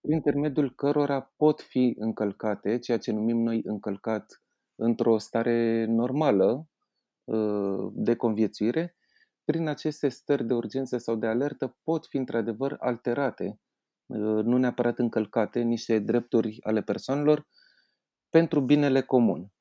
prin 0.00 0.14
intermediul 0.14 0.74
cărora 0.74 1.32
pot 1.36 1.60
fi 1.60 1.94
încălcate, 1.98 2.78
ceea 2.78 2.98
ce 2.98 3.12
numim 3.12 3.42
noi 3.42 3.60
încălcat 3.64 4.42
într-o 4.74 5.18
stare 5.18 5.84
normală 5.84 6.68
uh, 7.24 7.92
de 7.92 8.16
conviețuire, 8.16 8.96
prin 9.44 9.68
aceste 9.68 10.08
stări 10.08 10.46
de 10.46 10.54
urgență 10.54 10.98
sau 10.98 11.16
de 11.16 11.26
alertă 11.26 11.78
pot 11.82 12.06
fi 12.06 12.16
într-adevăr 12.16 12.76
alterate, 12.78 13.60
uh, 14.06 14.44
nu 14.44 14.58
neapărat 14.58 14.98
încălcate, 14.98 15.60
niște 15.60 15.98
drepturi 15.98 16.58
ale 16.62 16.82
persoanelor 16.82 17.46
pentru 18.30 18.60
binele 18.60 19.02
comun. 19.02 19.52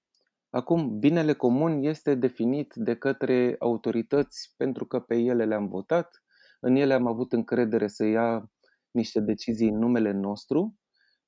Acum, 0.56 1.00
binele 1.00 1.34
comun 1.34 1.84
este 1.84 2.16
definit 2.16 2.74
de 2.76 2.96
către 2.96 3.56
autorități 3.60 4.54
pentru 4.58 4.86
că 4.86 5.00
pe 5.00 5.16
ele 5.16 5.46
le-am 5.46 5.68
votat, 5.68 6.24
în 6.60 6.76
ele 6.76 6.94
am 6.94 7.08
avut 7.08 7.34
încredere 7.34 7.88
să 7.88 8.06
ia 8.06 8.52
niște 8.92 9.20
decizii 9.20 9.70
în 9.70 9.78
numele 9.78 10.12
nostru, 10.12 10.76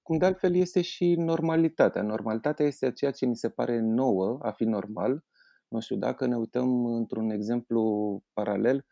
cum 0.01 0.17
de 0.17 0.25
altfel 0.25 0.55
este 0.55 0.81
și 0.81 1.15
normalitatea. 1.15 2.01
Normalitatea 2.01 2.65
este 2.65 2.91
ceea 2.91 3.11
ce 3.11 3.25
ni 3.25 3.35
se 3.35 3.49
pare 3.49 3.79
nouă 3.79 4.39
a 4.41 4.51
fi 4.51 4.63
normal, 4.63 5.23
nu 5.67 5.79
știu, 5.79 5.95
dacă 5.95 6.25
ne 6.25 6.37
uităm 6.37 6.85
într-un 6.85 7.29
exemplu 7.29 8.21
paralel, 8.33 8.85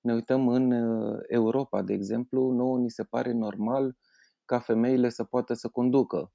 ne 0.00 0.12
uităm 0.14 0.48
în 0.48 0.72
uh, 0.72 1.18
Europa, 1.28 1.82
de 1.82 1.92
exemplu, 1.92 2.50
nouă 2.50 2.78
ni 2.78 2.90
se 2.90 3.04
pare 3.04 3.32
normal 3.32 3.96
ca 4.44 4.58
femeile 4.58 5.08
să 5.08 5.24
poată 5.24 5.54
să 5.54 5.68
conducă. 5.68 6.32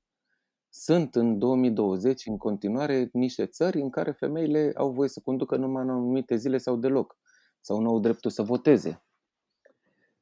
Sunt 0.77 1.15
în 1.15 1.39
2020 1.39 2.25
în 2.25 2.37
continuare 2.37 3.09
niște 3.13 3.45
țări 3.45 3.81
în 3.81 3.89
care 3.89 4.11
femeile 4.11 4.71
au 4.75 4.91
voie 4.91 5.09
să 5.09 5.19
conducă 5.19 5.55
numai 5.55 5.83
în 5.83 5.89
anumite 5.89 6.35
zile 6.35 6.57
sau 6.57 6.75
deloc, 6.75 7.17
sau 7.61 7.79
nu 7.79 7.89
au 7.89 7.99
dreptul 7.99 8.31
să 8.31 8.41
voteze. 8.41 9.03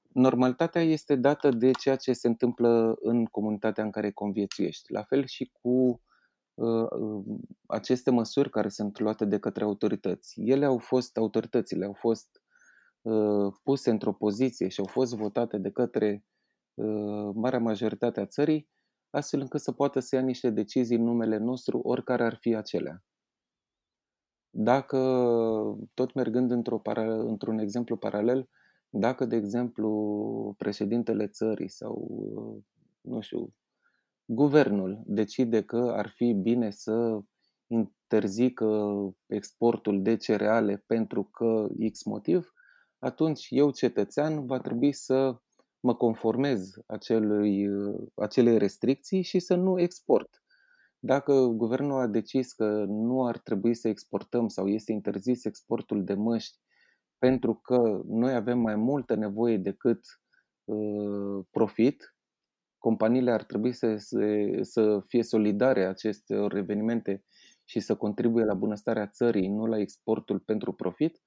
Normalitatea 0.08 0.82
este 0.82 1.16
dată 1.16 1.50
de 1.50 1.72
ceea 1.72 1.96
ce 1.96 2.14
se 2.14 2.28
întâmplă 2.28 2.96
în 3.02 3.26
comunitatea 3.26 3.84
în 3.84 3.92
care 3.92 4.12
conviețuiești. 4.12 4.92
La 4.92 5.04
fel 5.04 5.26
și 5.26 5.52
cu 5.62 6.02
Uh, 6.56 6.88
um, 6.92 7.40
aceste 7.66 8.12
măsuri 8.12 8.50
care 8.50 8.70
sunt 8.70 9.00
luate 9.00 9.26
de 9.26 9.40
către 9.40 9.64
autorități. 9.64 10.42
Ele 10.42 10.66
au 10.66 10.78
fost, 10.78 11.18
autoritățile 11.18 11.86
au 11.86 11.94
fost 11.94 12.42
uh, 13.02 13.54
puse 13.64 13.90
într-o 13.90 14.14
poziție 14.14 14.68
și 14.68 14.80
au 14.80 14.86
fost 14.86 15.16
votate 15.16 15.58
de 15.58 15.72
către 15.72 16.26
uh, 16.74 17.32
marea 17.34 17.60
majoritate 17.60 18.20
a 18.20 18.26
țării, 18.26 18.70
astfel 19.14 19.40
încât 19.40 19.62
să 19.62 19.72
poată 19.72 20.00
să 20.00 20.16
ia 20.16 20.22
niște 20.22 20.50
decizii 20.50 20.96
în 20.96 21.04
numele 21.04 21.38
nostru, 21.38 21.80
oricare 21.80 22.24
ar 22.24 22.38
fi 22.40 22.56
acelea. 22.56 23.04
Dacă, 24.50 24.98
tot 25.94 26.14
mergând 26.14 26.52
într-o 26.52 26.80
para, 26.80 27.14
într-un 27.14 27.60
exemplu 27.60 27.98
paralel, 27.98 28.50
dacă, 28.90 29.26
de 29.26 29.36
exemplu, 29.36 30.56
președintele 30.58 31.28
țării 31.28 31.70
sau, 31.70 32.08
nu 33.02 33.22
știu, 33.22 33.54
guvernul 34.26 35.02
decide 35.06 35.64
că 35.64 35.94
ar 35.96 36.10
fi 36.10 36.34
bine 36.34 36.70
să 36.70 37.20
interzică 37.68 38.94
exportul 39.26 40.02
de 40.02 40.16
cereale 40.16 40.84
pentru 40.86 41.24
că 41.24 41.68
X 41.92 42.04
motiv, 42.04 42.54
atunci 43.00 43.48
eu, 43.50 43.72
cetățean, 43.72 44.46
va 44.46 44.60
trebui 44.60 44.92
să 44.92 45.42
mă 45.84 45.96
conformez 45.96 46.74
acelui, 46.88 47.68
acelei 48.16 48.58
restricții 48.58 49.22
și 49.22 49.40
să 49.40 49.56
nu 49.56 49.80
export. 49.80 50.44
Dacă 51.00 51.34
guvernul 51.46 52.00
a 52.00 52.08
decis 52.08 52.54
că 52.54 52.86
nu 52.88 53.26
ar 53.26 53.38
trebui 53.38 53.74
să 53.74 53.88
exportăm 53.88 54.48
sau 54.48 54.68
este 54.68 54.92
interzis 54.92 55.46
exportul 55.46 56.04
de 56.04 56.14
măști 56.14 56.58
pentru 57.18 57.54
că 57.54 58.02
noi 58.06 58.34
avem 58.34 58.60
mai 58.60 58.76
multă 58.76 59.16
nevoie 59.16 59.58
decât 59.58 60.00
uh, 60.64 61.46
profit, 61.52 62.16
companiile 62.78 63.32
ar 63.32 63.44
trebui 63.44 63.74
să, 63.74 63.96
să, 63.98 64.20
să 64.62 65.04
fie 65.08 65.24
solidare 65.24 65.86
acestor 65.86 66.56
evenimente 66.56 67.24
și 67.64 67.80
să 67.80 67.96
contribuie 67.96 68.46
la 68.46 68.54
bunăstarea 68.54 69.08
țării, 69.08 69.48
nu 69.48 69.66
la 69.66 69.80
exportul 69.80 70.40
pentru 70.40 70.74
profit, 70.74 71.22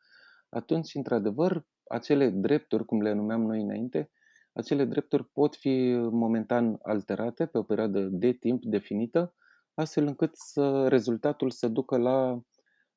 atunci, 0.49 0.95
într-adevăr, 0.95 1.67
acele 1.89 2.29
drepturi, 2.29 2.85
cum 2.85 3.01
le 3.01 3.13
numeam 3.13 3.43
noi 3.43 3.63
înainte, 3.63 4.11
acele 4.57 4.85
drepturi 4.85 5.25
pot 5.25 5.57
fi 5.57 5.97
momentan 6.11 6.79
alterate 6.83 7.47
pe 7.47 7.59
o 7.59 7.63
perioadă 7.63 8.01
de 8.01 8.33
timp 8.33 8.65
definită, 8.65 9.35
astfel 9.75 10.07
încât 10.07 10.31
să, 10.33 10.89
rezultatul 10.89 11.51
să 11.51 11.69
ducă 11.69 11.97
la 11.97 12.41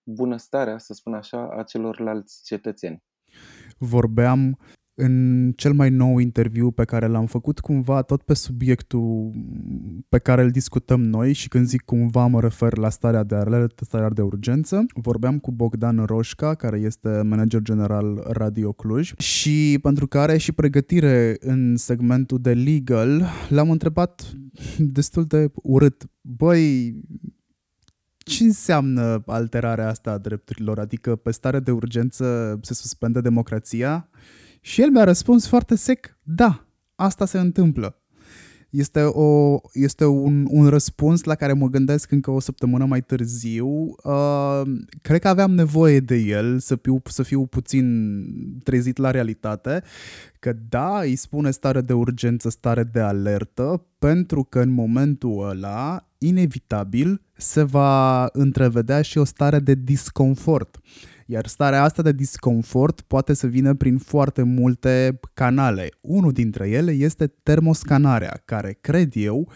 bunăstarea, 0.04 0.78
să 0.78 0.94
spun 0.94 1.14
așa, 1.14 1.50
a 1.58 1.64
celorlalți 1.64 2.42
cetățeni. 2.44 3.04
Vorbeam 3.78 4.58
în 5.02 5.54
cel 5.56 5.74
mai 5.74 5.90
nou 5.90 6.18
interviu 6.18 6.72
pe 6.72 6.86
care 6.86 7.08
l-am 7.08 7.26
făcut 7.26 7.60
cumva 7.60 8.02
tot 8.02 8.22
pe 8.22 8.34
subiectul 8.34 9.32
pe 10.10 10.18
care 10.18 10.42
îl 10.42 10.50
discutăm 10.52 11.02
noi 11.02 11.34
și 11.34 11.48
când 11.48 11.66
zic 11.66 11.82
cumva 11.82 12.26
mă 12.26 12.40
refer 12.40 12.78
la 12.78 12.90
starea 12.90 13.24
de 13.24 13.36
alertă, 13.36 13.84
starea 13.84 14.10
de 14.10 14.22
urgență. 14.22 14.86
Vorbeam 14.94 15.40
cu 15.40 15.52
Bogdan 15.52 16.04
Roșca, 16.06 16.56
care 16.56 16.78
este 16.78 17.22
manager 17.24 17.62
general 17.62 18.28
Radio 18.32 18.72
Cluj 18.72 19.14
și 19.18 19.80
pentru 19.82 20.08
că 20.08 20.20
are 20.20 20.38
și 20.38 20.52
pregătire 20.52 21.38
în 21.40 21.78
segmentul 21.78 22.40
de 22.42 22.54
legal, 22.54 23.26
l-am 23.50 23.72
întrebat 23.72 24.34
destul 24.78 25.26
de 25.26 25.52
urât. 25.54 26.10
Băi, 26.22 27.00
ce 28.18 28.44
înseamnă 28.44 29.24
alterarea 29.26 29.88
asta 29.88 30.12
a 30.12 30.18
drepturilor? 30.18 30.80
Adică 30.80 31.16
pe 31.16 31.32
stare 31.32 31.60
de 31.60 31.72
urgență 31.72 32.60
se 32.62 32.74
suspendă 32.74 33.22
democrația? 33.22 34.10
Și 34.70 34.82
el 34.82 34.90
mi-a 34.90 35.04
răspuns 35.04 35.48
foarte 35.48 35.76
sec, 35.76 36.18
da, 36.24 36.66
asta 36.96 37.26
se 37.26 37.40
întâmplă. 37.40 38.02
Este, 38.70 39.02
o, 39.02 39.60
este 39.74 40.06
un, 40.06 40.46
un 40.50 40.68
răspuns 40.68 41.24
la 41.24 41.36
care 41.36 41.54
mă 41.54 41.68
gândesc 41.68 42.12
încă 42.12 42.32
o 42.32 42.40
săptămână 42.40 42.86
mai 42.86 43.02
târziu. 43.02 43.68
Uh, 44.04 44.62
cred 45.02 45.20
că 45.20 45.28
aveam 45.28 45.52
nevoie 45.52 46.00
de 46.00 46.16
el 46.16 46.60
să 46.60 46.76
fiu, 46.76 47.02
să 47.06 47.24
fiu 47.24 47.46
puțin 47.46 48.16
trezit 48.64 48.98
la 48.98 49.12
realitate. 49.12 49.84
Că 50.40 50.54
da, 50.70 51.00
îi 51.00 51.16
spune 51.16 51.52
stare 51.52 51.82
de 51.82 51.94
urgență, 51.94 52.50
stare 52.50 52.84
de 52.84 53.00
alertă, 53.00 53.86
pentru 54.00 54.44
că 54.44 54.60
în 54.60 54.70
momentul 54.70 55.50
ăla, 55.50 56.10
inevitabil, 56.18 57.22
se 57.38 57.64
va 57.64 58.30
întrevedea 58.32 59.02
și 59.02 59.18
o 59.18 59.24
stare 59.24 59.60
de 59.60 59.74
disconfort. 59.74 60.80
Iar 61.32 61.48
starea 61.48 61.84
asta 61.84 62.02
de 62.02 62.12
disconfort 62.12 63.02
poate 63.02 63.34
să 63.34 63.48
vină 63.48 63.74
prin 63.74 63.98
foarte 63.98 64.44
multe 64.44 65.20
canale. 65.34 65.90
Unul 66.02 66.32
dintre 66.32 66.70
ele 66.70 66.92
este 66.92 67.28
termoscanarea, 67.28 68.42
care 68.46 68.78
cred 68.82 69.16
eu 69.16 69.52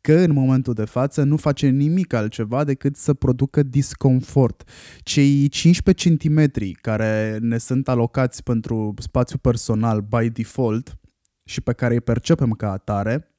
că 0.00 0.12
în 0.12 0.32
momentul 0.32 0.74
de 0.74 0.84
față 0.84 1.22
nu 1.22 1.36
face 1.36 1.68
nimic 1.68 2.12
altceva 2.12 2.64
decât 2.64 2.96
să 2.96 3.14
producă 3.14 3.62
disconfort. 3.62 4.68
Cei 4.98 5.48
15 5.48 6.16
cm 6.16 6.50
care 6.80 7.38
ne 7.40 7.58
sunt 7.58 7.88
alocați 7.88 8.42
pentru 8.42 8.94
spațiu 8.98 9.38
personal 9.38 10.00
by 10.00 10.30
default 10.30 10.98
și 11.44 11.60
pe 11.60 11.72
care 11.72 11.94
îi 11.94 12.00
percepem 12.00 12.50
ca 12.50 12.72
atare, 12.72 13.34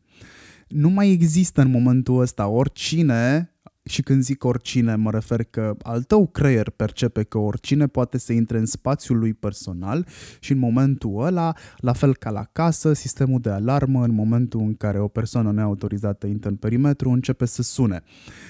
nu 0.68 0.90
mai 0.90 1.12
există 1.12 1.62
în 1.62 1.72
momentul 1.72 2.20
ăsta. 2.20 2.48
Oricine 2.48 3.54
și 3.90 4.02
când 4.02 4.22
zic 4.22 4.44
oricine, 4.44 4.96
mă 4.96 5.12
refer 5.12 5.44
că 5.44 5.76
al 5.82 6.04
tău 6.04 6.28
creier 6.28 6.70
percepe 6.70 7.24
că 7.24 7.38
oricine 7.38 7.88
poate 7.88 8.18
să 8.18 8.34
intre 8.34 8.58
în 8.58 8.66
spațiul 8.66 9.18
lui 9.18 9.34
personal 9.34 10.06
și 10.40 10.52
în 10.52 10.58
momentul 10.58 11.22
ăla, 11.22 11.54
la 11.78 11.94
fel 11.94 12.16
ca 12.16 12.30
la 12.30 12.44
casă, 12.52 12.94
sistemul 12.94 13.40
de 13.40 13.50
alarmă, 13.50 14.04
în 14.04 14.14
momentul 14.14 14.60
în 14.60 14.76
care 14.76 15.00
o 15.00 15.08
persoană 15.08 15.52
neautorizată 15.52 16.28
intră 16.28 16.50
în 16.50 16.56
perimetru, 16.56 17.10
începe 17.10 17.46
să 17.46 17.62
sune. 17.62 18.04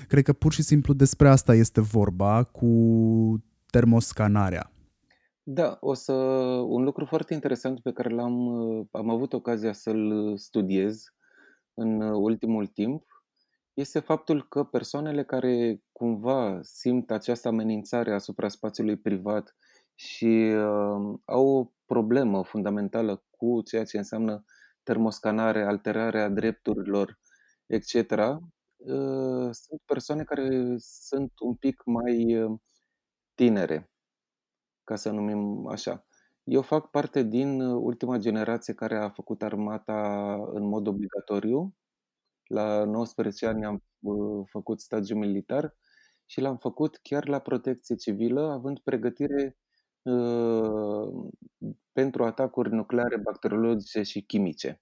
Cred 0.08 0.24
că 0.24 0.34
pur 0.34 0.54
și 0.54 0.62
simplu 0.62 0.94
despre 0.94 1.30
asta 1.30 1.56
este 1.56 1.82
vorba 1.82 2.44
cu 2.44 2.68
termoscanarea. 3.70 4.72
Da, 5.44 5.78
o 5.82 5.94
să 5.94 6.14
un 6.68 6.84
lucru 6.84 7.06
foarte 7.06 7.34
interesant 7.34 7.80
pe 7.80 7.92
care 7.92 8.10
l-am 8.10 8.34
am 8.92 9.10
avut 9.10 9.34
ocazia 9.34 9.74
să-l 9.74 10.34
studiez 10.38 11.14
în 11.74 12.02
ultimul 12.02 12.66
timp 12.66 13.04
este 13.80 14.00
faptul 14.00 14.48
că 14.48 14.64
persoanele 14.64 15.24
care 15.24 15.82
cumva 15.92 16.60
simt 16.62 17.12
această 17.12 17.48
amenințare 17.48 18.14
asupra 18.14 18.48
spațiului 18.48 18.98
privat 18.98 19.56
și 19.96 20.54
uh, 20.56 21.20
au 21.26 21.48
o 21.48 21.72
problemă 21.86 22.44
fundamentală 22.44 23.24
cu 23.30 23.62
ceea 23.62 23.84
ce 23.86 23.98
înseamnă 23.98 24.44
termoscanare, 24.84 25.64
alterarea 25.64 26.30
drepturilor, 26.30 27.20
etc., 27.66 27.94
uh, 27.94 29.50
sunt 29.52 29.82
persoane 29.86 30.24
care 30.24 30.76
sunt 30.78 31.32
un 31.40 31.56
pic 31.56 31.82
mai 31.86 32.44
uh, 32.44 32.60
tinere, 33.34 33.90
ca 34.84 34.96
să 34.96 35.10
numim 35.12 35.68
așa. 35.68 36.06
Eu 36.44 36.62
fac 36.62 36.90
parte 36.90 37.24
din 37.24 37.62
ultima 37.62 38.18
generație 38.18 38.74
care 38.74 38.98
a 38.98 39.10
făcut 39.10 39.42
armata 39.42 40.34
în 40.54 40.68
mod 40.68 40.88
obligatoriu 40.88 41.74
la 42.50 42.84
19 42.84 43.46
ani 43.46 43.66
am 43.66 43.84
uh, 44.00 44.48
făcut 44.50 44.80
stagiu 44.82 45.16
militar 45.16 45.76
și 46.26 46.42
l-am 46.42 46.58
făcut 46.58 47.00
chiar 47.02 47.28
la 47.28 47.40
protecție 47.40 47.96
civilă, 47.96 48.42
având 48.52 48.80
pregătire 48.80 49.58
uh, 50.02 51.30
pentru 51.92 52.24
atacuri 52.24 52.74
nucleare, 52.74 53.18
bacteriologice 53.18 54.02
și 54.02 54.22
chimice. 54.22 54.82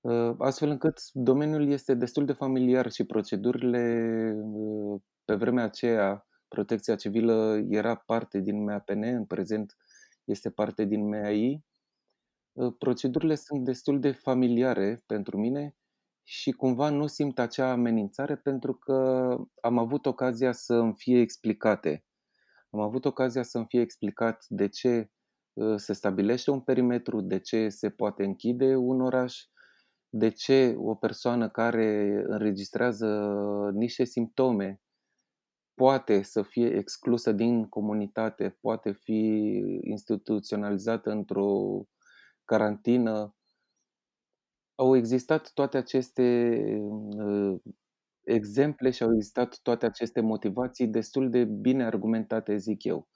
Uh, 0.00 0.34
astfel 0.38 0.68
încât 0.68 1.00
domeniul 1.12 1.68
este 1.68 1.94
destul 1.94 2.24
de 2.24 2.32
familiar 2.32 2.90
și 2.90 3.04
procedurile 3.04 4.34
uh, 4.36 5.00
pe 5.24 5.34
vremea 5.34 5.64
aceea, 5.64 6.26
protecția 6.48 6.96
civilă 6.96 7.60
era 7.68 7.94
parte 7.94 8.38
din 8.38 8.64
MAPN, 8.64 9.02
în 9.02 9.24
prezent 9.24 9.76
este 10.24 10.50
parte 10.50 10.84
din 10.84 11.08
MAI. 11.08 11.64
Uh, 12.52 12.74
procedurile 12.78 13.34
sunt 13.34 13.64
destul 13.64 14.00
de 14.00 14.12
familiare 14.12 15.02
pentru 15.06 15.38
mine 15.38 15.74
și 16.32 16.50
cumva 16.50 16.90
nu 16.90 17.06
simt 17.06 17.38
acea 17.38 17.70
amenințare 17.70 18.36
pentru 18.36 18.74
că 18.74 18.94
am 19.60 19.78
avut 19.78 20.06
ocazia 20.06 20.52
să 20.52 20.74
îmi 20.74 20.94
fie 20.96 21.20
explicate. 21.20 22.04
Am 22.70 22.80
avut 22.80 23.04
ocazia 23.04 23.42
să 23.42 23.58
îmi 23.58 23.66
fie 23.68 23.80
explicat 23.80 24.44
de 24.48 24.68
ce 24.68 25.10
ă, 25.56 25.76
se 25.76 25.92
stabilește 25.92 26.50
un 26.50 26.60
perimetru, 26.60 27.20
de 27.20 27.38
ce 27.38 27.68
se 27.68 27.90
poate 27.90 28.24
închide 28.24 28.76
un 28.76 29.00
oraș, 29.00 29.44
de 30.08 30.28
ce 30.28 30.74
o 30.78 30.94
persoană 30.94 31.48
care 31.48 32.22
înregistrează 32.26 33.30
niște 33.72 34.04
simptome 34.04 34.80
poate 35.74 36.22
să 36.22 36.42
fie 36.42 36.76
exclusă 36.76 37.32
din 37.32 37.68
comunitate, 37.68 38.58
poate 38.60 38.92
fi 38.92 39.62
instituționalizată 39.82 41.10
într-o 41.10 41.82
carantină 42.44 43.34
au 44.80 44.96
existat 44.96 45.50
toate 45.54 45.76
aceste 45.76 46.62
uh, 46.82 47.60
exemple 48.24 48.90
și 48.90 49.02
au 49.02 49.14
existat 49.14 49.58
toate 49.62 49.86
aceste 49.86 50.20
motivații 50.20 50.86
destul 50.86 51.30
de 51.30 51.44
bine 51.44 51.84
argumentate, 51.84 52.56
zic 52.56 52.84
eu. 52.84 53.08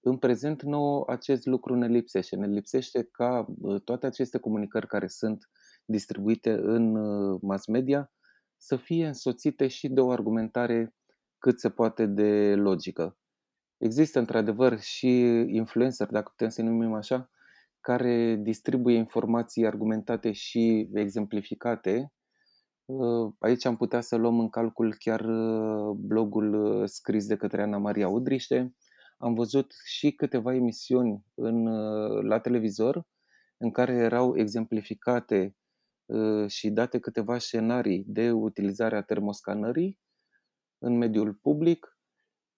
În 0.00 0.16
prezent 0.16 0.62
nou 0.62 1.02
acest 1.08 1.46
lucru 1.46 1.74
ne 1.74 1.86
lipsește. 1.86 2.36
Ne 2.36 2.46
lipsește 2.46 3.08
ca 3.10 3.46
uh, 3.60 3.82
toate 3.82 4.06
aceste 4.06 4.38
comunicări 4.38 4.86
care 4.86 5.06
sunt 5.06 5.50
distribuite 5.84 6.50
în 6.50 6.94
uh, 6.96 7.40
mass 7.42 7.66
media 7.66 8.12
să 8.56 8.76
fie 8.76 9.06
însoțite 9.06 9.68
și 9.68 9.88
de 9.88 10.00
o 10.00 10.10
argumentare 10.10 10.94
cât 11.38 11.60
se 11.60 11.70
poate 11.70 12.06
de 12.06 12.54
logică. 12.54 13.16
Există 13.76 14.18
într-adevăr 14.18 14.80
și 14.80 15.20
influencer, 15.48 16.06
dacă 16.06 16.28
putem 16.28 16.48
să 16.48 16.62
numim 16.62 16.92
așa, 16.92 17.30
care 17.82 18.36
distribuie 18.36 18.96
informații 18.96 19.66
argumentate 19.66 20.32
și 20.32 20.88
exemplificate. 20.94 22.12
Uh, 22.84 23.32
aici 23.38 23.64
am 23.64 23.76
putea 23.76 24.00
să 24.00 24.16
luăm 24.16 24.38
în 24.38 24.48
calcul 24.48 24.96
chiar 24.98 25.20
uh, 25.20 25.96
blogul 25.96 26.54
uh, 26.54 26.88
scris 26.88 27.26
de 27.26 27.36
către 27.36 27.62
Ana 27.62 27.78
Maria 27.78 28.08
Udriște. 28.08 28.74
Am 29.18 29.34
văzut 29.34 29.72
și 29.84 30.12
câteva 30.12 30.54
emisiuni 30.54 31.24
în, 31.34 31.64
la 32.26 32.38
televizor 32.40 33.06
în 33.56 33.70
care 33.70 33.92
erau 33.92 34.36
exemplificate 34.36 35.56
și 36.46 36.70
date 36.70 36.98
câteva 36.98 37.38
scenarii 37.38 38.04
de 38.06 38.30
utilizare 38.30 38.96
a 38.96 39.02
termoscanării 39.02 39.98
în 40.78 40.96
mediul 40.96 41.34
public, 41.34 41.96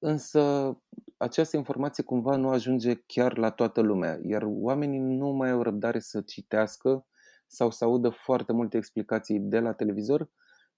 însă 0.04 0.74
această 1.16 1.56
informație 1.56 2.02
cumva 2.02 2.36
nu 2.36 2.48
ajunge 2.48 2.94
chiar 2.94 3.36
la 3.38 3.50
toată 3.50 3.80
lumea, 3.80 4.18
iar 4.22 4.42
oamenii 4.46 4.98
nu 4.98 5.28
mai 5.28 5.50
au 5.50 5.62
răbdare 5.62 5.98
să 5.98 6.20
citească 6.20 7.06
sau 7.46 7.70
să 7.70 7.84
audă 7.84 8.08
foarte 8.08 8.52
multe 8.52 8.76
explicații 8.76 9.38
de 9.38 9.58
la 9.58 9.72
televizor, 9.72 10.30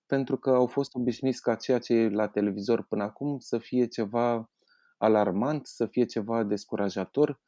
pentru 0.07 0.37
că 0.37 0.51
au 0.51 0.66
fost 0.66 0.95
obișnuiți 0.95 1.43
ca 1.43 1.55
ceea 1.55 1.79
ce 1.79 1.95
e 1.95 2.09
la 2.09 2.29
televizor 2.29 2.87
până 2.89 3.03
acum 3.03 3.39
să 3.39 3.59
fie 3.59 3.87
ceva 3.87 4.51
alarmant, 4.99 5.66
să 5.66 5.87
fie 5.87 6.05
ceva 6.05 6.45
descurajator, 6.45 7.41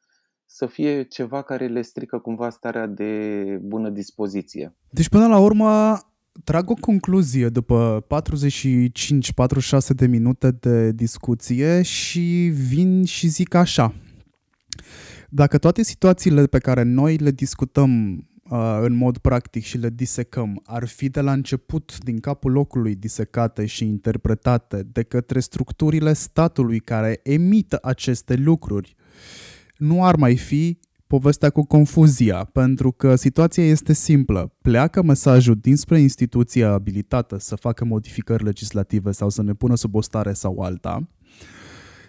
să 0.45 0.65
fie 0.65 1.03
ceva 1.03 1.41
care 1.41 1.67
le 1.67 1.81
strică 1.81 2.19
cumva 2.19 2.49
starea 2.49 2.87
de 2.87 3.43
bună 3.61 3.89
dispoziție. 3.89 4.75
Deci 4.89 5.09
până 5.09 5.27
la 5.27 5.39
urmă 5.39 5.97
trag 6.43 6.69
o 6.69 6.73
concluzie 6.73 7.49
după 7.49 8.05
45-46 8.07 9.87
de 9.95 10.07
minute 10.07 10.51
de 10.51 10.91
discuție 10.91 11.81
și 11.81 12.51
vin 12.67 13.05
și 13.05 13.27
zic 13.27 13.53
așa. 13.53 13.95
Dacă 15.29 15.57
toate 15.57 15.83
situațiile 15.83 16.45
pe 16.45 16.57
care 16.57 16.83
noi 16.83 17.15
le 17.15 17.31
discutăm 17.31 18.17
uh, 18.17 18.79
în 18.81 18.93
mod 18.93 19.17
practic 19.17 19.63
și 19.63 19.77
le 19.77 19.89
disecăm 19.89 20.61
ar 20.65 20.87
fi 20.87 21.09
de 21.09 21.21
la 21.21 21.31
început 21.31 21.97
din 22.03 22.19
capul 22.19 22.51
locului 22.51 22.95
disecate 22.95 23.65
și 23.65 23.85
interpretate 23.85 24.83
de 24.91 25.03
către 25.03 25.39
structurile 25.39 26.13
statului 26.13 26.79
care 26.79 27.19
emită 27.23 27.79
aceste 27.81 28.35
lucruri, 28.35 28.95
nu 29.77 30.05
ar 30.05 30.15
mai 30.15 30.37
fi 30.37 30.78
povestea 31.09 31.49
cu 31.49 31.61
confuzia, 31.65 32.43
pentru 32.43 32.91
că 32.91 33.15
situația 33.15 33.63
este 33.63 33.93
simplă. 33.93 34.53
Pleacă 34.61 35.03
mesajul 35.03 35.55
dinspre 35.61 35.99
instituția 35.99 36.71
abilitată 36.71 37.37
să 37.39 37.55
facă 37.55 37.85
modificări 37.85 38.43
legislative 38.43 39.11
sau 39.11 39.29
să 39.29 39.41
ne 39.41 39.53
pună 39.53 39.75
sub 39.75 39.95
o 39.95 40.01
stare 40.01 40.33
sau 40.33 40.59
alta. 40.59 41.09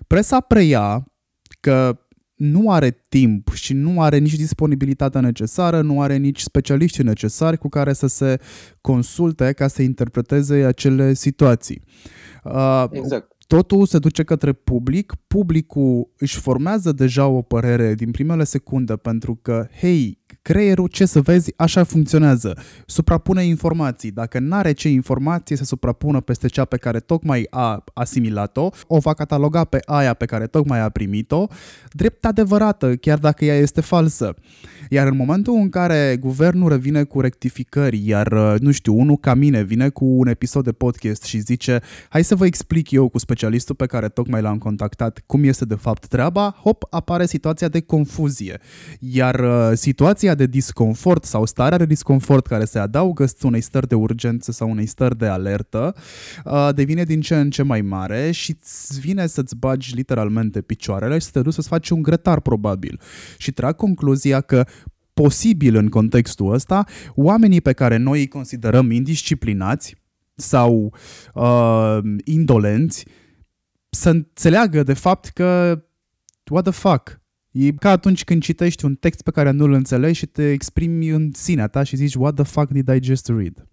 Presa 0.06 0.40
preia 0.40 1.12
că 1.60 1.98
nu 2.34 2.70
are 2.70 2.90
timp 3.08 3.52
și 3.52 3.72
nu 3.72 4.02
are 4.02 4.18
nici 4.18 4.34
disponibilitatea 4.34 5.20
necesară, 5.20 5.80
nu 5.80 6.00
are 6.00 6.16
nici 6.16 6.40
specialiștii 6.40 7.04
necesari 7.04 7.58
cu 7.58 7.68
care 7.68 7.92
să 7.92 8.06
se 8.06 8.40
consulte 8.80 9.52
ca 9.52 9.68
să 9.68 9.82
interpreteze 9.82 10.64
acele 10.64 11.14
situații. 11.14 11.82
Uh, 12.44 12.84
exact. 12.90 13.36
Totul 13.56 13.86
se 13.86 13.98
duce 13.98 14.22
către 14.22 14.52
public, 14.52 15.14
publicul 15.26 16.10
își 16.18 16.38
formează 16.38 16.92
deja 16.92 17.26
o 17.26 17.42
părere 17.42 17.94
din 17.94 18.10
primele 18.10 18.44
secunde 18.44 18.96
pentru 18.96 19.38
că, 19.42 19.68
hei, 19.80 20.19
creierul, 20.42 20.86
ce 20.86 21.06
să 21.06 21.20
vezi, 21.20 21.52
așa 21.56 21.84
funcționează. 21.84 22.58
Suprapune 22.86 23.44
informații. 23.44 24.10
Dacă 24.10 24.38
nu 24.38 24.54
are 24.54 24.72
ce 24.72 24.88
informație 24.88 25.56
să 25.56 25.64
suprapună 25.64 26.20
peste 26.20 26.48
cea 26.48 26.64
pe 26.64 26.76
care 26.76 27.00
tocmai 27.00 27.46
a 27.50 27.84
asimilat-o, 27.94 28.68
o 28.86 28.98
va 28.98 29.14
cataloga 29.14 29.64
pe 29.64 29.80
aia 29.84 30.14
pe 30.14 30.24
care 30.24 30.46
tocmai 30.46 30.80
a 30.80 30.88
primit-o, 30.88 31.46
drept 31.92 32.24
adevărată, 32.24 32.96
chiar 32.96 33.18
dacă 33.18 33.44
ea 33.44 33.56
este 33.56 33.80
falsă. 33.80 34.34
Iar 34.88 35.06
în 35.06 35.16
momentul 35.16 35.54
în 35.54 35.68
care 35.68 36.16
guvernul 36.20 36.68
revine 36.68 37.02
cu 37.02 37.20
rectificări, 37.20 38.08
iar, 38.08 38.32
uh, 38.32 38.54
nu 38.60 38.70
știu, 38.70 38.98
unul 38.98 39.16
ca 39.16 39.34
mine 39.34 39.62
vine 39.62 39.88
cu 39.88 40.04
un 40.04 40.28
episod 40.28 40.64
de 40.64 40.72
podcast 40.72 41.22
și 41.22 41.38
zice 41.38 41.80
hai 42.08 42.24
să 42.24 42.34
vă 42.34 42.46
explic 42.46 42.90
eu 42.90 43.08
cu 43.08 43.18
specialistul 43.18 43.74
pe 43.74 43.86
care 43.86 44.08
tocmai 44.08 44.42
l-am 44.42 44.58
contactat 44.58 45.22
cum 45.26 45.44
este 45.44 45.64
de 45.64 45.74
fapt 45.74 46.06
treaba, 46.06 46.56
hop, 46.62 46.84
apare 46.90 47.26
situația 47.26 47.68
de 47.68 47.80
confuzie. 47.80 48.60
Iar 48.98 49.40
uh, 49.40 49.70
situația 50.30 50.46
de 50.46 50.46
disconfort 50.46 51.24
sau 51.24 51.46
starea 51.46 51.78
de 51.78 51.86
disconfort 51.86 52.46
care 52.46 52.64
se 52.64 52.78
adaugă 52.78 53.26
unei 53.42 53.60
stări 53.60 53.88
de 53.88 53.94
urgență 53.94 54.52
sau 54.52 54.70
unei 54.70 54.86
stări 54.86 55.18
de 55.18 55.26
alertă 55.26 55.94
uh, 56.44 56.68
devine 56.74 57.04
din 57.04 57.20
ce 57.20 57.36
în 57.36 57.50
ce 57.50 57.62
mai 57.62 57.80
mare 57.80 58.30
și 58.30 58.56
îți 58.60 59.00
vine 59.00 59.26
să-ți 59.26 59.56
bagi 59.56 59.94
literalmente 59.94 60.60
picioarele 60.60 61.18
și 61.18 61.24
să 61.24 61.30
te 61.32 61.40
duci 61.40 61.52
să-ți 61.52 61.68
faci 61.68 61.90
un 61.90 62.02
grătar 62.02 62.40
probabil. 62.40 63.00
Și 63.38 63.52
trag 63.52 63.76
concluzia 63.76 64.40
că 64.40 64.66
posibil 65.12 65.76
în 65.76 65.88
contextul 65.88 66.52
ăsta, 66.52 66.84
oamenii 67.14 67.60
pe 67.60 67.72
care 67.72 67.96
noi 67.96 68.18
îi 68.18 68.28
considerăm 68.28 68.90
indisciplinați 68.90 69.96
sau 70.34 70.94
uh, 71.34 71.98
indolenți 72.24 73.04
să 73.90 74.10
înțeleagă 74.10 74.82
de 74.82 74.94
fapt 74.94 75.26
că 75.28 75.82
what 76.50 76.64
the 76.64 76.72
fuck, 76.72 77.19
E 77.50 77.72
ca 77.72 77.90
atunci 77.90 78.24
când 78.24 78.42
citești 78.42 78.84
un 78.84 78.94
text 78.94 79.22
pe 79.22 79.30
care 79.30 79.50
nu-l 79.50 79.72
înțelegi 79.72 80.18
și 80.18 80.26
te 80.26 80.50
exprimi 80.50 81.08
în 81.08 81.30
sinea 81.32 81.66
ta 81.66 81.82
și 81.82 81.96
zici 81.96 82.14
What 82.14 82.34
the 82.34 82.44
fuck 82.44 82.70
did 82.70 82.88
I 82.88 82.98
just 83.02 83.28
read? 83.28 83.64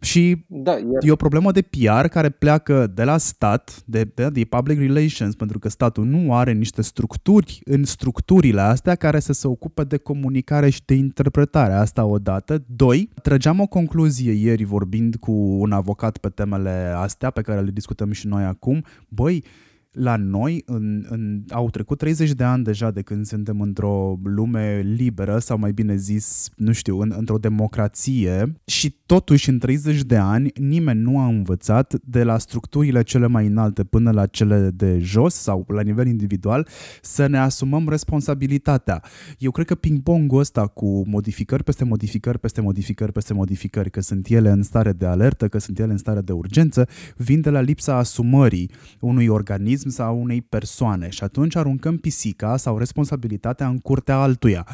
Și 0.00 0.44
da, 0.46 0.72
iar... 0.72 0.82
e 1.00 1.10
o 1.10 1.16
problemă 1.16 1.52
de 1.52 1.62
PR 1.62 2.06
care 2.06 2.28
pleacă 2.28 2.86
de 2.94 3.04
la 3.04 3.18
stat, 3.18 3.82
de, 3.84 4.10
de, 4.14 4.28
de 4.28 4.44
public 4.44 4.78
relations, 4.78 5.34
pentru 5.34 5.58
că 5.58 5.68
statul 5.68 6.04
nu 6.04 6.34
are 6.34 6.52
niște 6.52 6.82
structuri 6.82 7.60
în 7.64 7.84
structurile 7.84 8.60
astea 8.60 8.94
care 8.94 9.18
să 9.18 9.32
se 9.32 9.46
ocupe 9.46 9.84
de 9.84 9.96
comunicare 9.96 10.70
și 10.70 10.82
de 10.84 10.94
interpretare. 10.94 11.72
Asta 11.72 12.04
odată. 12.04 12.64
Doi, 12.66 13.08
trăgeam 13.22 13.60
o 13.60 13.66
concluzie 13.66 14.32
ieri 14.32 14.64
vorbind 14.64 15.16
cu 15.16 15.32
un 15.32 15.72
avocat 15.72 16.18
pe 16.18 16.28
temele 16.28 16.92
astea 16.96 17.30
pe 17.30 17.42
care 17.42 17.60
le 17.60 17.70
discutăm 17.70 18.12
și 18.12 18.26
noi 18.26 18.44
acum. 18.44 18.84
Băi, 19.08 19.44
la 19.90 20.16
noi 20.16 20.62
în, 20.66 21.06
în, 21.08 21.42
au 21.50 21.70
trecut 21.70 21.98
30 21.98 22.32
de 22.32 22.44
ani 22.44 22.64
deja 22.64 22.90
de 22.90 23.02
când 23.02 23.26
suntem 23.26 23.60
într-o 23.60 24.18
lume 24.22 24.80
liberă 24.84 25.38
sau 25.38 25.58
mai 25.58 25.72
bine 25.72 25.96
zis, 25.96 26.50
nu 26.56 26.72
știu, 26.72 27.00
în, 27.00 27.14
într-o 27.16 27.38
democrație 27.38 28.60
și 28.64 28.96
totuși 29.06 29.48
în 29.48 29.58
30 29.58 30.02
de 30.02 30.16
ani 30.16 30.50
nimeni 30.54 31.00
nu 31.00 31.18
a 31.18 31.26
învățat 31.26 31.94
de 32.04 32.22
la 32.22 32.38
structurile 32.38 33.02
cele 33.02 33.26
mai 33.26 33.46
înalte 33.46 33.84
până 33.84 34.10
la 34.10 34.26
cele 34.26 34.70
de 34.74 34.98
jos 34.98 35.34
sau 35.34 35.64
la 35.68 35.82
nivel 35.82 36.06
individual 36.06 36.68
să 37.02 37.26
ne 37.26 37.38
asumăm 37.38 37.88
responsabilitatea. 37.88 39.02
Eu 39.38 39.50
cred 39.50 39.66
că 39.66 39.74
ping-pongul 39.74 40.38
ăsta 40.38 40.66
cu 40.66 41.08
modificări 41.08 41.64
peste 41.64 41.84
modificări 41.84 42.38
peste 42.38 42.60
modificări 42.60 43.12
peste 43.12 43.32
modificări, 43.32 43.90
că 43.90 44.00
sunt 44.00 44.26
ele 44.28 44.50
în 44.50 44.62
stare 44.62 44.92
de 44.92 45.06
alertă, 45.06 45.48
că 45.48 45.58
sunt 45.58 45.78
ele 45.78 45.92
în 45.92 45.98
stare 45.98 46.20
de 46.20 46.32
urgență, 46.32 46.88
vin 47.16 47.40
de 47.40 47.50
la 47.50 47.60
lipsa 47.60 47.96
asumării 47.96 48.70
unui 49.00 49.26
organism 49.26 49.77
organism 49.78 49.88
sau 49.88 50.20
unei 50.20 50.42
persoane 50.42 51.08
și 51.08 51.24
atunci 51.24 51.56
aruncăm 51.56 51.96
pisica 51.96 52.56
sau 52.56 52.78
responsabilitatea 52.78 53.68
în 53.68 53.78
curtea 53.78 54.16
altuia. 54.16 54.66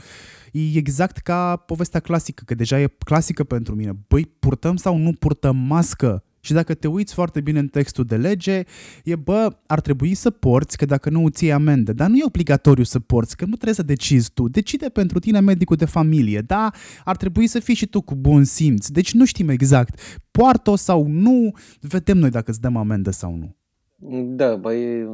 E 0.53 0.79
exact 0.79 1.17
ca 1.17 1.57
povestea 1.57 2.01
clasică, 2.01 2.43
că 2.47 2.55
deja 2.55 2.81
e 2.81 2.95
clasică 3.05 3.45
pentru 3.45 3.75
mine. 3.75 3.93
Băi, 4.09 4.27
purtăm 4.39 4.77
sau 4.77 4.97
nu 4.97 5.13
purtăm 5.13 5.57
mască? 5.57 6.25
Și 6.41 6.53
dacă 6.53 6.75
te 6.75 6.89
uiți 6.89 7.15
foarte 7.15 7.41
bine 7.41 7.59
în 7.59 7.69
textul 7.69 8.05
de 8.05 8.17
lege, 8.17 8.63
e 9.05 9.17
bă, 9.17 9.57
ar 9.67 9.81
trebui 9.81 10.15
să 10.15 10.31
porți, 10.31 10.77
că 10.77 10.85
dacă 10.85 11.11
nu 11.11 11.25
îți 11.25 11.45
iei 11.45 11.53
amende, 11.53 11.93
dar 11.93 12.09
nu 12.09 12.17
e 12.17 12.25
obligatoriu 12.25 12.85
să 12.85 12.99
porți, 13.01 13.37
că 13.37 13.45
nu 13.45 13.55
trebuie 13.55 13.75
să 13.75 13.83
decizi 13.83 14.31
tu. 14.35 14.49
Decide 14.49 14.89
pentru 14.89 15.19
tine 15.19 15.41
medicul 15.41 15.77
de 15.77 15.85
familie, 15.85 16.41
da? 16.41 16.71
Ar 17.05 17.17
trebui 17.17 17.47
să 17.47 17.59
fii 17.59 17.75
și 17.75 17.87
tu 17.87 18.01
cu 18.01 18.15
bun 18.15 18.45
simț. 18.45 18.89
Deci 18.89 19.13
nu 19.13 19.25
știm 19.25 19.49
exact. 19.49 20.01
Poartă 20.31 20.77
sau 20.77 21.07
nu, 21.07 21.53
vedem 21.81 22.19
noi 22.19 22.31
dacă 22.31 22.51
îți 22.51 22.61
dăm 22.61 22.77
amendă 22.77 23.11
sau 23.11 23.37
nu. 23.37 23.57
Da, 24.07 24.57
băi, 24.57 25.07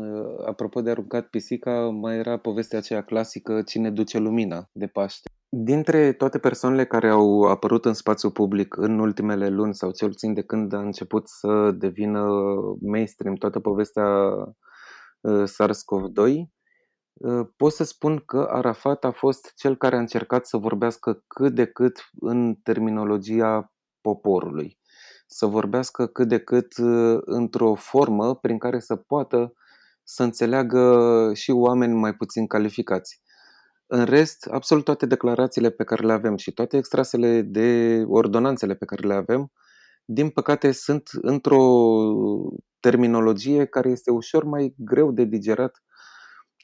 apropo 0.46 0.80
de 0.80 0.90
aruncat 0.90 1.26
pisica, 1.26 1.88
mai 1.88 2.16
era 2.16 2.36
povestea 2.36 2.78
aceea 2.78 3.02
clasică 3.02 3.62
Cine 3.62 3.90
duce 3.90 4.18
lumina 4.18 4.68
de 4.72 4.86
Paște. 4.86 5.30
Dintre 5.48 6.12
toate 6.12 6.38
persoanele 6.38 6.86
care 6.86 7.08
au 7.08 7.42
apărut 7.42 7.84
în 7.84 7.92
spațiu 7.92 8.30
public 8.30 8.76
în 8.76 8.98
ultimele 8.98 9.48
luni 9.48 9.74
sau 9.74 9.90
cel 9.90 10.08
puțin 10.08 10.34
de 10.34 10.42
când 10.42 10.72
a 10.72 10.80
început 10.80 11.28
să 11.28 11.70
devină 11.70 12.28
mainstream 12.80 13.34
toată 13.34 13.60
povestea 13.60 14.06
uh, 15.20 15.42
SARS-CoV-2, 15.44 16.32
uh, 17.12 17.46
pot 17.56 17.72
să 17.72 17.84
spun 17.84 18.22
că 18.26 18.46
Arafat 18.50 19.04
a 19.04 19.10
fost 19.10 19.52
cel 19.56 19.76
care 19.76 19.96
a 19.96 20.00
încercat 20.00 20.46
să 20.46 20.56
vorbească 20.56 21.24
cât 21.26 21.54
de 21.54 21.66
cât 21.66 22.10
în 22.20 22.54
terminologia 22.62 23.72
poporului 24.00 24.79
să 25.32 25.46
vorbească 25.46 26.06
cât 26.06 26.28
de 26.28 26.38
cât 26.38 26.76
uh, 26.78 27.18
într-o 27.24 27.74
formă 27.74 28.34
prin 28.34 28.58
care 28.58 28.80
să 28.80 28.96
poată 28.96 29.54
să 30.02 30.22
înțeleagă 30.22 31.30
și 31.34 31.50
oameni 31.50 31.94
mai 31.94 32.14
puțin 32.14 32.46
calificați. 32.46 33.22
În 33.86 34.04
rest, 34.04 34.46
absolut 34.50 34.84
toate 34.84 35.06
declarațiile 35.06 35.70
pe 35.70 35.84
care 35.84 36.06
le 36.06 36.12
avem 36.12 36.36
și 36.36 36.52
toate 36.52 36.76
extrasele 36.76 37.42
de 37.42 38.02
ordonanțele 38.08 38.74
pe 38.74 38.84
care 38.84 39.06
le 39.06 39.14
avem, 39.14 39.52
din 40.04 40.28
păcate 40.30 40.72
sunt 40.72 41.10
într-o 41.12 41.64
terminologie 42.80 43.64
care 43.64 43.88
este 43.88 44.10
ușor 44.10 44.44
mai 44.44 44.74
greu 44.76 45.12
de 45.12 45.24
digerat 45.24 45.82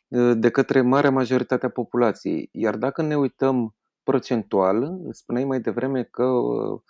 uh, 0.09 0.33
de 0.37 0.51
către 0.51 0.81
marea 0.81 1.11
majoritate 1.11 1.67
a 1.67 1.71
populației. 1.71 2.49
Iar 2.53 2.77
dacă 2.77 3.03
ne 3.03 3.17
uităm 3.17 3.75
procentual, 4.03 4.99
spuneai 5.11 5.45
mai 5.45 5.61
devreme 5.61 6.03
că 6.03 6.25
uh, 6.25 6.81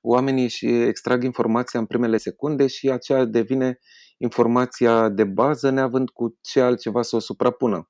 oamenii 0.00 0.48
și 0.48 0.66
extrag 0.66 1.22
informația 1.22 1.80
în 1.80 1.86
primele 1.86 2.16
secunde 2.16 2.66
și 2.66 2.90
aceea 2.90 3.24
devine 3.24 3.78
informația 4.16 5.08
de 5.08 5.24
bază, 5.24 5.70
neavând 5.70 6.10
cu 6.10 6.38
ce 6.40 6.60
altceva 6.60 7.02
să 7.02 7.16
o 7.16 7.18
suprapună. 7.18 7.88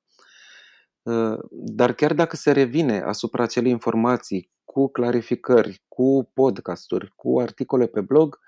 Uh, 1.01 1.37
dar 1.51 1.93
chiar 1.93 2.13
dacă 2.13 2.35
se 2.35 2.51
revine 2.51 3.01
asupra 3.01 3.43
acelei 3.43 3.71
informații 3.71 4.51
cu 4.63 4.87
clarificări, 4.87 5.83
cu 5.87 6.31
podcasturi, 6.33 7.13
cu 7.15 7.39
articole 7.39 7.87
pe 7.87 8.01
blog, 8.01 8.39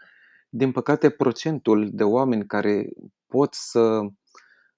din 0.49 0.72
păcate 0.72 1.09
procentul 1.09 1.89
de 1.91 2.03
oameni 2.03 2.45
care 2.45 2.89
pot 3.28 3.53
să 3.53 3.99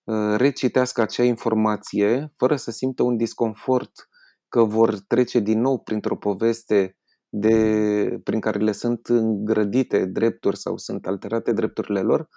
uh, 0.04 0.36
recitească 0.38 1.02
acea 1.02 1.24
informație 1.24 2.34
fără 2.38 2.56
să 2.56 2.72
simtă 2.72 3.04
un 3.04 3.18
disconfort 3.18 4.10
că 4.50 4.64
vor 4.64 5.00
trece 5.00 5.40
din 5.40 5.62
nou 5.62 5.80
printr-o 5.80 6.16
poveste 6.16 6.98
de, 7.38 8.20
prin 8.24 8.40
care 8.40 8.60
le 8.60 8.72
sunt 8.72 9.08
îngrădite 9.08 10.06
drepturi 10.06 10.58
sau 10.58 10.78
sunt 10.78 11.08
alterate 11.08 11.52
drepturile 11.52 12.02
lor, 12.02 12.28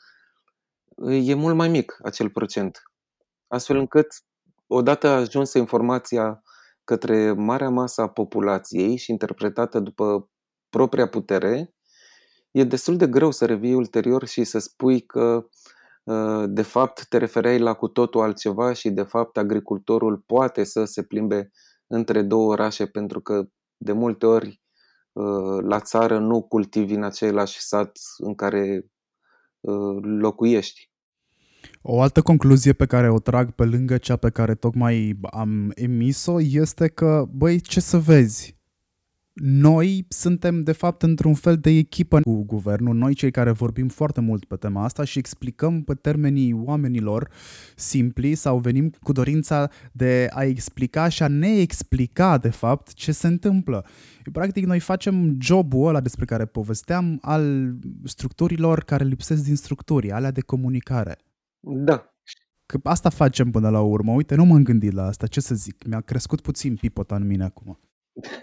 e 1.10 1.34
mult 1.34 1.56
mai 1.56 1.68
mic 1.68 1.98
acel 2.02 2.30
procent. 2.30 2.82
Astfel 3.46 3.76
încât, 3.76 4.06
odată 4.66 5.08
ajunsă 5.08 5.58
informația 5.58 6.42
către 6.84 7.32
marea 7.32 7.68
masă 7.68 8.02
a 8.02 8.08
populației 8.08 8.96
și 8.96 9.10
interpretată 9.10 9.80
după 9.80 10.30
propria 10.68 11.08
putere, 11.08 11.74
e 12.50 12.64
destul 12.64 12.96
de 12.96 13.06
greu 13.06 13.30
să 13.30 13.46
revii 13.46 13.74
ulterior 13.74 14.26
și 14.26 14.44
să 14.44 14.58
spui 14.58 15.00
că 15.00 15.48
ă, 16.06 16.46
de 16.46 16.62
fapt 16.62 17.06
te 17.08 17.16
refereai 17.18 17.58
la 17.58 17.74
cu 17.74 17.88
totul 17.88 18.20
altceva 18.20 18.72
și 18.72 18.90
de 18.90 19.02
fapt 19.02 19.36
agricultorul 19.36 20.22
poate 20.26 20.64
să 20.64 20.84
se 20.84 21.02
plimbe 21.02 21.50
între 21.86 22.22
două 22.22 22.50
orașe 22.50 22.86
pentru 22.86 23.20
că 23.20 23.48
de 23.76 23.92
multe 23.92 24.26
ori 24.26 24.48
ă, 24.48 24.67
la 25.60 25.80
țară 25.80 26.18
nu 26.18 26.42
cultivi 26.42 26.94
în 26.94 27.02
același 27.02 27.60
sat 27.60 27.98
în 28.18 28.34
care 28.34 28.90
ă, 29.66 29.72
locuiești. 30.02 30.90
O 31.82 32.00
altă 32.00 32.22
concluzie 32.22 32.72
pe 32.72 32.86
care 32.86 33.10
o 33.10 33.18
trag 33.18 33.50
pe 33.50 33.64
lângă 33.64 33.98
cea 33.98 34.16
pe 34.16 34.30
care 34.30 34.54
tocmai 34.54 35.18
am 35.30 35.72
emis-o 35.74 36.40
este 36.40 36.88
că, 36.88 37.24
băi, 37.30 37.60
ce 37.60 37.80
să 37.80 37.98
vezi, 37.98 38.57
noi 39.40 40.06
suntem 40.08 40.62
de 40.62 40.72
fapt 40.72 41.02
într-un 41.02 41.34
fel 41.34 41.56
de 41.56 41.70
echipă 41.70 42.20
cu 42.20 42.44
guvernul, 42.44 42.94
noi 42.94 43.14
cei 43.14 43.30
care 43.30 43.50
vorbim 43.50 43.88
foarte 43.88 44.20
mult 44.20 44.44
pe 44.44 44.56
tema 44.56 44.84
asta 44.84 45.04
și 45.04 45.18
explicăm 45.18 45.82
pe 45.82 45.94
termenii 45.94 46.52
oamenilor 46.52 47.30
simpli 47.76 48.34
sau 48.34 48.58
venim 48.58 48.92
cu 49.02 49.12
dorința 49.12 49.70
de 49.92 50.28
a 50.30 50.42
explica 50.42 51.08
și 51.08 51.22
a 51.22 51.28
ne 51.28 51.60
explica 51.60 52.38
de 52.38 52.50
fapt 52.50 52.92
ce 52.92 53.12
se 53.12 53.26
întâmplă. 53.26 53.86
Practic 54.32 54.66
noi 54.66 54.80
facem 54.80 55.36
jobul 55.40 55.88
ăla 55.88 56.00
despre 56.00 56.24
care 56.24 56.44
povesteam 56.44 57.18
al 57.22 57.74
structurilor 58.04 58.84
care 58.84 59.04
lipsesc 59.04 59.44
din 59.44 59.56
structuri, 59.56 60.12
alea 60.12 60.30
de 60.30 60.40
comunicare. 60.40 61.18
Da. 61.60 62.12
Că 62.66 62.78
asta 62.82 63.08
facem 63.08 63.50
până 63.50 63.68
la 63.68 63.80
urmă. 63.80 64.12
Uite, 64.12 64.34
nu 64.34 64.44
m-am 64.44 64.62
gândit 64.62 64.92
la 64.92 65.06
asta. 65.06 65.26
Ce 65.26 65.40
să 65.40 65.54
zic? 65.54 65.86
Mi-a 65.86 66.00
crescut 66.00 66.40
puțin 66.40 66.74
pipota 66.74 67.16
în 67.16 67.26
mine 67.26 67.44
acum. 67.44 67.78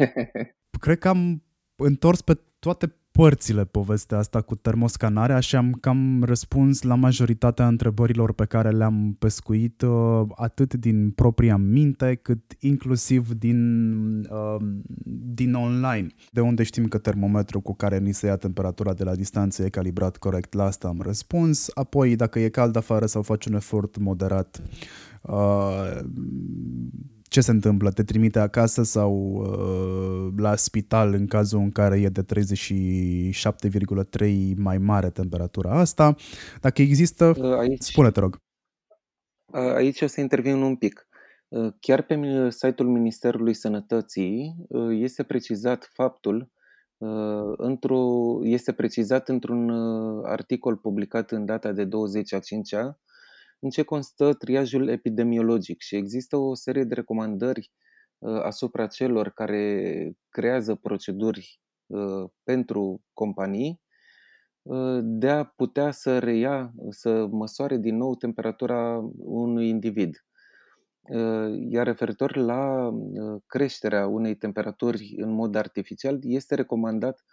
Cred 0.79 0.97
că 0.99 1.07
am 1.07 1.43
întors 1.75 2.21
pe 2.21 2.39
toate 2.59 2.95
părțile 3.15 3.65
povestea 3.65 4.17
asta 4.17 4.41
cu 4.41 4.55
termoscanarea 4.55 5.39
și 5.39 5.55
am 5.55 5.71
cam 5.71 6.23
răspuns 6.23 6.81
la 6.81 6.95
majoritatea 6.95 7.67
întrebărilor 7.67 8.33
pe 8.33 8.45
care 8.45 8.69
le-am 8.69 9.15
pescuit 9.19 9.81
uh, 9.81 10.21
atât 10.35 10.73
din 10.73 11.11
propria 11.11 11.57
minte 11.57 12.15
cât 12.15 12.53
inclusiv 12.59 13.33
din, 13.33 13.59
uh, 14.23 14.55
din 15.33 15.53
online. 15.53 16.07
De 16.31 16.41
unde 16.41 16.63
știm 16.63 16.87
că 16.87 16.97
termometrul 16.97 17.61
cu 17.61 17.75
care 17.75 17.99
ni 17.99 18.13
se 18.13 18.25
ia 18.25 18.35
temperatura 18.35 18.93
de 18.93 19.03
la 19.03 19.15
distanță 19.15 19.63
e 19.63 19.69
calibrat 19.69 20.17
corect, 20.17 20.53
la 20.53 20.63
asta 20.63 20.87
am 20.87 21.01
răspuns. 21.01 21.69
Apoi 21.73 22.15
dacă 22.15 22.39
e 22.39 22.49
cald 22.49 22.75
afară 22.75 23.05
sau 23.05 23.21
faci 23.21 23.45
un 23.45 23.53
efort 23.53 23.97
moderat 23.97 24.61
uh, 25.21 25.99
ce 27.35 27.41
se 27.41 27.51
întâmplă? 27.51 27.91
Te 27.91 28.03
trimite 28.03 28.39
acasă 28.39 28.83
sau 28.83 29.13
uh, 29.13 30.33
la 30.37 30.55
spital 30.55 31.13
în 31.13 31.27
cazul 31.27 31.59
în 31.59 31.71
care 31.71 31.99
e 31.99 32.09
de 32.09 32.23
37,3 32.23 32.27
mai 34.55 34.77
mare 34.77 35.09
temperatura 35.09 35.71
asta? 35.71 36.15
Dacă 36.61 36.81
există, 36.81 37.33
uh, 37.37 37.57
aici, 37.57 37.81
spune 37.81 38.11
te 38.11 38.19
rog. 38.19 38.37
Uh, 39.45 39.73
aici 39.73 40.01
o 40.01 40.07
să 40.07 40.21
intervin 40.21 40.55
un 40.55 40.75
pic. 40.75 41.07
Uh, 41.47 41.73
chiar 41.79 42.01
pe 42.01 42.19
site-ul 42.49 42.89
Ministerului 42.89 43.53
Sănătății 43.53 44.55
este 44.89 45.23
precizat 45.23 45.89
faptul 45.93 46.53
într-o, 47.57 48.39
este 48.43 48.71
precizat 48.71 49.29
într-un 49.29 49.69
articol 50.25 50.75
publicat 50.75 51.31
în 51.31 51.45
data 51.45 51.71
de 51.71 51.83
20 51.83 52.33
a 52.33 52.39
5 52.39 52.75
-a, 52.75 52.99
în 53.59 53.69
ce 53.69 53.83
constă 53.83 54.33
triajul 54.33 54.87
epidemiologic 54.87 55.81
și 55.81 55.95
există 55.95 56.37
o 56.37 56.53
serie 56.53 56.83
de 56.83 56.93
recomandări 56.93 57.71
uh, 58.17 58.41
asupra 58.41 58.87
celor 58.87 59.29
care 59.29 60.11
creează 60.29 60.75
proceduri 60.75 61.59
uh, 61.85 62.29
pentru 62.43 63.01
companii 63.13 63.81
uh, 64.61 64.99
de 65.01 65.29
a 65.29 65.43
putea 65.43 65.91
să 65.91 66.19
reia, 66.19 66.73
să 66.89 67.27
măsoare 67.31 67.77
din 67.77 67.95
nou 67.95 68.15
temperatura 68.15 69.09
unui 69.17 69.67
individ. 69.67 70.19
Iar 71.69 71.85
referitor 71.85 72.35
la 72.35 72.91
creșterea 73.45 74.07
unei 74.07 74.35
temperaturi 74.35 75.15
în 75.17 75.31
mod 75.31 75.55
artificial, 75.55 76.19
este 76.21 76.55
recomandat 76.55 77.23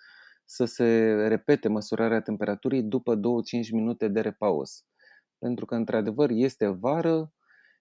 să 0.44 0.64
se 0.64 1.12
repete 1.28 1.68
măsurarea 1.68 2.20
temperaturii 2.20 2.82
după 2.82 3.16
2-5 3.16 3.20
minute 3.70 4.08
de 4.08 4.20
repaus 4.20 4.84
pentru 5.42 5.64
că, 5.64 5.74
într-adevăr, 5.74 6.30
este 6.30 6.66
vară, 6.66 7.32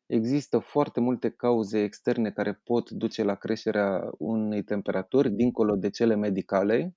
există 0.05 0.59
foarte 0.59 0.99
multe 0.99 1.29
cauze 1.29 1.83
externe 1.83 2.31
care 2.31 2.61
pot 2.63 2.89
duce 2.89 3.23
la 3.23 3.35
creșterea 3.35 4.09
unei 4.17 4.63
temperaturi, 4.63 5.31
dincolo 5.31 5.75
de 5.75 5.89
cele 5.89 6.15
medicale, 6.15 6.95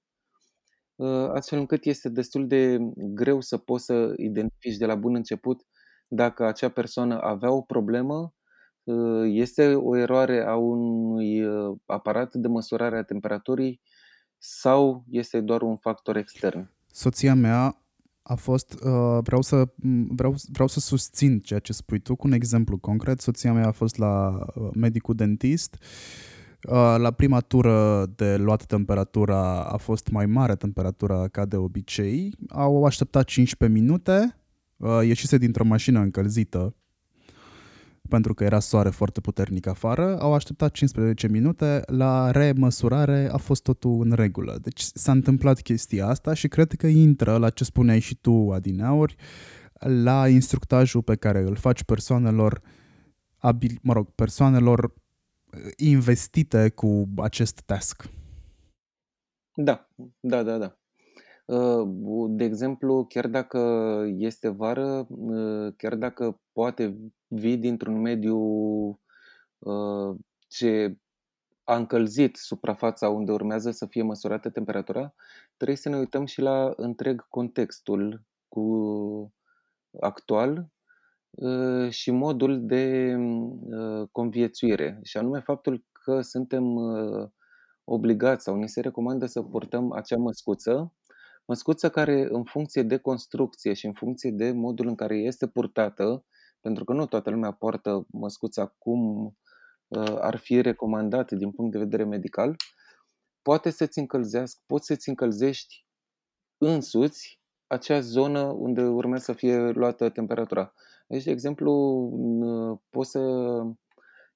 ă, 0.99 1.33
astfel 1.33 1.59
încât 1.59 1.85
este 1.85 2.09
destul 2.09 2.47
de 2.47 2.79
greu 2.95 3.41
să 3.41 3.57
poți 3.57 3.85
să 3.85 4.13
identifici 4.17 4.77
de 4.77 4.87
la 4.87 4.95
bun 4.95 5.15
început 5.15 5.63
dacă 6.09 6.47
acea 6.47 6.69
persoană 6.69 7.21
avea 7.21 7.53
o 7.53 7.61
problemă, 7.61 8.35
ă, 8.87 9.27
este 9.27 9.75
o 9.75 9.97
eroare 9.97 10.45
a 10.45 10.57
unui 10.57 11.45
ă, 11.47 11.77
aparat 11.87 12.35
de 12.35 12.49
măsurare 12.49 12.97
a 12.97 13.03
temperaturii 13.03 13.81
sau 14.39 15.05
este 15.11 15.41
doar 15.41 15.63
un 15.63 15.77
factor 15.77 16.17
extern. 16.17 16.71
Soția 16.87 17.35
mea 17.35 17.84
a 18.27 18.35
fost, 18.35 18.73
uh, 18.73 19.19
vreau, 19.23 19.43
să, 19.43 19.69
vreau, 20.09 20.35
vreau 20.53 20.69
să 20.69 20.81
susțin 20.81 21.39
ceea 21.39 21.59
ce 21.59 21.73
spui 21.73 21.99
tu 21.99 22.17
cu 22.17 22.27
un 22.27 22.33
exemplu 22.33 22.79
concret. 22.79 23.21
Soția 23.21 23.53
mea 23.53 23.67
a 23.67 23.71
fost 23.71 23.97
la 23.97 24.45
uh, 24.55 24.69
medicul 24.75 25.15
dentist. 25.15 25.77
Uh, 26.69 26.95
la 26.99 27.11
prima 27.11 27.41
tură 27.41 28.07
de 28.17 28.37
luat 28.37 28.65
temperatura 28.65 29.63
a 29.63 29.77
fost 29.77 30.09
mai 30.09 30.27
mare 30.27 30.57
temperatura 30.57 31.29
ca 31.29 31.45
de 31.45 31.57
obicei. 31.57 32.37
Au 32.49 32.85
așteptat 32.85 33.25
15 33.25 33.79
minute, 33.81 34.37
uh, 34.77 35.01
ieșise 35.03 35.39
dintr-o 35.39 35.65
mașină 35.65 36.01
încălzită 36.01 36.75
pentru 38.09 38.35
că 38.35 38.45
era 38.45 38.61
soare 38.61 38.89
foarte 38.89 39.21
puternic 39.21 39.67
afară, 39.67 40.19
au 40.21 40.35
așteptat 40.35 40.73
15 40.73 41.29
minute, 41.29 41.83
la 41.87 42.31
remăsurare 42.31 43.29
a 43.33 43.37
fost 43.37 43.63
totul 43.63 44.01
în 44.05 44.13
regulă. 44.13 44.59
Deci 44.63 44.81
s-a 44.81 45.13
întâmplat 45.13 45.61
chestia 45.61 46.07
asta 46.07 46.35
și 46.35 46.49
cred 46.49 46.73
că 46.73 46.87
intră 46.87 47.37
la 47.37 47.51
ce 47.51 47.65
spuneai 47.65 48.01
și 48.01 48.17
tu, 48.17 48.51
Adineauri, 48.53 49.17
la 49.81 50.29
instructajul 50.29 51.03
pe 51.03 51.17
care 51.17 51.39
îl 51.39 51.57
faci 51.57 51.83
persoanelor, 51.83 52.61
abil, 53.39 53.79
mă 53.83 53.93
rog, 53.93 54.11
persoanelor 54.11 54.85
uh, 54.85 54.93
investite 55.77 56.71
cu 56.71 57.09
acest 57.17 57.61
task. 57.61 58.09
Da, 59.55 59.89
da, 60.21 60.43
da, 60.43 60.59
da. 60.59 60.79
Uh, 61.47 61.89
de 62.29 62.45
exemplu, 62.45 63.05
chiar 63.05 63.27
dacă 63.27 63.61
este 64.17 64.49
vară, 64.49 65.07
uh, 65.09 65.73
chiar 65.77 65.95
dacă 65.95 66.41
poate 66.53 66.97
vii 67.35 67.57
dintr-un 67.57 68.01
mediu 68.01 68.39
uh, 69.59 70.17
ce 70.49 70.97
a 71.65 71.77
încălzit 71.77 72.37
suprafața 72.37 73.09
unde 73.09 73.33
urmează 73.33 73.71
să 73.71 73.87
fie 73.87 74.03
măsurată 74.03 74.51
temperatura, 74.51 75.15
trebuie 75.57 75.77
să 75.77 75.89
ne 75.89 75.97
uităm 75.97 76.25
și 76.25 76.41
la 76.41 76.73
întreg 76.77 77.29
contextul 77.29 78.23
cu 78.49 79.33
actual 80.01 80.69
și 81.89 82.11
modul 82.11 82.67
de 82.67 83.17
conviețuire, 84.13 85.01
și 85.03 85.17
anume 85.17 85.41
faptul 85.41 85.85
că 85.93 86.21
suntem 86.21 86.65
obligați 87.85 88.45
sau 88.45 88.57
ni 88.57 88.69
se 88.69 88.81
recomandă 88.81 89.27
să 89.27 89.43
purtăm 89.43 89.93
acea 89.93 90.17
măscuță 90.17 90.93
Măscuță 91.47 91.91
care 91.91 92.27
în 92.31 92.45
funcție 92.45 92.83
de 92.83 92.97
construcție 92.97 93.73
și 93.73 93.87
în 93.87 93.93
funcție 93.93 94.31
de 94.31 94.53
modul 94.53 94.87
în 94.87 94.95
care 94.95 95.17
este 95.17 95.47
purtată, 95.47 96.25
pentru 96.65 96.85
că 96.85 96.93
nu 96.93 97.07
toată 97.07 97.31
lumea 97.31 97.51
poartă 97.51 98.07
măscuța 98.11 98.67
cum 98.79 99.25
uh, 99.89 100.17
ar 100.19 100.37
fi 100.37 100.61
recomandat 100.61 101.33
din 101.33 101.51
punct 101.51 101.73
de 101.73 101.79
vedere 101.79 102.05
medical, 102.05 102.57
poate 103.43 103.71
să-ți 103.71 103.99
încălzească, 103.99 104.63
poți 104.67 104.87
să-ți 104.87 105.09
încălzești 105.09 105.87
însuți 106.59 107.41
acea 107.67 108.01
zonă 108.01 108.41
unde 108.41 108.83
urmează 108.83 109.25
să 109.25 109.33
fie 109.33 109.57
luată 109.57 110.09
temperatura. 110.09 110.73
Deci, 111.07 111.25
de 111.25 111.31
exemplu, 111.31 111.73
poți 112.91 113.11
să 113.11 113.21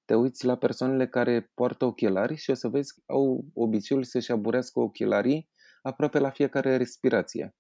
te 0.05 0.15
uiți 0.15 0.45
la 0.45 0.57
persoanele 0.57 1.09
care 1.09 1.51
poartă 1.55 1.85
ochelari 1.85 2.35
și 2.35 2.51
o 2.51 2.55
să 2.55 2.69
vezi 2.69 2.95
că 2.95 3.01
au 3.07 3.45
obiceiul 3.55 4.05
să-și 4.05 4.33
aburească 4.33 4.81
ochelarii 4.81 5.49
aproape 5.83 6.19
la 6.19 6.31
fiecare 6.31 6.77
respirație. 6.77 7.57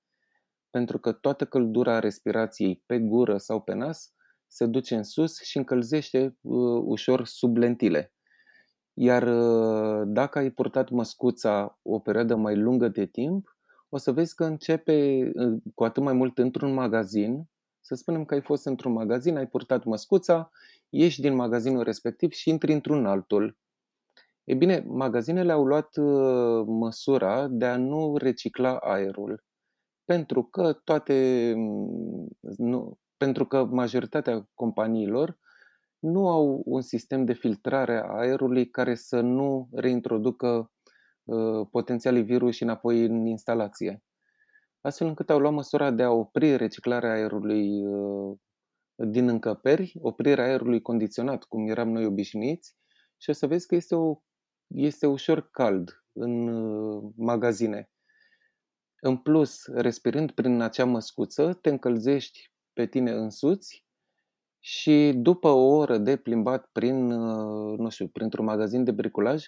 Pentru 0.70 0.98
că 0.98 1.12
toată 1.12 1.44
căldura 1.44 1.98
respirației 1.98 2.82
pe 2.86 2.98
gură 2.98 3.36
sau 3.38 3.60
pe 3.60 3.74
nas 3.74 4.12
se 4.48 4.66
duce 4.66 4.94
în 4.94 5.02
sus 5.02 5.40
și 5.42 5.56
încălzește 5.56 6.36
uh, 6.40 6.82
ușor 6.84 7.26
sub 7.26 7.56
lentile. 7.56 8.12
Iar 8.92 9.22
uh, 9.22 10.02
dacă 10.06 10.38
ai 10.38 10.50
purtat 10.50 10.90
măscuța 10.90 11.78
o 11.82 11.98
perioadă 11.98 12.36
mai 12.36 12.56
lungă 12.56 12.88
de 12.88 13.06
timp, 13.06 13.56
o 13.88 13.96
să 13.96 14.12
vezi 14.12 14.34
că 14.34 14.44
începe 14.44 15.30
uh, 15.34 15.60
cu 15.74 15.84
atât 15.84 16.02
mai 16.02 16.12
mult 16.12 16.38
într-un 16.38 16.74
magazin. 16.74 17.44
Să 17.80 17.94
spunem 17.94 18.24
că 18.24 18.34
ai 18.34 18.42
fost 18.42 18.66
într-un 18.66 18.92
magazin, 18.92 19.36
ai 19.36 19.46
purtat 19.46 19.84
măscuța, 19.84 20.50
ieși 20.88 21.20
din 21.20 21.34
magazinul 21.34 21.82
respectiv 21.82 22.30
și 22.32 22.48
intri 22.48 22.72
într-un 22.72 23.06
altul. 23.06 23.56
E 24.44 24.54
bine, 24.54 24.84
magazinele 24.86 25.52
au 25.52 25.64
luat 25.64 25.96
uh, 25.96 26.64
măsura 26.66 27.48
de 27.48 27.64
a 27.64 27.76
nu 27.76 28.16
recicla 28.16 28.76
aerul, 28.76 29.44
pentru 30.04 30.42
că 30.42 30.72
toate, 30.72 31.52
mm, 31.56 32.28
nu, 32.56 32.98
pentru 33.18 33.46
că 33.46 33.64
majoritatea 33.64 34.48
companiilor 34.54 35.38
nu 35.98 36.28
au 36.28 36.62
un 36.64 36.80
sistem 36.80 37.24
de 37.24 37.32
filtrare 37.32 37.98
a 37.98 38.18
aerului 38.18 38.70
care 38.70 38.94
să 38.94 39.20
nu 39.20 39.68
reintroducă 39.72 40.72
uh, 41.24 41.66
potențialii 41.70 42.22
virus 42.22 42.60
înapoi 42.60 43.04
în 43.04 43.26
instalație. 43.26 44.02
Astfel 44.80 45.06
încât 45.06 45.30
au 45.30 45.38
luat 45.38 45.52
măsura 45.52 45.90
de 45.90 46.02
a 46.02 46.10
opri 46.10 46.56
reciclarea 46.56 47.12
aerului 47.12 47.86
uh, 47.86 48.36
din 48.96 49.28
încăperi, 49.28 49.92
oprirea 50.00 50.44
aerului 50.44 50.80
condiționat, 50.80 51.44
cum 51.44 51.68
eram 51.68 51.88
noi 51.88 52.06
obișnuiți, 52.06 52.76
și 53.16 53.30
o 53.30 53.32
să 53.32 53.46
vezi 53.46 53.66
că 53.66 53.74
este, 53.74 53.94
o, 53.94 54.16
este 54.66 55.06
ușor 55.06 55.48
cald 55.50 56.04
în 56.12 56.48
uh, 56.48 57.12
magazine. 57.16 57.90
În 59.00 59.16
plus, 59.16 59.66
respirând 59.66 60.30
prin 60.30 60.60
acea 60.60 60.84
măscuță, 60.84 61.52
te 61.52 61.68
încălzești 61.68 62.52
pe 62.78 62.86
tine 62.86 63.10
însuți 63.10 63.86
și 64.58 65.12
după 65.16 65.48
o 65.48 65.66
oră 65.66 65.98
de 65.98 66.16
plimbat 66.16 66.68
prin, 66.72 67.10
uh, 67.10 67.78
nu 67.78 67.88
știu, 67.88 68.08
printr-un 68.08 68.44
magazin 68.44 68.84
de 68.84 68.90
bricolaj, 68.90 69.44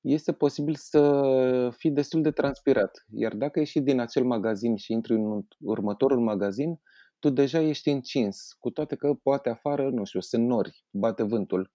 este 0.00 0.32
posibil 0.32 0.74
să 0.74 1.72
fii 1.76 1.90
destul 1.90 2.22
de 2.22 2.30
transpirat. 2.30 3.04
Iar 3.10 3.34
dacă 3.34 3.58
ieși 3.58 3.80
din 3.80 4.00
acel 4.00 4.24
magazin 4.24 4.76
și 4.76 4.92
intri 4.92 5.14
în 5.14 5.42
următorul 5.58 6.20
magazin, 6.20 6.80
tu 7.18 7.30
deja 7.30 7.60
ești 7.60 7.90
încins, 7.90 8.56
cu 8.58 8.70
toate 8.70 8.96
că 8.96 9.14
poate 9.14 9.48
afară, 9.48 9.90
nu 9.90 10.04
știu, 10.04 10.20
sunt 10.20 10.46
nori, 10.46 10.84
bate 10.90 11.22
vântul. 11.22 11.72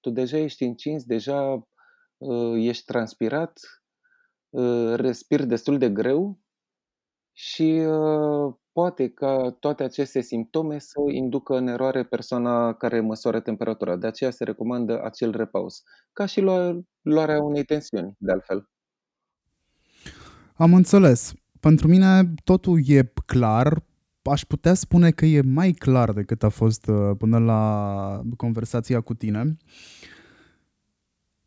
Tu 0.00 0.10
deja 0.10 0.36
ești 0.36 0.64
încins, 0.64 1.04
deja 1.04 1.68
uh, 2.18 2.54
ești 2.56 2.84
transpirat, 2.84 3.60
uh, 4.50 4.94
respiri 4.94 5.46
destul 5.46 5.78
de 5.78 5.90
greu 5.90 6.38
și 7.32 7.84
uh, 7.86 8.54
poate 8.72 9.08
ca 9.08 9.56
toate 9.60 9.82
aceste 9.82 10.20
simptome 10.20 10.78
să 10.78 11.00
inducă 11.12 11.56
în 11.56 11.66
eroare 11.66 12.04
persoana 12.04 12.72
care 12.72 13.00
măsoară 13.00 13.40
temperatura. 13.40 13.96
De 13.96 14.06
aceea 14.06 14.30
se 14.30 14.44
recomandă 14.44 15.02
acel 15.04 15.36
repaus, 15.36 15.82
ca 16.12 16.26
și 16.26 16.40
luarea 17.02 17.42
unei 17.42 17.64
tensiuni, 17.64 18.14
de 18.18 18.32
altfel. 18.32 18.68
Am 20.54 20.74
înțeles. 20.74 21.32
Pentru 21.60 21.88
mine 21.88 22.34
totul 22.44 22.80
e 22.86 23.12
clar. 23.26 23.84
Aș 24.22 24.44
putea 24.44 24.74
spune 24.74 25.10
că 25.10 25.24
e 25.24 25.42
mai 25.42 25.70
clar 25.70 26.12
decât 26.12 26.42
a 26.42 26.48
fost 26.48 26.86
uh, 26.86 27.10
până 27.18 27.38
la 27.38 28.22
conversația 28.36 29.00
cu 29.00 29.14
tine. 29.14 29.56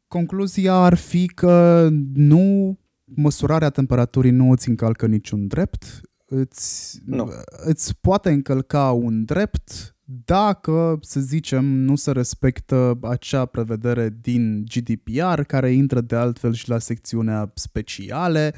Concluzia 0.07 0.73
ar 0.73 0.93
fi 0.95 1.27
că 1.27 1.87
nu 2.13 2.77
măsurarea 3.03 3.69
temperaturii 3.69 4.31
nu 4.31 4.51
îți 4.51 4.69
încalcă 4.69 5.07
niciun 5.07 5.47
drept, 5.47 6.01
îți, 6.25 6.99
nu. 7.05 7.29
îți 7.65 7.97
poate 8.01 8.29
încălca 8.31 8.91
un 8.91 9.25
drept 9.25 9.95
dacă, 10.25 10.97
să 11.01 11.19
zicem, 11.19 11.65
nu 11.65 11.95
se 11.95 12.11
respectă 12.11 12.97
acea 13.01 13.45
prevedere 13.45 14.17
din 14.21 14.63
GDPR, 14.63 15.41
care 15.41 15.71
intră 15.71 16.01
de 16.01 16.15
altfel 16.15 16.53
și 16.53 16.69
la 16.69 16.79
secțiunea 16.79 17.51
speciale, 17.53 18.53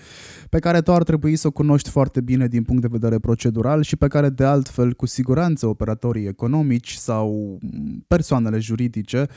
pe 0.49 0.59
care 0.59 0.81
tu 0.81 0.91
ar 0.93 1.03
trebui 1.03 1.35
să 1.35 1.47
o 1.47 1.51
cunoști 1.51 1.89
foarte 1.89 2.21
bine 2.21 2.47
din 2.47 2.63
punct 2.63 2.81
de 2.81 2.87
vedere 2.91 3.19
procedural 3.19 3.81
și 3.81 3.95
pe 3.95 4.07
care 4.07 4.29
de 4.29 4.43
altfel, 4.43 4.93
cu 4.93 5.05
siguranță, 5.05 5.67
operatorii 5.67 6.27
economici 6.27 6.93
sau 6.93 7.59
persoanele 8.07 8.59
juridice 8.59 9.27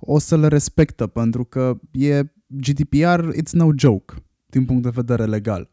o 0.00 0.18
să 0.18 0.36
le 0.36 0.48
respectă, 0.48 1.06
pentru 1.06 1.44
că 1.44 1.78
e 1.92 2.22
GDPR, 2.46 3.20
it's 3.30 3.52
no 3.52 3.68
joke 3.76 4.14
din 4.46 4.64
punct 4.64 4.82
de 4.82 4.90
vedere 4.94 5.24
legal. 5.24 5.68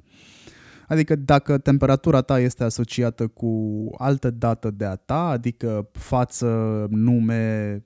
Adică 0.91 1.15
dacă 1.15 1.57
temperatura 1.57 2.21
ta 2.21 2.39
este 2.39 2.63
asociată 2.63 3.27
cu 3.27 3.83
altă 3.97 4.29
dată 4.29 4.71
de 4.71 4.85
a 4.85 4.95
ta, 4.95 5.27
adică 5.27 5.89
față, 5.91 6.85
nume 6.89 7.85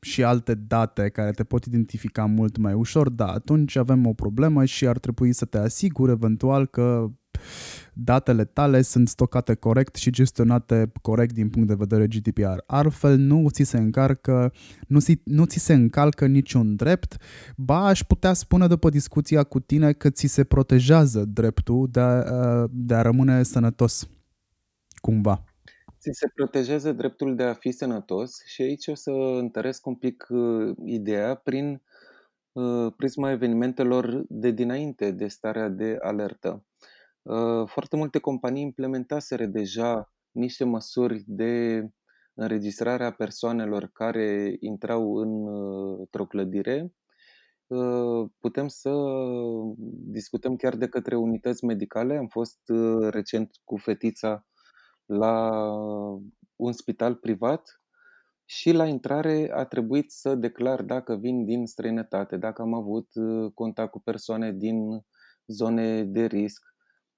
și 0.00 0.24
alte 0.24 0.54
date 0.54 1.08
care 1.08 1.30
te 1.30 1.44
pot 1.44 1.64
identifica 1.64 2.24
mult 2.24 2.56
mai 2.56 2.72
ușor, 2.72 3.08
da, 3.08 3.26
atunci 3.26 3.76
avem 3.76 4.06
o 4.06 4.12
problemă 4.12 4.64
și 4.64 4.86
ar 4.86 4.98
trebui 4.98 5.32
să 5.32 5.44
te 5.44 5.58
asiguri 5.58 6.12
eventual 6.12 6.66
că 6.66 7.10
datele 7.92 8.44
tale 8.44 8.82
sunt 8.82 9.08
stocate 9.08 9.54
corect 9.54 9.94
și 9.94 10.10
gestionate 10.10 10.92
corect 11.02 11.34
din 11.34 11.50
punct 11.50 11.68
de 11.68 11.74
vedere 11.74 12.06
GDPR. 12.06 12.58
Altfel 12.66 13.16
nu 13.16 13.48
ți 13.50 13.62
se 13.62 13.76
încarcă, 13.76 14.52
nu, 14.86 15.00
ți, 15.00 15.20
nu 15.24 15.44
ți 15.44 15.58
se 15.58 15.74
încalcă 15.74 16.26
niciun 16.26 16.76
drept, 16.76 17.16
ba 17.56 17.86
aș 17.86 18.02
putea 18.02 18.32
spune 18.32 18.66
după 18.66 18.90
discuția 18.90 19.42
cu 19.42 19.60
tine 19.60 19.92
că 19.92 20.10
ți 20.10 20.26
se 20.26 20.44
protejează 20.44 21.24
dreptul 21.24 21.88
de 21.90 22.00
a, 22.00 22.66
de 22.70 22.94
a 22.94 23.02
rămâne 23.02 23.42
sănătos, 23.42 24.08
cumva. 24.96 25.44
Ți 26.00 26.18
se 26.18 26.28
protejează 26.34 26.92
dreptul 26.92 27.36
de 27.36 27.42
a 27.42 27.54
fi 27.54 27.70
sănătos 27.70 28.32
și 28.44 28.62
aici 28.62 28.86
o 28.86 28.94
să 28.94 29.10
întăresc 29.38 29.86
un 29.86 29.94
pic 29.94 30.26
uh, 30.28 30.74
ideea 30.84 31.34
prin 31.34 31.82
uh, 32.52 32.92
prisma 32.96 33.30
evenimentelor 33.30 34.24
de 34.28 34.50
dinainte 34.50 35.10
de 35.10 35.26
starea 35.26 35.68
de 35.68 35.96
alertă. 36.00 36.64
Uh, 37.26 37.68
foarte 37.68 37.96
multe 37.96 38.18
companii 38.18 38.62
implementaseră 38.62 39.46
deja 39.46 40.12
niște 40.30 40.64
măsuri 40.64 41.22
de 41.26 41.82
înregistrare 42.34 43.04
a 43.04 43.12
persoanelor 43.12 43.90
care 43.92 44.56
intrau 44.60 45.16
în, 45.16 45.46
uh, 45.46 45.98
într-o 45.98 46.26
clădire. 46.26 46.92
Uh, 47.66 48.30
putem 48.40 48.68
să 48.68 48.92
discutăm 50.10 50.56
chiar 50.56 50.76
de 50.76 50.88
către 50.88 51.16
unități 51.16 51.64
medicale. 51.64 52.16
Am 52.16 52.26
fost 52.26 52.60
recent 53.10 53.50
cu 53.64 53.76
fetița 53.76 54.46
la 55.06 55.52
un 56.56 56.72
spital 56.72 57.14
privat 57.14 57.80
și 58.44 58.72
la 58.72 58.86
intrare 58.86 59.50
a 59.54 59.64
trebuit 59.64 60.10
să 60.10 60.34
declar 60.34 60.82
dacă 60.82 61.16
vin 61.16 61.44
din 61.44 61.66
străinătate, 61.66 62.36
dacă 62.36 62.62
am 62.62 62.74
avut 62.74 63.08
contact 63.54 63.90
cu 63.90 64.00
persoane 64.00 64.52
din 64.52 65.04
zone 65.46 66.04
de 66.04 66.24
risc, 66.24 66.75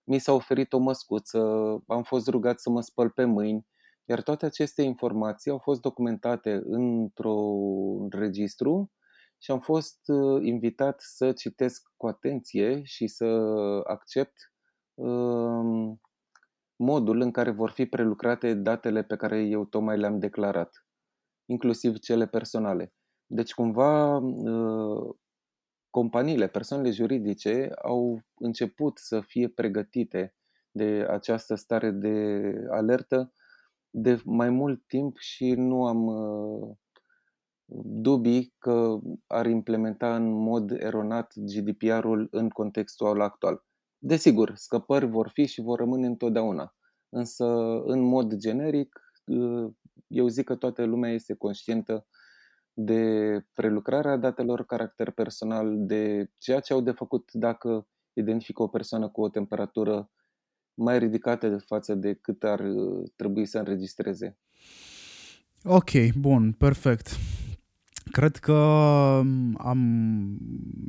mi 0.08 0.18
s-a 0.18 0.32
oferit 0.32 0.72
o 0.72 0.78
măscuță, 0.78 1.38
am 1.86 2.02
fost 2.02 2.28
rugat 2.28 2.60
să 2.60 2.70
mă 2.70 2.80
spăl 2.80 3.10
pe 3.10 3.24
mâini, 3.24 3.66
iar 4.04 4.22
toate 4.22 4.46
aceste 4.46 4.82
informații 4.82 5.50
au 5.50 5.58
fost 5.58 5.80
documentate 5.80 6.60
într-un 6.64 8.08
registru 8.10 8.92
și 9.38 9.50
am 9.50 9.60
fost 9.60 9.98
uh, 10.06 10.42
invitat 10.44 11.00
să 11.00 11.32
citesc 11.32 11.82
cu 11.96 12.06
atenție 12.06 12.82
și 12.82 13.06
să 13.06 13.24
accept 13.84 14.52
um, 14.94 16.00
modul 16.76 17.20
în 17.20 17.30
care 17.30 17.50
vor 17.50 17.70
fi 17.70 17.86
prelucrate 17.86 18.54
datele 18.54 19.02
pe 19.02 19.16
care 19.16 19.40
eu 19.40 19.64
tocmai 19.64 19.98
le-am 19.98 20.18
declarat, 20.18 20.86
inclusiv 21.44 21.98
cele 21.98 22.26
personale. 22.26 22.92
Deci, 23.26 23.54
cumva, 23.54 24.16
uh, 24.16 25.14
companiile, 25.90 26.46
persoanele 26.46 26.90
juridice 26.90 27.70
au 27.82 28.20
început 28.34 28.98
să 28.98 29.20
fie 29.20 29.48
pregătite 29.48 30.34
de 30.70 31.06
această 31.08 31.54
stare 31.54 31.90
de 31.90 32.52
alertă 32.70 33.32
de 33.90 34.20
mai 34.24 34.50
mult 34.50 34.86
timp 34.86 35.16
și 35.18 35.50
nu 35.50 35.86
am 35.86 36.06
uh, 36.06 36.76
dubii 37.84 38.54
că 38.58 38.98
ar 39.26 39.46
implementa 39.46 40.14
în 40.14 40.30
mod 40.30 40.70
eronat 40.70 41.32
GDPR-ul 41.34 42.28
în 42.30 42.48
contextul 42.48 43.20
actual. 43.20 43.64
Desigur, 43.98 44.52
scăpări 44.54 45.06
vor 45.06 45.30
fi 45.32 45.46
și 45.46 45.60
vor 45.60 45.78
rămâne 45.78 46.06
întotdeauna, 46.06 46.74
însă 47.08 47.44
în 47.84 48.00
mod 48.00 48.34
generic 48.34 49.00
uh, 49.26 49.72
eu 50.08 50.26
zic 50.26 50.44
că 50.44 50.56
toată 50.56 50.84
lumea 50.84 51.10
este 51.10 51.34
conștientă 51.34 52.06
de 52.80 53.40
prelucrarea 53.54 54.16
datelor 54.16 54.64
caracter 54.66 55.10
personal, 55.10 55.74
de 55.78 56.30
ceea 56.38 56.60
ce 56.60 56.72
au 56.72 56.80
de 56.80 56.90
făcut 56.90 57.30
dacă 57.32 57.88
identifică 58.12 58.62
o 58.62 58.68
persoană 58.68 59.08
cu 59.08 59.20
o 59.20 59.28
temperatură 59.28 60.10
mai 60.74 60.98
ridicată 60.98 61.48
de 61.48 61.56
față 61.66 61.94
de 61.94 62.14
cât 62.14 62.42
ar 62.42 62.60
uh, 62.60 63.10
trebui 63.16 63.46
să 63.46 63.58
înregistreze. 63.58 64.38
Ok, 65.64 65.90
bun, 66.18 66.52
perfect. 66.52 67.16
Cred 68.10 68.36
că 68.36 68.52
um, 68.52 69.56
am 69.58 69.80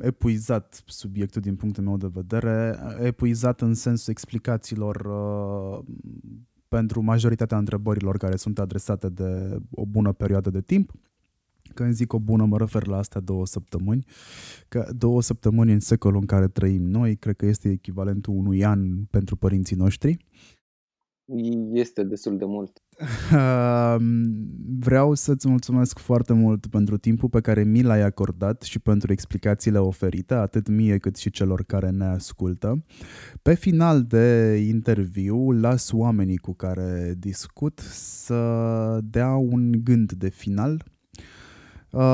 epuizat 0.00 0.82
subiectul 0.86 1.40
din 1.40 1.56
punctul 1.56 1.84
meu 1.84 1.96
de 1.96 2.10
vedere, 2.12 2.78
epuizat 3.02 3.60
în 3.60 3.74
sensul 3.74 4.12
explicațiilor 4.12 4.96
uh, 4.96 5.84
pentru 6.68 7.02
majoritatea 7.02 7.58
întrebărilor 7.58 8.16
care 8.16 8.36
sunt 8.36 8.58
adresate 8.58 9.08
de 9.08 9.58
o 9.70 9.86
bună 9.86 10.12
perioadă 10.12 10.50
de 10.50 10.60
timp 10.60 10.92
când 11.74 11.92
zic 11.92 12.12
o 12.12 12.18
bună 12.18 12.44
mă 12.44 12.58
refer 12.58 12.86
la 12.86 12.96
astea 12.96 13.20
două 13.20 13.46
săptămâni, 13.46 14.04
că 14.68 14.88
două 14.96 15.22
săptămâni 15.22 15.72
în 15.72 15.80
secolul 15.80 16.20
în 16.20 16.26
care 16.26 16.48
trăim 16.48 16.82
noi, 16.82 17.16
cred 17.16 17.36
că 17.36 17.46
este 17.46 17.68
echivalentul 17.68 18.34
unui 18.36 18.64
an 18.64 19.04
pentru 19.04 19.36
părinții 19.36 19.76
noștri. 19.76 20.26
Este 21.72 22.04
destul 22.04 22.36
de 22.36 22.44
mult. 22.44 22.82
Vreau 24.78 25.14
să-ți 25.14 25.48
mulțumesc 25.48 25.98
foarte 25.98 26.32
mult 26.32 26.66
pentru 26.66 26.96
timpul 26.96 27.28
pe 27.28 27.40
care 27.40 27.64
mi 27.64 27.82
l-ai 27.82 28.02
acordat 28.02 28.62
și 28.62 28.78
pentru 28.78 29.12
explicațiile 29.12 29.78
oferite, 29.78 30.34
atât 30.34 30.68
mie 30.68 30.98
cât 30.98 31.16
și 31.16 31.30
celor 31.30 31.64
care 31.64 31.90
ne 31.90 32.04
ascultă. 32.04 32.84
Pe 33.42 33.54
final 33.54 34.04
de 34.04 34.56
interviu, 34.68 35.50
las 35.50 35.92
oamenii 35.92 36.36
cu 36.36 36.54
care 36.54 37.14
discut 37.18 37.78
să 37.92 39.00
dea 39.02 39.34
un 39.34 39.84
gând 39.84 40.12
de 40.12 40.28
final 40.28 40.70
Uh, 40.72 40.98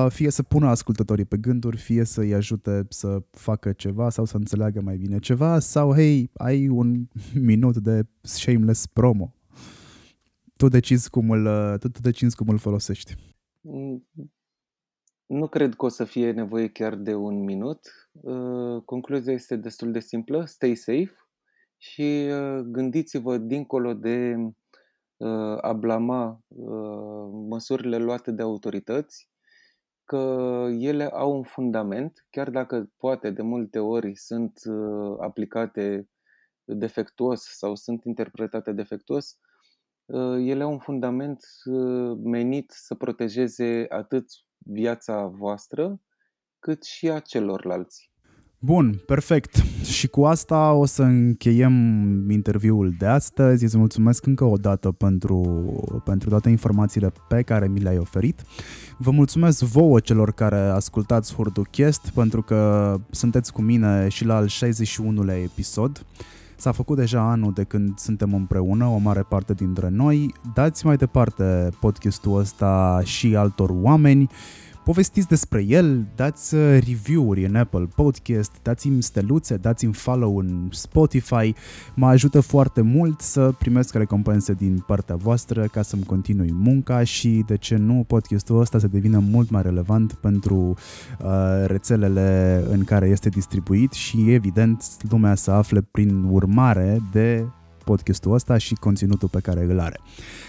fie 0.08 0.30
să 0.30 0.42
pună 0.42 0.66
ascultătorii 0.68 1.24
pe 1.24 1.36
gânduri, 1.36 1.76
fie 1.76 2.04
să-i 2.04 2.34
ajute 2.34 2.86
să 2.88 3.22
facă 3.30 3.72
ceva 3.72 4.10
sau 4.10 4.24
să 4.24 4.36
înțeleagă 4.36 4.80
mai 4.80 4.96
bine 4.96 5.18
ceva, 5.18 5.58
sau, 5.58 5.94
hei, 5.94 6.30
ai 6.34 6.68
un 6.68 7.06
minut 7.50 7.76
de 7.76 8.06
shameless 8.20 8.86
promo. 8.86 9.34
Tu 10.56 10.68
decizi 10.68 11.10
cum 11.10 11.30
îl, 11.30 11.46
uh, 11.46 11.78
tu, 11.78 11.88
tu 11.88 12.00
decizi 12.00 12.36
cum 12.36 12.48
îl 12.48 12.58
folosești. 12.58 13.14
Mm, 13.60 14.06
nu 15.26 15.48
cred 15.48 15.74
că 15.74 15.84
o 15.84 15.88
să 15.88 16.04
fie 16.04 16.30
nevoie 16.30 16.68
chiar 16.68 16.94
de 16.94 17.14
un 17.14 17.44
minut. 17.44 18.10
Uh, 18.12 18.82
concluzia 18.84 19.32
este 19.32 19.56
destul 19.56 19.92
de 19.92 20.00
simplă. 20.00 20.44
Stay 20.44 20.74
safe 20.74 21.14
și 21.78 22.26
gândiți-vă 22.64 23.38
dincolo 23.38 23.94
de 23.94 24.36
a 25.60 25.72
blama 25.72 26.40
măsurile 27.48 27.96
luate 27.96 28.30
de 28.30 28.42
autorități 28.42 29.28
că 30.06 30.16
ele 30.70 31.04
au 31.04 31.36
un 31.36 31.42
fundament, 31.42 32.26
chiar 32.30 32.50
dacă 32.50 32.90
poate 32.96 33.30
de 33.30 33.42
multe 33.42 33.78
ori 33.78 34.16
sunt 34.16 34.60
uh, 34.64 35.16
aplicate 35.20 36.08
defectuos 36.64 37.42
sau 37.42 37.74
sunt 37.74 38.04
interpretate 38.04 38.72
defectuos, 38.72 39.38
uh, 40.04 40.36
ele 40.48 40.62
au 40.62 40.72
un 40.72 40.78
fundament 40.78 41.44
uh, 41.64 42.18
menit 42.22 42.70
să 42.70 42.94
protejeze 42.94 43.86
atât 43.88 44.24
viața 44.58 45.26
voastră 45.26 46.00
cât 46.58 46.82
și 46.84 47.10
a 47.10 47.20
celorlalți. 47.20 48.10
Bun, 48.58 49.00
perfect. 49.06 49.62
Și 49.82 50.08
cu 50.08 50.24
asta 50.24 50.72
o 50.72 50.86
să 50.86 51.02
încheiem 51.02 51.72
interviul 52.30 52.94
de 52.98 53.06
astăzi. 53.06 53.64
Îți 53.64 53.78
mulțumesc 53.78 54.26
încă 54.26 54.44
o 54.44 54.56
dată 54.56 54.92
pentru, 54.92 55.42
pentru 56.04 56.28
toate 56.28 56.48
informațiile 56.48 57.12
pe 57.28 57.42
care 57.42 57.68
mi 57.68 57.80
le-ai 57.80 57.98
oferit. 57.98 58.42
Vă 58.98 59.10
mulțumesc 59.10 59.62
vouă 59.62 60.00
celor 60.00 60.32
care 60.32 60.58
ascultați 60.58 61.34
Hurduchest 61.34 62.10
pentru 62.14 62.42
că 62.42 62.94
sunteți 63.10 63.52
cu 63.52 63.62
mine 63.62 64.08
și 64.08 64.24
la 64.24 64.36
al 64.36 64.48
61-lea 64.48 65.42
episod. 65.42 66.06
S-a 66.56 66.72
făcut 66.72 66.96
deja 66.96 67.30
anul 67.30 67.52
de 67.52 67.64
când 67.64 67.98
suntem 67.98 68.34
împreună, 68.34 68.84
o 68.84 68.96
mare 68.96 69.22
parte 69.22 69.54
dintre 69.54 69.88
noi. 69.88 70.34
Dați 70.54 70.86
mai 70.86 70.96
departe 70.96 71.68
podcastul 71.80 72.38
ăsta 72.38 73.00
și 73.04 73.36
altor 73.36 73.70
oameni 73.72 74.28
povestiți 74.86 75.28
despre 75.28 75.64
el, 75.68 76.06
dați 76.14 76.54
uh, 76.54 76.60
review-uri 76.86 77.44
în 77.44 77.56
Apple 77.56 77.88
Podcast, 77.94 78.52
dați-mi 78.62 79.02
steluțe, 79.02 79.56
dați-mi 79.56 79.92
follow 79.92 80.36
în 80.36 80.68
Spotify, 80.70 81.54
mă 81.94 82.06
ajută 82.06 82.40
foarte 82.40 82.80
mult 82.80 83.20
să 83.20 83.52
primesc 83.58 83.94
recompense 83.94 84.52
din 84.52 84.84
partea 84.86 85.16
voastră 85.16 85.62
ca 85.62 85.82
să-mi 85.82 86.04
continui 86.04 86.52
munca 86.52 87.04
și 87.04 87.42
de 87.46 87.56
ce 87.56 87.76
nu 87.76 88.04
podcastul 88.06 88.60
ăsta 88.60 88.78
să 88.78 88.88
devină 88.88 89.18
mult 89.18 89.50
mai 89.50 89.62
relevant 89.62 90.12
pentru 90.12 90.54
uh, 90.54 91.28
rețelele 91.66 92.62
în 92.70 92.84
care 92.84 93.08
este 93.08 93.28
distribuit 93.28 93.92
și 93.92 94.32
evident 94.32 94.84
lumea 95.10 95.34
să 95.34 95.50
afle 95.50 95.80
prin 95.90 96.22
urmare 96.22 97.00
de 97.12 97.44
podcastul 97.86 98.32
ăsta 98.32 98.58
și 98.58 98.74
conținutul 98.74 99.28
pe 99.28 99.40
care 99.40 99.66
îl 99.68 99.80
are. 99.80 100.00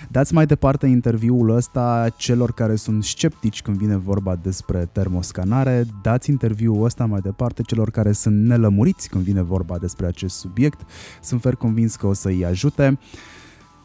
Dați 0.09 0.33
mai 0.33 0.45
departe 0.45 0.87
interviul 0.87 1.55
ăsta 1.55 2.09
celor 2.15 2.53
care 2.53 2.75
sunt 2.75 3.03
sceptici 3.03 3.61
când 3.61 3.77
vine 3.77 3.97
vorba 3.97 4.35
despre 4.35 4.89
termoscanare, 4.91 5.85
dați 6.01 6.29
interviul 6.29 6.83
ăsta 6.83 7.05
mai 7.05 7.19
departe 7.19 7.61
celor 7.61 7.91
care 7.91 8.11
sunt 8.11 8.45
nelămuriți 8.45 9.09
când 9.09 9.23
vine 9.23 9.41
vorba 9.41 9.77
despre 9.77 10.05
acest 10.05 10.35
subiect. 10.35 10.79
Sunt 11.21 11.41
fer 11.41 11.55
convins 11.55 11.95
că 11.95 12.07
o 12.07 12.13
să-i 12.13 12.45
ajute. 12.45 12.99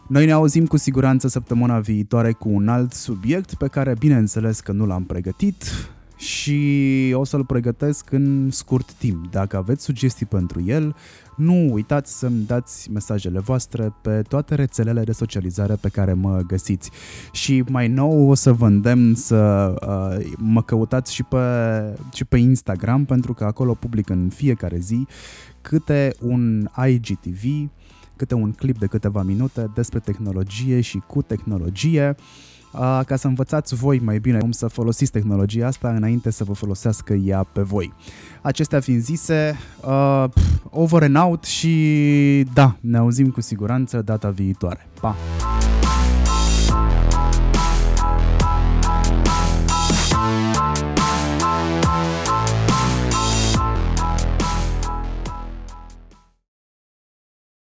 Noi 0.08 0.26
ne 0.26 0.32
auzim 0.32 0.66
cu 0.66 0.76
siguranță 0.76 1.28
săptămâna 1.28 1.78
viitoare 1.78 2.32
cu 2.32 2.48
un 2.48 2.68
alt 2.68 2.92
subiect 2.92 3.54
pe 3.54 3.66
care 3.66 3.94
bineînțeles 3.98 4.60
că 4.60 4.72
nu 4.72 4.86
l-am 4.86 5.04
pregătit 5.04 5.64
și 6.22 7.12
o 7.14 7.24
să-l 7.24 7.44
pregătesc 7.44 8.12
în 8.12 8.50
scurt 8.50 8.92
timp. 8.92 9.30
Dacă 9.30 9.56
aveți 9.56 9.84
sugestii 9.84 10.26
pentru 10.26 10.62
el, 10.64 10.94
nu 11.36 11.72
uitați 11.72 12.18
să-mi 12.18 12.44
dați 12.46 12.90
mesajele 12.90 13.38
voastre 13.38 13.94
pe 14.02 14.22
toate 14.28 14.54
rețelele 14.54 15.02
de 15.04 15.12
socializare 15.12 15.74
pe 15.74 15.88
care 15.88 16.12
mă 16.12 16.40
găsiți. 16.46 16.90
Și 17.32 17.64
mai 17.68 17.88
nou 17.88 18.28
o 18.28 18.34
să 18.34 18.52
vă 18.52 18.66
îndemn 18.66 19.14
să 19.14 19.74
uh, 19.86 20.32
mă 20.36 20.62
căutați 20.62 21.14
și 21.14 21.22
pe, 21.22 21.38
și 22.12 22.24
pe 22.24 22.36
Instagram 22.36 23.04
pentru 23.04 23.34
că 23.34 23.44
acolo 23.44 23.74
public 23.74 24.08
în 24.08 24.28
fiecare 24.28 24.78
zi 24.78 25.06
câte 25.60 26.14
un 26.20 26.68
IGTV, 26.88 27.70
câte 28.16 28.34
un 28.34 28.52
clip 28.52 28.78
de 28.78 28.86
câteva 28.86 29.22
minute 29.22 29.70
despre 29.74 29.98
tehnologie 29.98 30.80
și 30.80 31.02
cu 31.06 31.22
tehnologie 31.22 32.16
ca 33.06 33.16
să 33.16 33.26
învățați 33.26 33.74
voi 33.74 33.98
mai 33.98 34.18
bine 34.18 34.38
cum 34.38 34.50
să 34.50 34.66
folosiți 34.66 35.10
tehnologia 35.10 35.66
asta 35.66 35.88
înainte 35.88 36.30
să 36.30 36.44
vă 36.44 36.52
folosească 36.52 37.12
ea 37.12 37.42
pe 37.52 37.60
voi. 37.60 37.92
Acestea 38.42 38.80
fiind 38.80 39.02
zise, 39.02 39.58
uh, 39.86 40.24
over 40.70 41.02
and 41.02 41.16
out 41.16 41.44
și 41.44 42.46
da, 42.54 42.76
ne 42.80 42.98
auzim 42.98 43.30
cu 43.30 43.40
siguranță 43.40 44.02
data 44.02 44.30
viitoare. 44.30 44.88
Pa! 45.00 45.16